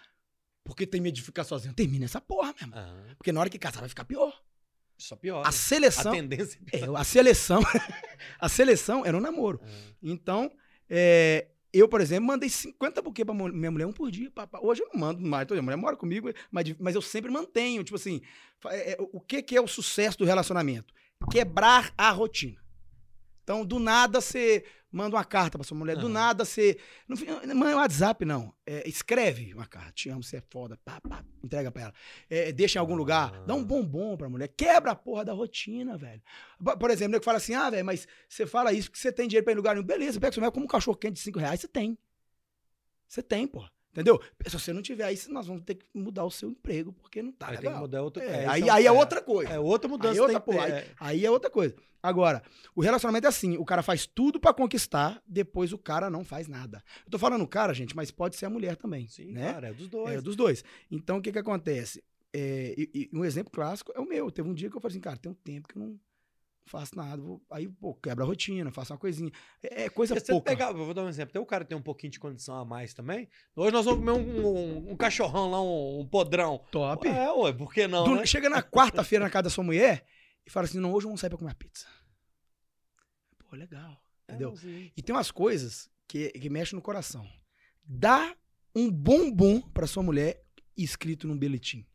[0.64, 1.74] porque tem medo de ficar sozinha.
[1.74, 2.76] Termina essa porra mesmo.
[2.76, 3.16] Aham.
[3.18, 4.40] Porque na hora que casar vai ficar pior.
[4.98, 5.46] Só pior.
[5.46, 6.12] A seleção.
[6.12, 6.96] A tendência é É, pior.
[6.96, 7.62] a seleção.
[8.40, 9.60] a seleção era o namoro.
[9.64, 9.68] Ah,
[10.02, 10.52] Então,
[10.90, 14.32] é, eu, por exemplo, mandei 50 buquê pra minha mulher, um por dia.
[14.32, 14.60] papá.
[14.62, 17.84] Hoje eu não mando mais, toda mulher mora comigo, mas, mas eu sempre mantenho.
[17.84, 18.22] Tipo assim,
[18.66, 20.94] é, é, o que, que é o sucesso do relacionamento?
[21.32, 22.58] Quebrar a rotina.
[23.44, 26.14] Então, do nada você manda uma carta pra sua mulher, do Aham.
[26.14, 26.78] nada você.
[27.08, 28.54] Não, fi- não é WhatsApp, não.
[28.66, 29.92] É, escreve uma carta.
[29.92, 30.78] Te amo, você é foda.
[30.84, 31.94] Pá, pá, entrega pra ela.
[32.30, 33.44] É, deixa em algum lugar.
[33.46, 33.64] Dá um Ah.
[33.66, 34.48] bombom pra mulher.
[34.50, 36.22] Quebra a porra da rotina, velho.
[36.80, 39.44] Por- exemplo, nego fala assim: ah, velho, mas você fala isso porque você tem dinheiro
[39.44, 39.86] pra ir em lugar nenhum.
[39.86, 41.98] Beleza, pega sua mulher como um cachorro quente de 5 reais, você tem.
[43.08, 43.66] Você tem, pô.
[43.98, 44.22] Entendeu?
[44.46, 47.32] Se você não tiver aí, nós vamos ter que mudar o seu emprego, porque não
[47.32, 47.74] tá aí tem legal.
[47.74, 49.52] que mudar outra É, é, aí, isso aí é é- outra coisa.
[49.52, 50.14] É outra mudança.
[50.14, 50.88] Aí outra tem que ter, porra, é.
[51.00, 51.76] Aí é outra coisa.
[52.04, 52.44] Agora,
[52.76, 56.48] o relacionamento é assim: o cara faz tudo pra conquistar, depois o cara não faz
[56.48, 56.84] nada.
[57.06, 59.08] Eu tô falando o cara, gente, mas pode ser a mulher também.
[59.08, 59.54] Sim, né?
[59.54, 60.14] cara, é dos dois.
[60.16, 60.64] É, dos dois.
[60.92, 62.04] Então, o que que acontece?
[62.32, 64.30] É, e- e um exemplo clássico é o meu.
[64.30, 66.00] Teve um dia que eu falei assim, cara, tem um tempo que eu não
[66.68, 67.22] faço nada.
[67.22, 69.32] Vou- aí, pô, quebra a rotina, faço uma coisinha.
[69.64, 70.50] É, é coisa você pouca.
[70.52, 71.34] pegar, vou dar um exemplo.
[71.34, 73.28] Tem o cara que tem um pouquinho de condição a mais também.
[73.56, 76.64] Hoje nós vamos comer um, um- um cachorrão lá, um, um podrão.
[76.72, 77.08] Top.
[77.08, 78.26] É, ué, por que não, Do- né?
[78.26, 80.06] Chega na quarta-feira na casa da sua mulher
[80.46, 81.88] e fala assim, não, hoje vamos sair pra comer pizza.
[83.50, 84.02] Pô, legal.
[84.30, 84.54] Entendeu?
[84.64, 84.92] É.
[84.98, 87.26] E tem umas coisas que, que mexem no coração.
[87.84, 88.36] Dá
[88.76, 90.44] um bombom pra sua mulher
[90.76, 91.86] escrito num bilhetim.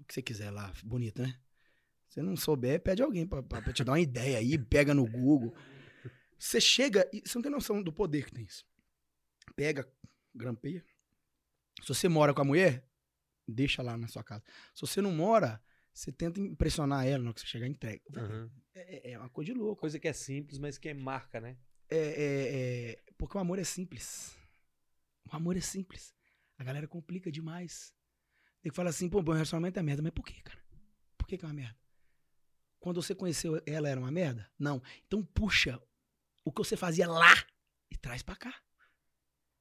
[0.00, 1.36] O que você quiser lá, bonito, né?
[2.14, 5.04] Se não souber, pede alguém pra, pra- pra te dar uma ideia aí, pega no
[5.04, 5.52] Google.
[6.38, 8.64] Você chega e você não tem noção do poder que tem isso.
[9.56, 9.84] Pega,
[10.32, 10.84] grampeia.
[11.82, 12.88] Se você mora com a mulher,
[13.48, 14.44] deixa lá na sua casa.
[14.72, 15.60] Se você não mora,
[15.92, 18.00] você tenta impressionar ela na hora que você chegar e entrega.
[18.16, 18.48] Aham.
[18.76, 19.80] É, é uma coisa de louco.
[19.80, 21.58] Coisa que é simples, mas que é marca, né?
[21.90, 24.36] É, é, é, porque o amor é simples.
[25.32, 26.14] O amor é simples.
[26.58, 27.92] A galera complica demais.
[28.62, 30.00] Ele fala assim, pô, bom relacionamento é merda.
[30.00, 30.62] Mas por quê, cara?
[31.18, 31.76] Por que, que é uma merda?
[32.84, 34.46] Quando você conheceu ela, era uma merda?
[34.58, 34.82] Não.
[35.06, 35.80] Então puxa
[36.44, 37.32] o que você fazia lá
[37.90, 38.54] e traz pra cá.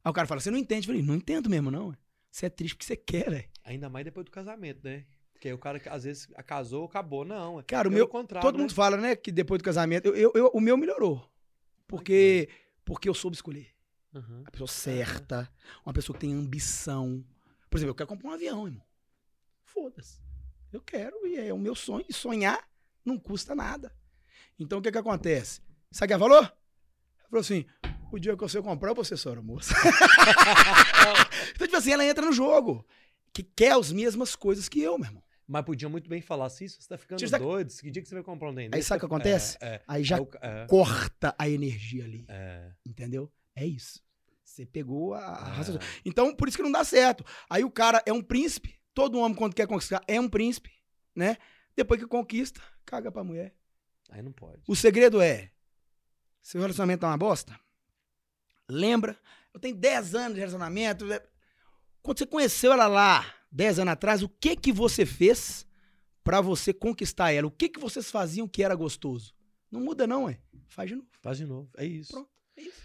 [0.04, 0.86] Aí o cara fala, você não entende?
[0.86, 1.96] Eu falei, não entendo mesmo, não.
[2.30, 3.50] Você é triste porque você quer, velho.
[3.64, 5.06] Ainda mais depois do casamento, né?
[5.32, 7.24] Porque aí o cara às vezes casou, acabou.
[7.24, 7.64] Não.
[7.64, 8.10] Cara, o meu.
[8.10, 8.64] contrário, Todo né?
[8.64, 10.06] mundo fala, né, que depois do casamento.
[10.10, 11.26] Eu, eu- eu- o meu melhorou.
[11.88, 12.50] Porque,
[12.84, 13.70] porque eu soube escolher.
[14.14, 14.44] Aham.
[14.46, 15.50] a pessoa certa,
[15.86, 17.24] uma pessoa que tem ambição.
[17.70, 18.84] Por exemplo, eu quero comprar um avião, irmão.
[19.64, 20.22] Foda-se.
[20.74, 22.06] Eu quero e é o meu sonho.
[22.10, 22.60] E sonhar
[23.06, 23.94] não custa nada.
[24.60, 25.62] Então o que que acontece?
[25.92, 26.44] Sabe o que ela falou?
[26.44, 26.54] Ela
[27.30, 27.66] falou assim:
[28.12, 29.74] o dia que você comprar, ser sua moça.
[31.56, 32.86] então, tipo assim, ela entra no jogo.
[33.34, 35.24] Que quer as mesmas coisas que eu, meu irmão.
[35.48, 38.16] Mas podia muito bem falar assim, você tá ficando sabe- doido, que dia que você
[38.16, 38.76] vai comprar um dente?
[38.76, 39.58] Aí sabe o que acontece?
[39.60, 39.82] É, é.
[39.88, 42.26] Aí já ca- é, corta a energia ali.
[42.30, 42.72] é.
[42.86, 43.32] Entendeu?
[43.56, 44.02] É isso.
[44.46, 45.80] Você pegou a, a raça.
[46.06, 47.26] Então, por isso que não dá certo.
[47.50, 48.80] Aí o cara é um príncipe.
[48.94, 50.70] Todo homem, quando quer conquistar, é um príncipe,
[51.16, 51.38] né?
[51.76, 53.56] Depois que conquista, caga pra mulher.
[54.10, 54.62] Aí não pode.
[54.68, 55.52] O segredo é:
[56.42, 57.60] seu relacionamento tá uma bosta?
[58.70, 59.18] Lembra?
[59.54, 61.06] Eu tenho 10 anos de relacionamento.
[61.06, 61.20] né?
[62.02, 65.66] Quando você conheceu ela lá, 10 anos atrás, o que que você fez
[66.24, 67.48] pra você conquistar ela?
[67.48, 69.34] O que que vocês faziam que era gostoso?
[69.72, 70.40] Não muda, não, é?
[70.68, 71.08] Faz de novo.
[71.22, 71.70] Faz de novo.
[71.78, 72.12] É isso.
[72.12, 72.82] Pronto, é isso.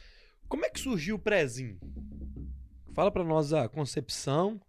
[0.49, 1.79] Como é que surgiu o prezinho?
[2.95, 4.61] Fala pra nós a concepção.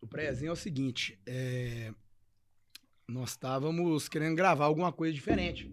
[0.00, 1.92] O prézinho é o seguinte, é,
[3.06, 5.70] nós estávamos querendo gravar alguma coisa diferente.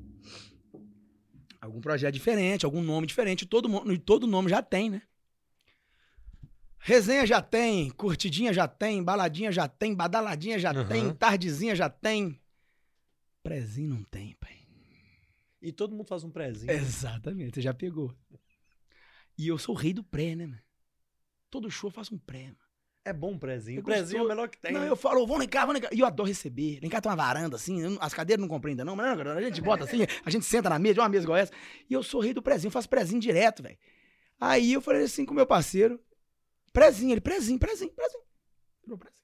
[1.59, 3.45] Algum projeto diferente, algum nome diferente.
[3.45, 3.69] Todo,
[3.99, 5.01] todo nome já tem, né?
[6.79, 10.87] Resenha já tem, curtidinha já tem, baladinha já tem, badaladinha já Aham.
[10.87, 12.41] tem, tardezinha já tem.
[13.43, 14.61] Prezinho não tem, pai.
[15.61, 16.71] E todo mundo faz um prezinho.
[16.71, 18.15] Exatamente, você já pegou.
[19.37, 20.61] E eu sou o rei do pré, né, mano?
[21.51, 22.70] Todo show eu faço um pré, mano.
[23.03, 23.81] É bom um prezinho.
[23.81, 24.73] O prezinho é o melhor que tem.
[24.73, 24.89] Não, né?
[24.89, 25.89] eu falo, vamos lá em cá, vamos lá em cá.
[25.91, 26.79] E eu adoro receber.
[26.81, 29.17] Lá em cá tem uma varanda, assim, eu as cadeiras não compram ainda, não, mas
[29.17, 31.51] não, a gente bota assim, a gente senta na mesa, uma mesa igual essa.
[31.89, 33.77] E eu sou rei do prezinho, eu faço prezinho direto, velho.
[34.39, 35.99] Aí eu falei assim com o meu parceiro,
[36.71, 38.23] prezinho, ele, prezinho, prezinho, prezinho.
[38.85, 39.20] Prezinho.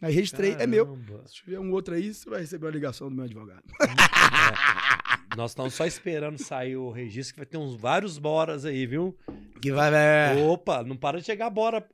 [0.00, 0.86] Aí registrei, é meu.
[0.86, 1.26] Caramba.
[1.26, 3.62] Se tiver um outro aí, você vai receber uma ligação do meu advogado.
[5.36, 9.16] Nós estamos só esperando sair o registro, que vai ter uns vários boras aí, viu?
[9.60, 10.42] Que vai, vai.
[10.42, 11.86] Opa, não para de chegar bora.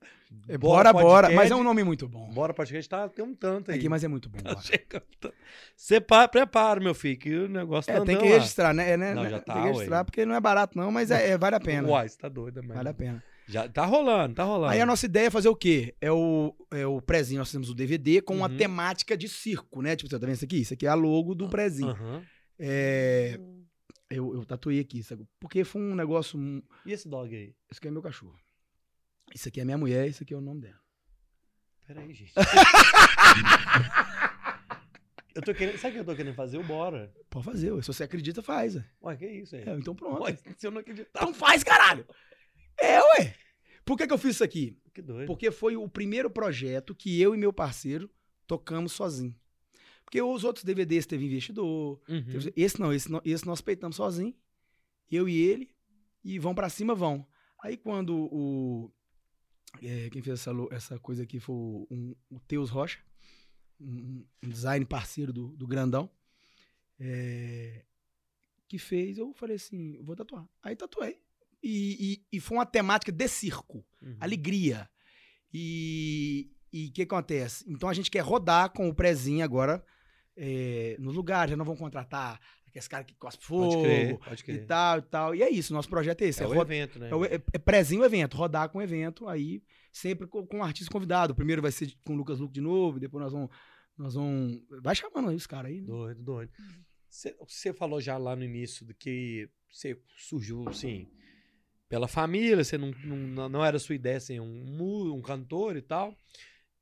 [0.49, 1.29] É, bora, bora.
[1.29, 1.35] podcast.
[1.35, 2.31] Mas é um nome muito bom.
[2.33, 3.79] Bora podcast tá, tem um tanto aí.
[3.79, 4.39] Aqui, mas é muito bom.
[4.39, 5.31] Tá.
[5.77, 8.91] Você prepara, meu filho, que o negócio É, tá tem que registrar, né?
[8.91, 9.15] É, né?
[9.15, 9.31] Não, né?
[9.31, 10.05] já tá, Tem que registrar, ué.
[10.05, 11.89] porque não é barato, não, mas é, é- vale a pena.
[11.89, 12.77] Uai, você tá doido, mas...
[12.77, 13.23] Vale a pena.
[13.53, 14.73] Já tá rolando, tá rolando.
[14.73, 15.95] Aí a nossa ideia é fazer o quê?
[16.01, 18.57] É o, é o prezinho, nós fizemos o DVD com uma Uhum.
[18.57, 19.95] temática de circo, né?
[19.95, 20.61] Tipo, você tá vendo isso aqui?
[20.61, 21.91] Isso aqui é a logo do prezinho.
[21.91, 22.25] Aham.
[22.59, 23.39] É,
[24.11, 25.27] eu, eu tatuei aqui, sabe?
[25.41, 26.39] Porque foi um negócio.
[26.87, 27.55] E esse dog aí?
[27.71, 28.39] Isso aqui é meu cachorro.
[29.35, 30.81] Isso aqui é minha mulher, isso aqui é o nome dela.
[31.87, 32.33] Peraí, gente.
[35.35, 35.79] eu tô querendo...
[35.79, 36.59] Sabe o que eu tô querendo fazer?
[36.59, 37.13] O bora.
[37.31, 38.77] Pode fazer, se você acredita, faz.
[39.03, 39.63] Ué, que isso aí?
[39.67, 40.23] É, então pronto.
[40.23, 41.09] Ué, se eu não acreditar...
[41.15, 42.07] Então faz, caralho!
[42.79, 43.35] É, ué!
[43.85, 44.79] Por que, que eu fiz isso aqui?
[44.95, 45.27] Que doido.
[45.27, 48.11] Porque foi o primeiro projeto que eu e meu parceiro
[48.47, 49.35] tocamos sozinho.
[50.05, 52.25] Porque os outros DVDs teve investidor, Uhum.
[52.25, 54.35] Teve- Esse não, esse, esse nós peitamos sozinho,
[55.11, 55.71] eu e ele,
[56.23, 57.27] e vão pra cima, vão.
[57.63, 58.93] Aí quando o.
[59.83, 62.99] é, quem fez essa, essa coisa aqui foi o, um- o Teus Rocha,
[63.81, 66.11] um, um design parceiro do, do Grandão,
[67.01, 67.85] é,
[68.69, 70.47] que fez, eu falei assim: vou tatuar.
[70.63, 71.22] Aí tatuei.
[71.63, 74.17] E, e, e foi uma temática de circo Uhum.
[74.21, 74.89] alegria.
[75.53, 77.65] E e o que acontece?
[77.69, 79.85] Então a gente quer rodar com o prezinho agora
[80.35, 84.41] é, nos lugares, já não vão contratar aqueles caras que cospem Pode fogo crer, pode
[84.41, 84.67] e crer.
[84.67, 85.35] tal e tal.
[85.35, 86.43] E é isso, nosso projeto é esse.
[86.43, 87.11] É É, o evento, né?
[87.11, 89.63] é o- é- é prezinho evento, rodar com evento, aí
[89.93, 91.35] sempre com, com um artista convidado.
[91.35, 93.51] O primeiro vai ser com o Lucas Luco de novo, depois nós vamos.
[93.99, 94.63] Nós vamos.
[94.83, 95.83] Vai chamando aí os caras aí.
[95.83, 95.87] né?
[95.87, 96.51] Doido, doido.
[97.11, 101.07] Você falou já lá no início do que você surgiu, assim,
[101.93, 105.83] pela família, você não, não, não era sua ideia ser um, mu- um cantor e
[105.83, 106.17] tal.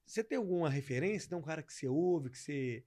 [0.06, 1.28] Você tem alguma referência?
[1.28, 2.84] Tem um cara que você ouve, que você.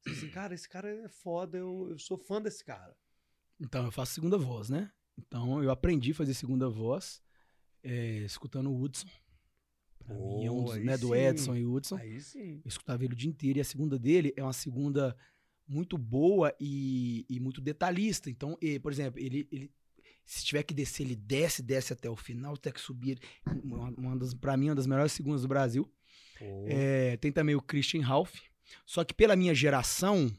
[0.00, 2.96] você assim, cara, esse cara é foda, eu, eu sou fã desse cara.
[3.60, 4.88] Então, eu faço segunda voz, né?
[5.18, 7.20] Então eu aprendi a fazer segunda voz
[7.82, 9.08] é, escutando o Hudson.
[10.06, 11.12] Pra mim é um Oh, dos, né, do.
[11.12, 11.96] Edson e Hudson.
[11.96, 12.60] Aí sim.
[12.64, 15.16] Eu escutava ele o dia inteiro e a segunda dele é uma segunda
[15.66, 18.30] muito boa e, e muito detalhista.
[18.30, 19.72] Então, e, por exemplo, ele, ele
[20.24, 23.18] se tiver que descer, ele desce, desce até o final, tem que subir.
[23.62, 25.90] Uma, uma das, pra mim, uma das melhores segundas do Brasil.
[26.38, 28.34] Pô, É, tem também o Christian Ralph.
[28.86, 30.34] Só que pela minha geração,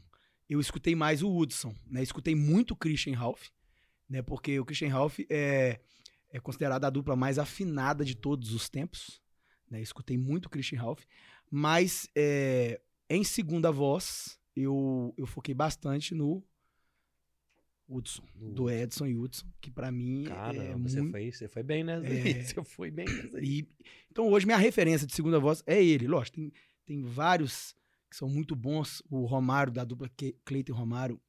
[0.48, 2.02] eu escutei mais o Hudson, né?
[2.02, 3.48] Escutei muito o Christian Ralph,
[4.08, 4.22] né?
[4.22, 5.80] Porque o Christian Ralph é,
[6.30, 9.20] é considerado a dupla mais afinada de todos os tempos.
[9.70, 9.80] Né?
[9.80, 11.04] Escutei muito o Christian Ralph.
[11.50, 16.42] Mas é, em segunda voz, eu, eu foquei bastante no
[17.88, 21.12] Hudson, No do Edson e Hudson, que pra mim Cara, é você, muito...
[21.12, 22.42] foi, você foi bem nessa É.
[22.42, 23.40] Você foi bem nessa.
[23.40, 23.68] E,
[24.10, 26.06] então hoje minha referência de segunda voz é ele.
[26.06, 26.52] Lógico, tem,
[26.84, 27.74] tem vários
[28.10, 29.02] que são muito bons.
[29.10, 30.10] O Romário, da dupla
[30.44, 31.20] Cleiton Romário,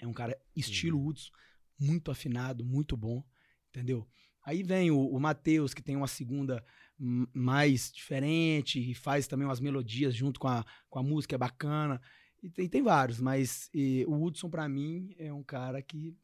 [0.00, 1.30] é um cara estilo Hudson,
[1.78, 3.22] muito afinado, muito bom,
[3.68, 4.06] entendeu?
[4.44, 6.64] Aí vem o, o Matheus, que tem uma segunda
[6.98, 12.00] mais diferente e faz também umas melodias junto com a, com a música, é bacana.
[12.42, 16.14] E tem, tem vários, mas e, o Hudson, pra mim, é um cara que,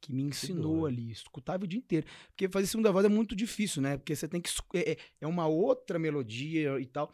[0.00, 1.10] que me ensinou ali.
[1.10, 2.06] Escutava o dia inteiro.
[2.28, 3.96] Porque fazer segunda voz é muito difícil, né?
[3.96, 4.50] Porque você tem que.
[4.74, 7.12] É, é- é uma outra melodia e tal.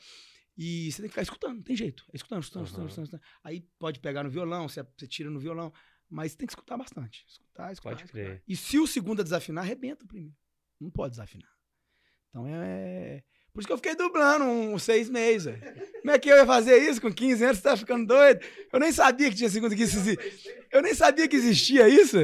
[0.58, 2.04] E você tem que ficar escutando, não tem jeito.
[2.12, 2.88] É escutando, escutando, escutando, Aham.
[2.88, 3.40] escutando, escutando.
[3.44, 5.72] Aí pode pegar no violão, você, você tira no violão.
[6.08, 7.24] Mas tem que escutar bastante.
[7.28, 7.90] Escutar, escutar.
[7.90, 8.24] Pode escutar.
[8.24, 8.42] crer.
[8.46, 10.36] E se o segundo desafinar, arrebenta o primeiro.
[10.80, 11.50] Não pode desafinar.
[12.28, 13.22] Então é.
[13.56, 15.46] Por isso que eu fiquei dublando uns seis meses.
[15.58, 15.90] velho.
[16.02, 17.56] Como é que eu ia fazer isso com 15 anos?
[17.56, 18.44] Você tá ficando doido?
[18.70, 20.18] Eu nem sabia que tinha segunda que existia.
[20.70, 22.18] Eu nem sabia que existia isso.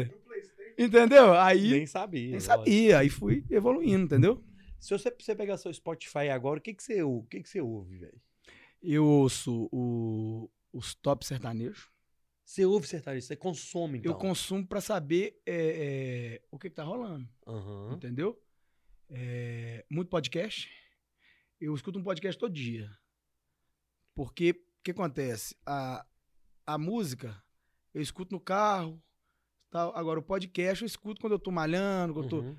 [0.78, 1.32] Entendeu?
[1.32, 1.70] Aí.
[1.70, 2.30] Nem sabia.
[2.32, 2.98] Nem sabia.
[2.98, 4.44] Aí fui evoluindo, entendeu?
[4.78, 7.60] Se você, você pegar seu Spotify agora, o que, que, você, o que, que você
[7.62, 8.20] ouve, velho?
[8.82, 11.88] Eu ouço o- os top sertanejos.
[12.44, 14.12] Você ouve sertanejo, você consome, então.
[14.12, 17.26] Eu consumo pra saber é, é, o que, que tá rolando.
[17.46, 17.94] Aham.
[17.94, 18.38] Entendeu?
[19.08, 20.68] É, muito podcast.
[21.64, 22.90] Eu escuto um podcast todo dia.
[24.14, 25.56] Porque o que acontece?
[25.64, 26.04] A,
[26.66, 27.40] a música
[27.94, 29.00] eu escuto no carro.
[29.70, 29.96] Tal.
[29.96, 32.40] Agora, o podcast eu escuto quando eu tô malhando, quando eu tô.
[32.40, 32.56] Uhum.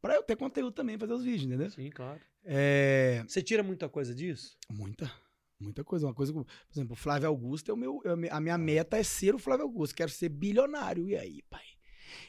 [0.00, 1.70] Pra eu ter conteúdo também, fazer os vídeos, entendeu?
[1.70, 2.20] Sim, claro.
[2.44, 4.56] É, Você tira muita coisa disso?
[4.70, 5.10] muita.
[5.58, 6.06] Muita coisa.
[6.06, 8.00] Uma coisa, que- por exemplo, o Flávio Augusto é o meu.
[8.04, 9.94] é a mi- A minha meta é ser o Flávio Augusto.
[9.94, 11.08] Quero ser bilionário.
[11.08, 11.64] E aí, pai?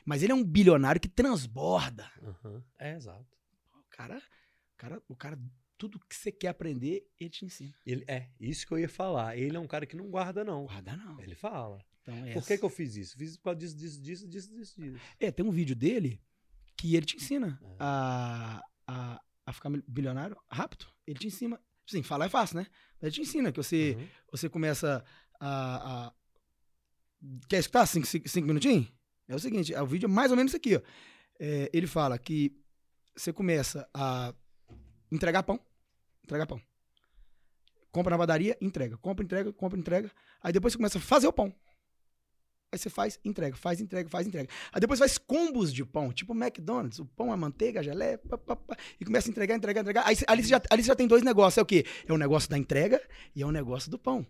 [0.05, 2.09] Mas ele é um bilionário que transborda.
[2.23, 2.63] Aham.
[2.79, 3.25] É, exato.
[3.73, 5.39] O cara, o cara, o cara,
[5.77, 7.73] tudo que você quer aprender, ele te ensina.
[7.85, 9.37] Ele, é, isso que eu ia falar.
[9.37, 10.65] Ele é um cara que não guarda, não.
[10.65, 11.19] Guarda não.
[11.21, 11.83] Ele fala.
[12.07, 13.17] Então, Por que, que eu fiz isso?
[13.17, 14.99] Fiz isso por causa disso, disso, disso, disso, disso, disso.
[15.19, 16.21] É, tem um vídeo dele
[16.77, 17.75] que ele te ensina É.
[17.79, 20.85] a, a, a ficar bilionário rápido.
[21.07, 21.59] Ele te ensina.
[21.87, 22.67] Sim, falar é fácil, né?
[23.01, 24.07] Mas ele te ensina que você, Uhum.
[24.31, 25.03] você começa
[25.39, 26.13] a, a-
[27.49, 28.91] Quer escutar cinco, cinco, cinco minutinhos?
[29.27, 30.81] É o seguinte, é o vídeo é mais ou menos isso aqui, ó.
[31.39, 32.55] É, ele fala que
[33.15, 34.33] você começa a
[35.11, 35.59] entregar pão.
[36.23, 36.61] Entregar pão.
[37.91, 38.97] Compra na padaria, entrega.
[38.97, 40.11] Compra, entrega, compra, entrega.
[40.41, 41.53] Aí depois você começa a fazer o pão.
[42.71, 44.49] Aí você faz, entrega, faz, entrega, faz, entrega.
[44.73, 48.37] Aí depois faz combos de pão, tipo McDonald's, o pão, a manteiga, a geleia, pá,
[48.37, 50.05] pá, pá, e começa a entregar, entregar, entregar.
[50.05, 51.57] Aí, ali, você já, ali você já tem dois negócios.
[51.57, 51.85] É o quê?
[52.05, 53.01] É o negócio da entrega
[53.33, 54.27] e é o negócio do pão.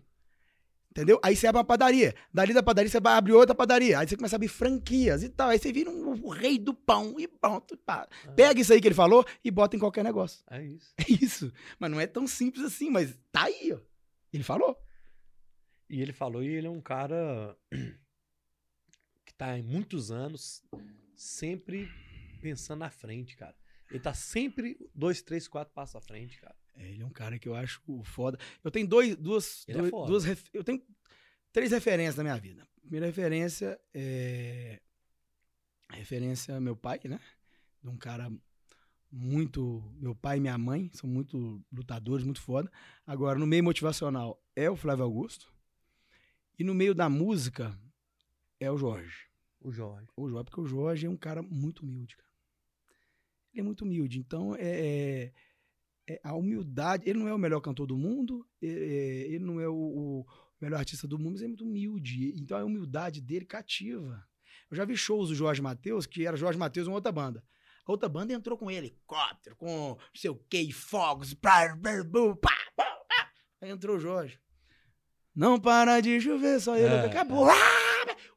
[0.96, 1.20] Entendeu?
[1.22, 2.14] Aí você abre uma padaria.
[2.32, 3.98] Dali da padaria você vai abrir outra padaria.
[3.98, 5.50] Aí você começa a abrir franquias e tal.
[5.50, 7.76] Aí você vira um, o rei do pão e pronto.
[7.76, 8.08] pá.
[8.26, 10.42] Ah, Pega isso aí que ele falou e bota em qualquer negócio.
[10.50, 10.94] É isso.
[10.98, 11.52] É isso.
[11.78, 13.78] Mas não é tão simples assim, mas tá aí, ó.
[14.32, 14.74] Ele falou.
[15.90, 17.54] E ele falou, e ele é um cara
[19.24, 20.62] que tá há muitos anos
[21.14, 21.88] sempre
[22.40, 23.54] pensando na frente, cara.
[23.90, 26.56] Ele tá sempre dois, três, quatro passos à frente, cara.
[26.76, 28.38] É, ele é um cara que eu acho foda.
[28.62, 30.06] Eu tenho dois, duas, é dois- foda.
[30.10, 30.82] duas ref- eu tenho
[31.52, 32.66] três referências na minha vida.
[32.82, 34.80] Primeira referência é
[35.90, 37.20] referência meu pai, né?
[37.82, 38.30] De um cara
[39.10, 42.70] muito, meu pai e minha mãe são muito lutadores, muito foda.
[43.06, 45.52] Agora no meio motivacional é o Flávio Augusto
[46.58, 47.78] e no meio da música
[48.60, 49.26] é o Jorge.
[49.60, 50.08] O Jorge.
[50.16, 52.28] O Jorge, porque o Jorge é um cara muito humilde, cara.
[53.52, 54.18] Ele é muito humilde.
[54.18, 54.60] Então, é,
[55.24, 55.32] é-
[56.08, 57.08] é a humildade.
[57.08, 60.26] Ele não é o melhor cantor do mundo, é- é, ele não é o, o
[60.60, 62.34] melhor artista do mundo, mas ele é muito humilde.
[62.40, 64.24] Então, a humildade dele cativa.
[64.70, 67.42] Eu já vi shows do Jorge Matheus, que era Jorge Matheus uma outra banda.
[67.86, 72.04] A outra banda entrou com helicóptero, com não sei o que, fogos, pá, pá,
[72.34, 73.30] pá.
[73.60, 74.40] Aí entrou o Jorge.
[75.34, 76.86] Não para de chover, só ele.
[76.94, 77.48] É, acabou.
[77.48, 77.54] Ah!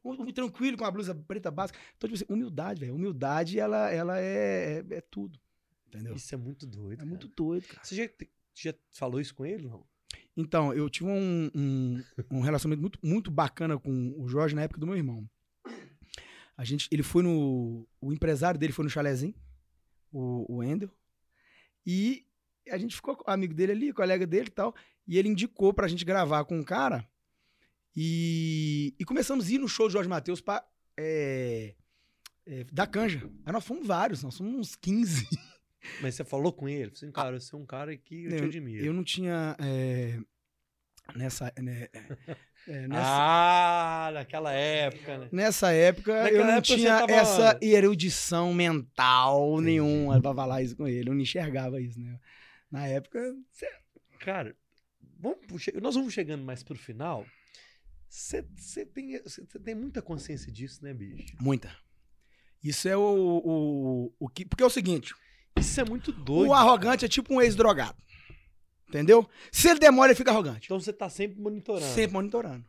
[0.03, 1.79] Um- um tranquilo, com a blusa preta básica.
[1.97, 2.95] Então, tipo assim, humildade, velho.
[2.95, 5.39] Humildade, ela, ela é, é, é tudo.
[5.89, 6.15] Entendeu?
[6.15, 7.01] Isso é muito doido.
[7.01, 7.35] é muito cara.
[7.35, 7.83] doido, cara.
[7.83, 8.09] Você já,
[8.53, 9.83] já falou isso com ele, não?
[10.37, 14.79] Então, eu tive um, um, um relacionamento muito, muito bacana com o Jorge na época
[14.79, 15.29] do meu irmão.
[16.55, 17.87] A gente, ele foi no.
[17.99, 19.33] O empresário dele foi no chalezinho,
[20.11, 20.91] o, o Wendel.
[21.85, 22.25] E
[22.69, 24.75] a gente ficou amigo dele ali, colega dele e tal.
[25.07, 27.07] E ele indicou pra gente gravar com um cara.
[27.95, 30.63] E, e começamos a ir no show do Jorge Matheus pra.
[30.97, 31.75] É,
[32.45, 33.29] é, da canja.
[33.45, 35.27] Aí nós fomos vários, nós fomos uns 15.
[36.01, 36.91] Mas você falou com ele?
[36.93, 38.85] Assim, cara, você é um cara que eu, te admiro.
[38.85, 39.55] Eu não tinha.
[39.59, 40.19] é,
[41.15, 41.53] nessa.
[41.59, 41.87] né,
[42.67, 45.29] é, nessa, Ah, naquela época, né?
[45.31, 49.65] Nessa época, Naquela eu não época tinha tava- essa erudição mental Entendi.
[49.65, 51.09] nenhuma pra falar isso com ele.
[51.09, 52.19] Eu não enxergava isso, né?
[52.69, 53.19] Na época,
[54.19, 54.55] Cara,
[55.17, 55.37] vamos,
[55.81, 57.25] nós vamos chegando mais pro final.
[58.09, 58.43] Você
[58.85, 59.21] tem,
[59.63, 61.35] tem muita consciência disso, né, bicho?
[61.39, 61.73] muita.
[62.61, 64.43] Isso é o, o, o que.
[64.45, 65.13] Porque é o seguinte:
[65.57, 66.49] Isso é muito doido.
[66.49, 67.97] o arrogante é tipo um ex-drogado.
[68.87, 69.27] Entendeu?
[69.51, 70.65] Se ele demora, ele fica arrogante.
[70.65, 71.93] Então você tá sempre monitorando.
[71.93, 72.65] Sempre monitorando.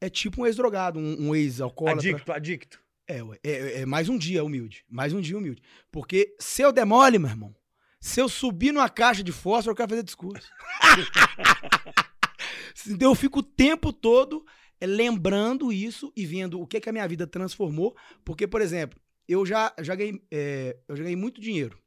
[0.00, 2.10] É tipo um ex-drogado, um, um ex-alcoólatra.
[2.10, 2.80] Adicto, adicto.
[3.06, 4.84] É, ué, é, é mais um dia humilde.
[4.88, 5.62] Mais um dia humilde.
[5.90, 7.56] Porque se eu demole, meu irmão,
[7.98, 10.48] se eu subir numa caixa de fósforo, eu quero fazer discurso.
[12.86, 14.44] então eu fico o tempo todo
[14.78, 17.96] é, lembrando isso e vendo o que, que a minha vida transformou.
[18.22, 21.78] Porque, por exemplo, eu já, já, ganhei, é, eu já ganhei muito dinheiro.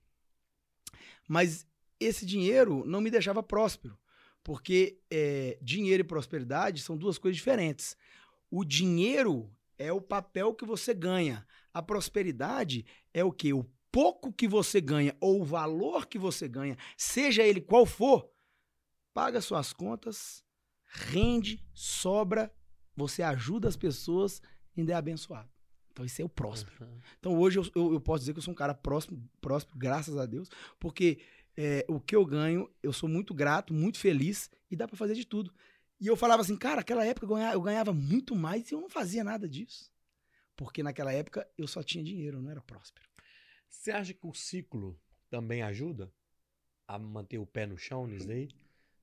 [1.28, 1.66] Mas
[2.00, 3.98] esse dinheiro não me deixava próspero.
[4.44, 7.96] Porque é, dinheiro e prosperidade são duas coisas diferentes.
[8.50, 11.46] O dinheiro é o papel que você ganha.
[11.74, 13.54] A prosperidade é o que?
[13.54, 18.30] O pouco que você ganha ou o valor que você ganha, seja ele qual for,
[19.14, 20.44] paga suas contas,
[20.86, 22.54] rende, sobra,
[22.96, 24.42] você ajuda as pessoas
[24.76, 25.50] e ainda é abençoado.
[26.06, 26.86] Isso é o próspero.
[26.86, 27.00] Uhum.
[27.20, 30.18] Então, hoje eu, eu, eu posso dizer que eu sou um cara próximo, próspero, graças
[30.18, 30.50] a Deus,
[30.80, 31.20] porque
[31.56, 35.16] é, o que eu ganho, eu sou muito grato, muito feliz e dá pra fazer
[35.16, 35.54] de tudo.
[36.00, 38.82] E eu falava assim, cara, naquela época eu ganhava, eu ganhava muito mais e eu
[38.82, 39.92] não fazia nada disso.
[40.56, 43.08] Porque naquela época eu só tinha dinheiro, eu não era próspero.
[43.70, 45.00] Você acha que o ciclo
[45.30, 46.12] também ajuda
[46.88, 48.50] a manter o pé no chão nisso daí?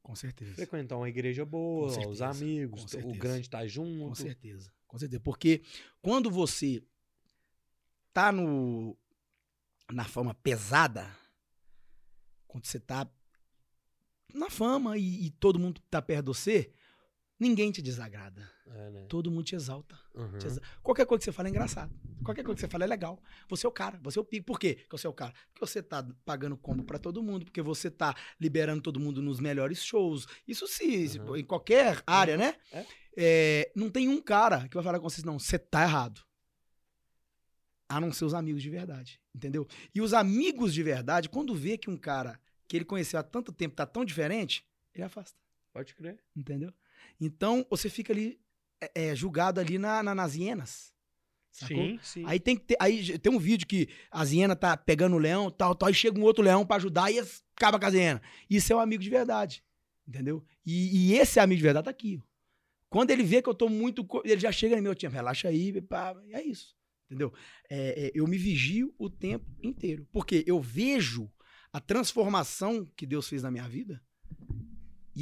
[0.02, 0.54] Com certeza.
[0.54, 4.16] Frequentar uma igreja boa, Com certeza, os amigos, com o grande tá Com junto.
[4.16, 4.72] certeza.
[4.88, 5.20] Com certeza.
[5.20, 5.62] Porque
[6.02, 6.82] quando você
[8.12, 8.96] tá no
[9.90, 11.16] na fama pesada,
[12.46, 13.08] quando você tá
[14.34, 16.72] na fama e, e todo mundo tá perto de você,
[17.38, 18.50] ninguém te desagrada.
[18.66, 19.06] É, né?
[19.08, 19.98] Todo mundo te exalta.
[20.14, 20.38] Uhum.
[20.38, 21.94] te exa- Qualquer coisa que você fala é engraçado.
[22.24, 23.22] Qualquer coisa que você fala é legal.
[23.48, 24.44] Você é o cara, você é o pico.
[24.46, 25.32] Por quê que você é o cara?
[25.52, 29.40] Porque você tá pagando combo pra todo mundo, porque você tá liberando todo mundo nos
[29.40, 30.26] melhores shows.
[30.46, 31.36] Isso se, se- Uhum.
[31.36, 32.56] em qualquer área, né?
[32.72, 32.86] É.
[33.20, 36.20] É, não tem um cara que vai falar com vocês, não, você tá errado.
[37.88, 39.66] A não ser os amigos de verdade, entendeu?
[39.94, 42.38] E os amigos de verdade, quando vê que um cara
[42.68, 44.62] que ele conheceu há tanto tempo tá tão diferente,
[44.94, 45.38] ele afasta,
[45.72, 46.18] Pode crer.
[46.36, 46.70] entendeu?
[47.20, 48.40] Então, você fica ali,
[48.80, 50.92] é, é, julgado ali na, na- nas hienas.
[51.50, 51.84] Sacou?
[51.86, 52.22] Sim, sim.
[52.26, 55.50] Aí tem que ter, aí tem um vídeo que as hienas tá pegando o leão,
[55.50, 57.18] tal, tal, aí chega um outro leão pra ajudar e
[57.56, 58.22] acaba com as hienas.
[58.48, 59.64] Isso é um amigo de verdade,
[60.06, 60.44] entendeu?
[60.64, 62.22] E, e esse amigo de verdade tá aqui.
[62.88, 65.48] Quando ele vê que eu tô muito, ele já chega em mim, eu tinha, relaxa
[65.48, 66.76] aí, pá, e é isso,
[67.06, 67.32] entendeu?
[67.68, 71.30] É, é, eu me vigio o tempo inteiro, porque eu vejo
[71.72, 74.00] a transformação que Deus fez na minha vida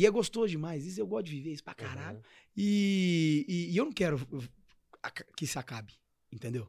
[0.01, 0.85] e é gostoso demais.
[0.85, 2.19] Isso eu gosto de viver isso pra caralho.
[2.19, 2.25] Uhum.
[2.57, 4.19] E, e- e eu não quero
[5.37, 5.95] que isso acabe,
[6.31, 6.69] entendeu?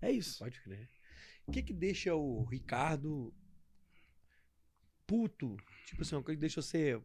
[0.00, 0.38] É isso.
[0.38, 0.88] Pode crer.
[1.46, 3.32] O que que deixa o Ricardo
[5.06, 5.56] puto?
[5.86, 7.00] Tipo assim, uma coisa que deixa você.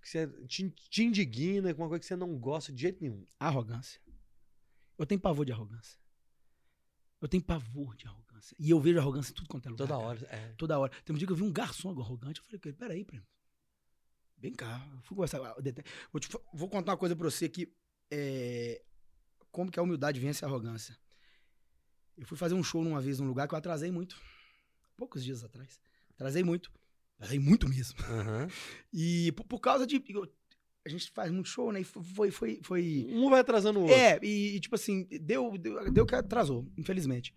[0.00, 3.24] Que você te, te indigna com uma coisa que você não gosta de jeito nenhum.
[3.40, 4.00] Arrogância.
[4.96, 5.98] Eu tenho pavor de arrogância.
[7.20, 8.54] Eu tenho pavor de arrogância.
[8.60, 9.86] E eu vejo arrogância em tudo quanto é lugar.
[9.88, 10.20] Toda hora.
[10.30, 10.52] É.
[10.56, 10.92] Toda hora.
[11.04, 12.40] Tem um dia que eu vi um garçom arrogante.
[12.40, 13.26] Eu falei peraí, primo.
[14.40, 14.80] Vem cá.
[15.02, 15.38] Fui conversar.
[16.12, 17.72] Vou, te vou contar uma coisa pra você que.
[18.10, 18.82] é,
[19.50, 20.96] como que a humildade vence a arrogância.
[22.16, 24.20] Eu fui fazer um show numa vez num lugar que eu atrasei muito.
[24.96, 25.80] Poucos dias atrás.
[26.14, 26.70] Atrasei muito.
[27.16, 27.98] Atrasei muito mesmo.
[28.04, 28.48] Aham.
[28.92, 30.02] E por, por causa de.
[30.08, 30.32] eu-
[30.86, 31.80] a gente faz muito show, né?
[31.80, 32.30] E foi.
[32.30, 33.96] foi, foi Um vai atrasando o outro.
[33.96, 37.34] é, e, e, tipo assim, deu, deu, deu que atrasou, infelizmente.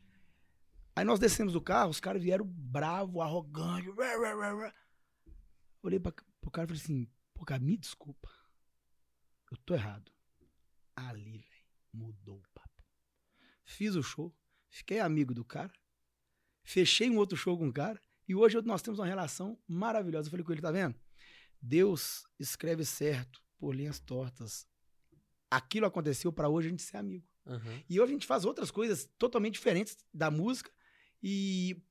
[0.95, 3.89] Aí nós descemos do carro, os caras vieram bravo, arrogante.
[3.91, 4.73] rá, rá, rá.
[5.83, 8.29] Olhei pra, pro cara e falei assim, pô, cara, me desculpa.
[9.49, 10.11] Eu tô errado.
[10.95, 12.83] Ali, velho, mudou o papo.
[13.63, 14.35] Fiz o show,
[14.69, 15.71] fiquei amigo do cara,
[16.63, 20.27] fechei um outro show com o cara, e hoje nós temos uma relação maravilhosa.
[20.27, 20.99] Eu falei com ele, tá vendo?
[21.61, 24.65] Deus escreve certo por linhas tortas.
[25.49, 27.27] Aquilo aconteceu pra hoje a gente ser amigo.
[27.45, 27.83] Aham.
[27.89, 30.71] E hoje a gente faz outras coisas totalmente diferentes da música
[31.21, 31.83] e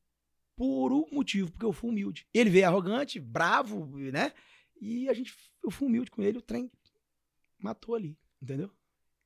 [0.61, 2.27] por um motivo, porque eu fui humilde.
[2.35, 4.31] Ele veio arrogante, bravo, né?
[4.79, 5.35] E a gente,
[5.65, 6.71] eu fui humilde com ele, o trem
[7.59, 8.71] matou ali, entendeu?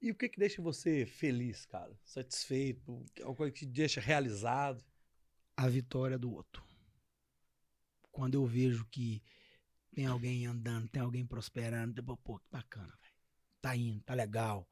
[0.00, 1.92] E o que que deixa você feliz, cara?
[2.04, 3.04] Satisfeito?
[3.18, 4.84] É uma coisa que te deixa realizado?
[5.56, 6.64] A vitória do outro.
[8.12, 9.20] Quando eu vejo que
[9.92, 13.14] tem alguém andando, tem alguém prosperando, tipo, pô, que bacana, velho.
[13.60, 14.68] Tá indo, tá legal.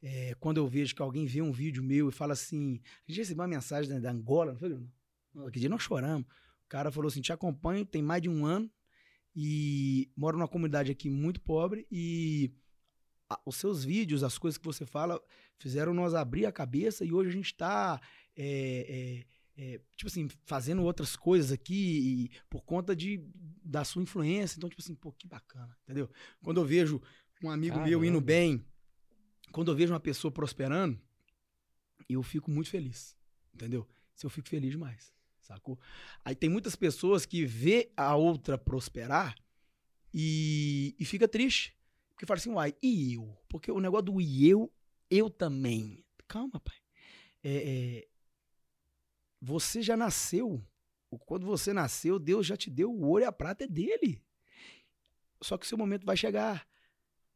[0.00, 3.18] É, quando eu vejo que alguém vê um vídeo meu e fala assim, a gente
[3.22, 4.68] recebeu uma mensagem da- da Angola, não foi?
[4.68, 4.95] Bruno?
[5.44, 6.26] Aquele dia nós choramos.
[6.64, 8.70] O cara falou assim: te acompanho, tem mais de um ano
[9.34, 12.52] e moro numa comunidade aqui muito pobre e
[13.28, 15.20] a- os seus vídeos, as coisas que você fala,
[15.58, 18.00] fizeram nós abrir a cabeça e hoje a gente está,
[19.96, 21.74] tipo assim, fazendo outras coisas aqui
[22.24, 23.22] e por conta de,
[23.62, 24.56] da sua influência.
[24.58, 26.10] Então, tipo assim, pô, que bacana, entendeu?
[26.42, 27.00] Quando eu vejo
[27.42, 28.64] um amigo meu indo bem,
[29.52, 31.00] quando eu vejo uma pessoa prosperando,
[32.08, 33.16] eu fico muito feliz,
[33.54, 33.86] entendeu?
[34.14, 35.12] Se eu fico feliz demais,
[35.46, 35.78] sacou?
[36.24, 39.34] Aí tem muitas pessoas que vê a outra prosperar
[40.12, 41.76] e, e fica triste.
[42.10, 43.36] Porque fala assim, uai, e eu?
[43.48, 44.72] Porque o negócio do e eu,
[45.10, 46.04] eu também.
[46.26, 46.76] Calma, pai.
[47.44, 48.08] É, é,
[49.40, 50.64] você já nasceu.
[51.26, 54.22] Quando você nasceu, Deus já te deu o ouro e a prata é dele.
[55.42, 56.66] Só que o seu momento vai chegar.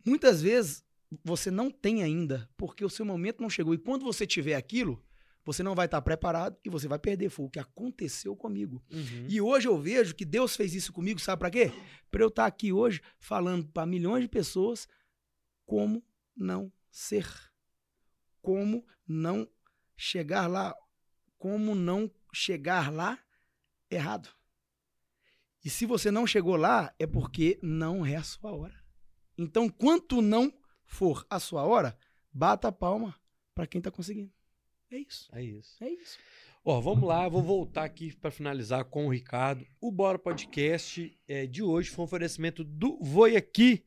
[0.05, 0.85] Muitas vezes
[1.23, 3.74] você não tem ainda, porque o seu momento não chegou.
[3.74, 5.05] E quando você tiver aquilo,
[5.45, 7.31] você não vai estar preparado e você vai perder.
[7.31, 8.83] Foi o que aconteceu comigo.
[8.91, 9.27] Uhum.
[9.29, 11.73] E hoje eu vejo que Deus fez isso comigo, sabe pra quê?
[12.11, 14.87] Pra eu estar aqui hoje falando para milhões de pessoas
[15.65, 16.05] como
[16.37, 17.27] não ser.
[18.43, 19.49] Como não
[19.97, 20.75] chegar lá.
[21.39, 23.19] Como não chegar lá
[23.91, 24.29] errado.
[25.65, 28.81] E se você não chegou lá, é porque não é a sua hora.
[29.37, 30.53] Então, quanto não
[30.85, 31.97] for a sua hora,
[32.33, 33.15] bata a palma
[33.55, 34.33] pra quem tá conseguindo.
[34.91, 35.29] É isso.
[35.33, 35.85] É isso.
[35.85, 36.19] É isso.
[36.65, 39.65] Ó, vamos lá, vou voltar aqui para finalizar com o Ricardo.
[39.81, 43.85] O Bora Podcast é, de hoje foi um oferecimento do Voi Aqui.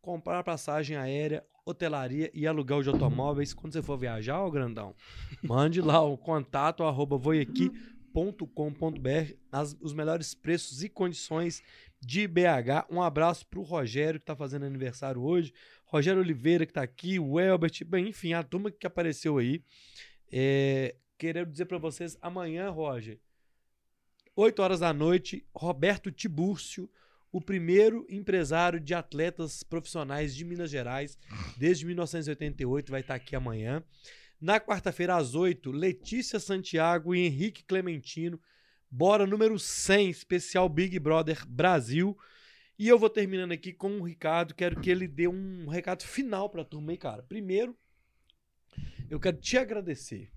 [0.00, 3.54] Comprar passagem aérea, hotelaria e aluguel de automóveis.
[3.54, 4.94] Quando você for viajar, ó, grandão,
[5.42, 9.34] mande lá o contato arroba voiaqui.com.br
[9.80, 11.62] os melhores preços e condições
[11.98, 12.86] de BH.
[12.90, 15.54] Um abraço pro Rogério, que tá fazendo aniversário hoje.
[15.86, 19.62] Rogério Oliveira, que tá aqui, o Elbert, bem, enfim, a turma que apareceu aí.
[20.32, 23.20] É, querendo dizer para vocês, amanhã, Roger,
[24.34, 26.90] 8 horas da noite, Roberto Tibúrcio,
[27.30, 31.18] o primeiro empresário de atletas profissionais de Minas Gerais,
[31.56, 33.84] desde 1988, vai estar aqui amanhã.
[34.40, 38.40] Na quarta-feira, às 8, Letícia Santiago e Henrique Clementino,
[38.90, 42.16] bora número 100, especial Big Brother Brasil.
[42.78, 46.50] E eu vou terminando aqui com o Ricardo, quero que ele dê um recado final
[46.50, 47.22] para a turma aí, cara.
[47.22, 47.76] Primeiro,
[49.10, 50.30] eu quero te agradecer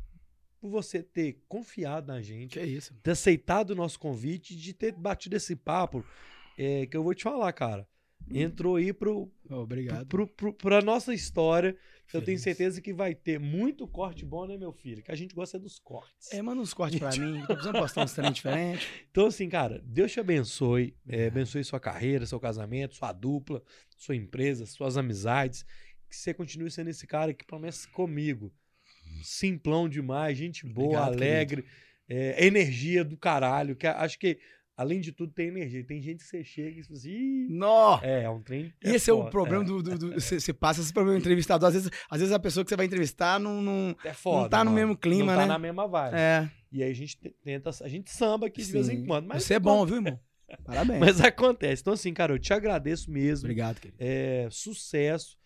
[0.60, 2.94] por você ter confiado na gente, é isso.
[3.04, 6.04] ter aceitado o nosso convite, de ter batido esse papo,
[6.58, 7.88] é, que eu vou te falar, cara.
[8.32, 10.08] Entrou aí pro, Obrigado.
[10.08, 11.78] pro, pro, pra nossa história.
[12.12, 15.04] Eu tenho certeza que vai ter muito corte bom, né, meu filho?
[15.04, 16.32] Que a gente gosta é dos cortes.
[16.32, 17.42] É, manda uns cortes pra mim.
[17.42, 18.88] Tô precisando postar uns treinos diferentes.
[19.12, 20.96] Então, assim, cara, Deus te abençoe.
[21.08, 23.62] é, abençoe sua carreira, seu casamento, sua dupla,
[23.96, 25.66] sua empresa, suas amizades.
[26.16, 28.52] Que você continue sendo esse cara que promessa comigo.
[29.24, 31.66] Simplão demais, gente boa, Obrigado, alegre,
[32.08, 33.76] é, energia do caralho.
[33.76, 34.38] Que acho que,
[34.76, 35.84] além de tudo, tem energia.
[35.84, 38.00] Tem gente que você chega e fala assim, "Ih, Nó!
[38.02, 38.74] é, é um trem.
[38.82, 39.82] Esse é, o problema do.
[39.82, 41.68] do, do- Você você passa esse problema entrevistador.
[41.68, 43.62] Às vezes, às vezes a pessoa que você vai entrevistar não.
[43.62, 44.42] não É foda.
[44.44, 45.46] não tá no mesmo clima, não tá né?
[45.48, 46.16] na mesma vibe.
[46.16, 46.50] é.
[46.72, 49.06] E aí a gente te- tenta, a gente samba aqui de vez em sim.
[49.06, 49.28] quando.
[49.28, 50.20] Mas Você é bom, viu, irmão?
[50.66, 51.00] Parabéns.
[51.00, 51.82] Mas acontece.
[51.82, 53.46] Então, assim, cara, eu te agradeço mesmo.
[53.46, 53.98] Obrigado, querido.
[54.00, 55.38] É, sucesso.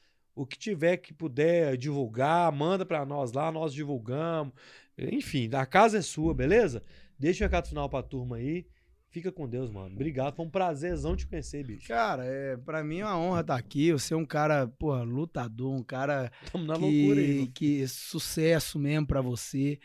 [0.42, 4.54] O que tiver que puder divulgar, manda pra nós lá, nós divulgamos.
[4.98, 6.82] Enfim, a casa é sua, beleza?
[7.18, 8.66] Deixa o recado final pra turma aí.
[9.12, 9.96] Fica com Deus, mano.
[9.96, 10.36] Obrigado.
[10.36, 11.88] Foi um prazerzão te conhecer, bicho.
[11.88, 13.92] Cara, é, pra mim é uma honra estar aqui.
[13.92, 17.40] Você é um cara, pô, lutador, um cara Tamo na que, loucura aí.
[17.40, 17.52] mano.
[17.54, 19.80] que sucesso mesmo pra você.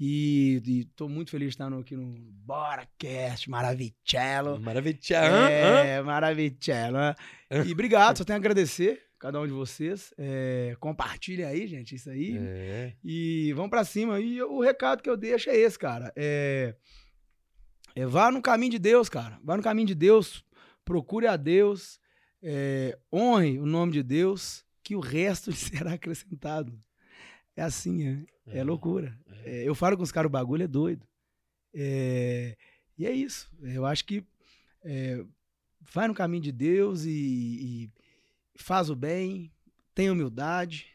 [0.00, 2.14] E, e tô muito feliz de estar no- aqui no
[2.44, 4.58] BoraCast, Maravicello.
[5.36, 5.48] Hã?
[5.84, 6.96] É, Maravicello.
[7.66, 10.12] E obrigado, só tenho a agradecer cada um de vocês.
[10.18, 12.36] É, compartilhem aí, gente, isso aí.
[12.36, 12.92] É.
[13.04, 14.18] E vamos pra cima.
[14.18, 16.12] E o recado que eu deixo é esse, cara.
[16.16, 16.74] É,
[17.94, 19.38] é, vá no caminho de Deus, cara.
[19.44, 20.44] Vá no caminho de Deus.
[20.84, 22.00] Procure a Deus.
[22.42, 26.76] é, honre o nome de Deus, que o resto será acrescentado.
[27.54, 29.16] É assim, é, é loucura.
[29.44, 31.06] É, eu falo com os caras, o bagulho é doido.
[31.72, 32.56] É,
[32.98, 33.48] e é isso.
[33.62, 34.26] Eu acho que
[34.84, 35.24] é,
[35.80, 38.01] vai no caminho de Deus e, e
[38.62, 39.50] faz o bem,
[39.94, 40.86] tenha humildade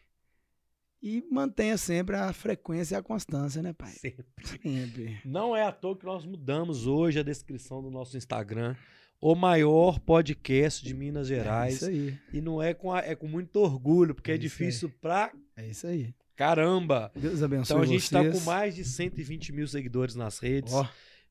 [1.02, 3.92] e mantenha sempre a frequência e a constância, né, pai?
[3.92, 4.26] Sempre.
[4.62, 5.22] Sempre.
[5.24, 8.76] Não é à toa que nós mudamos hoje a descrição do nosso Instagram.
[9.20, 11.76] O maior podcast de Minas É Gerais.
[11.76, 12.18] isso aí.
[12.34, 15.68] E não é com, a- é com muito orgulho, porque é, É difícil pra É
[15.68, 16.14] isso aí.
[16.36, 17.12] Caramba!
[17.16, 20.88] Deus abençoe Então a gente está com mais de 120 mil seguidores nas redes, Ó,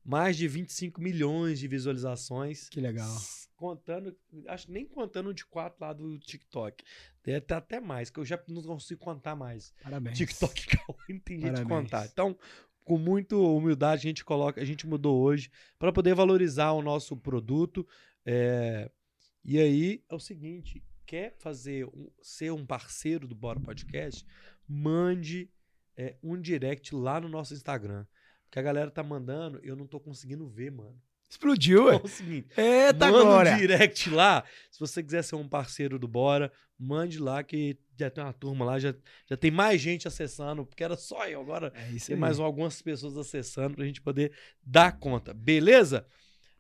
[0.07, 2.69] mais de 25 milhões de visualizações.
[2.69, 3.15] que legal.
[3.57, 4.17] Contando,
[4.47, 6.85] acho nem contando de quatro lá do TikTok.
[7.25, 9.73] Deve ter até mais, que eu já não consigo contar mais.
[9.83, 10.17] Parabéns.
[10.17, 10.67] TikTok
[11.09, 12.07] não tem jeito de contar.
[12.07, 12.39] Então,
[12.85, 17.17] com muita humildade, a gente coloca, a gente mudou hoje para poder valorizar o nosso
[17.17, 17.87] produto.
[18.25, 18.91] é,
[19.45, 21.89] e aí é o seguinte: quer fazer
[22.23, 24.25] ser um parceiro do Bora Podcast?
[24.69, 25.51] Mande
[25.97, 28.07] é, um direct lá no nosso Instagram.
[28.47, 31.01] Porque a galera tá mandando, eu não tô conseguindo ver, mano.
[31.29, 31.97] Explodiu, ué.
[31.97, 33.55] Então é o seguinte, Eita, manda glória.
[33.55, 34.45] um direct lá.
[34.71, 38.65] Se você quiser ser um parceiro do Bora, mande lá que já tem uma turma
[38.65, 38.95] lá, já,
[39.29, 41.41] já tem mais gente acessando, porque era só eu.
[41.41, 42.21] Agora É isso tem aí.
[42.21, 44.33] mais algumas pessoas acessando pra gente poder
[44.63, 45.35] dar conta.
[45.35, 46.07] Beleza?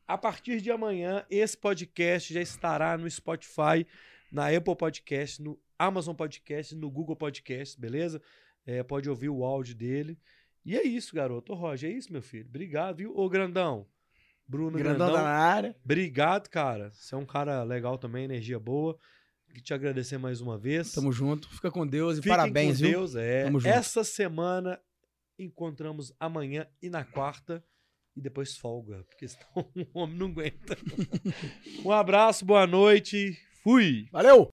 [0.09, 3.87] A partir de amanhã, esse podcast já estará no Spotify,
[4.33, 8.21] na Apple Podcast, no Amazon Podcast, no Google Podcast, beleza?
[8.65, 10.19] É, pode ouvir o áudio dele.
[10.67, 11.53] E é isso, garoto.
[11.53, 12.49] Ô, Roger, é isso, meu filho.
[12.49, 13.17] Obrigado, viu?
[13.17, 13.87] Ô, Grandão.
[14.49, 15.25] Bruno Grandão Grandão.
[15.25, 15.77] da área.
[15.85, 16.91] Obrigado, cara.
[16.91, 18.99] Você é um cara legal também, energia boa.
[19.47, 20.93] Queria te agradecer mais uma vez.
[20.93, 21.49] Tamo junto.
[21.49, 22.99] Fica com Deus e Fiquem parabéns, com viu?
[22.99, 23.45] Deus, é.
[23.45, 23.73] Tamo junto.
[23.73, 24.81] Essa semana
[25.39, 27.65] encontramos amanhã e na quarta
[28.17, 30.77] e depois folga, porque senão o homem não aguenta.
[31.85, 33.39] um abraço, boa noite.
[33.63, 34.09] Fui.
[34.11, 34.53] Valeu!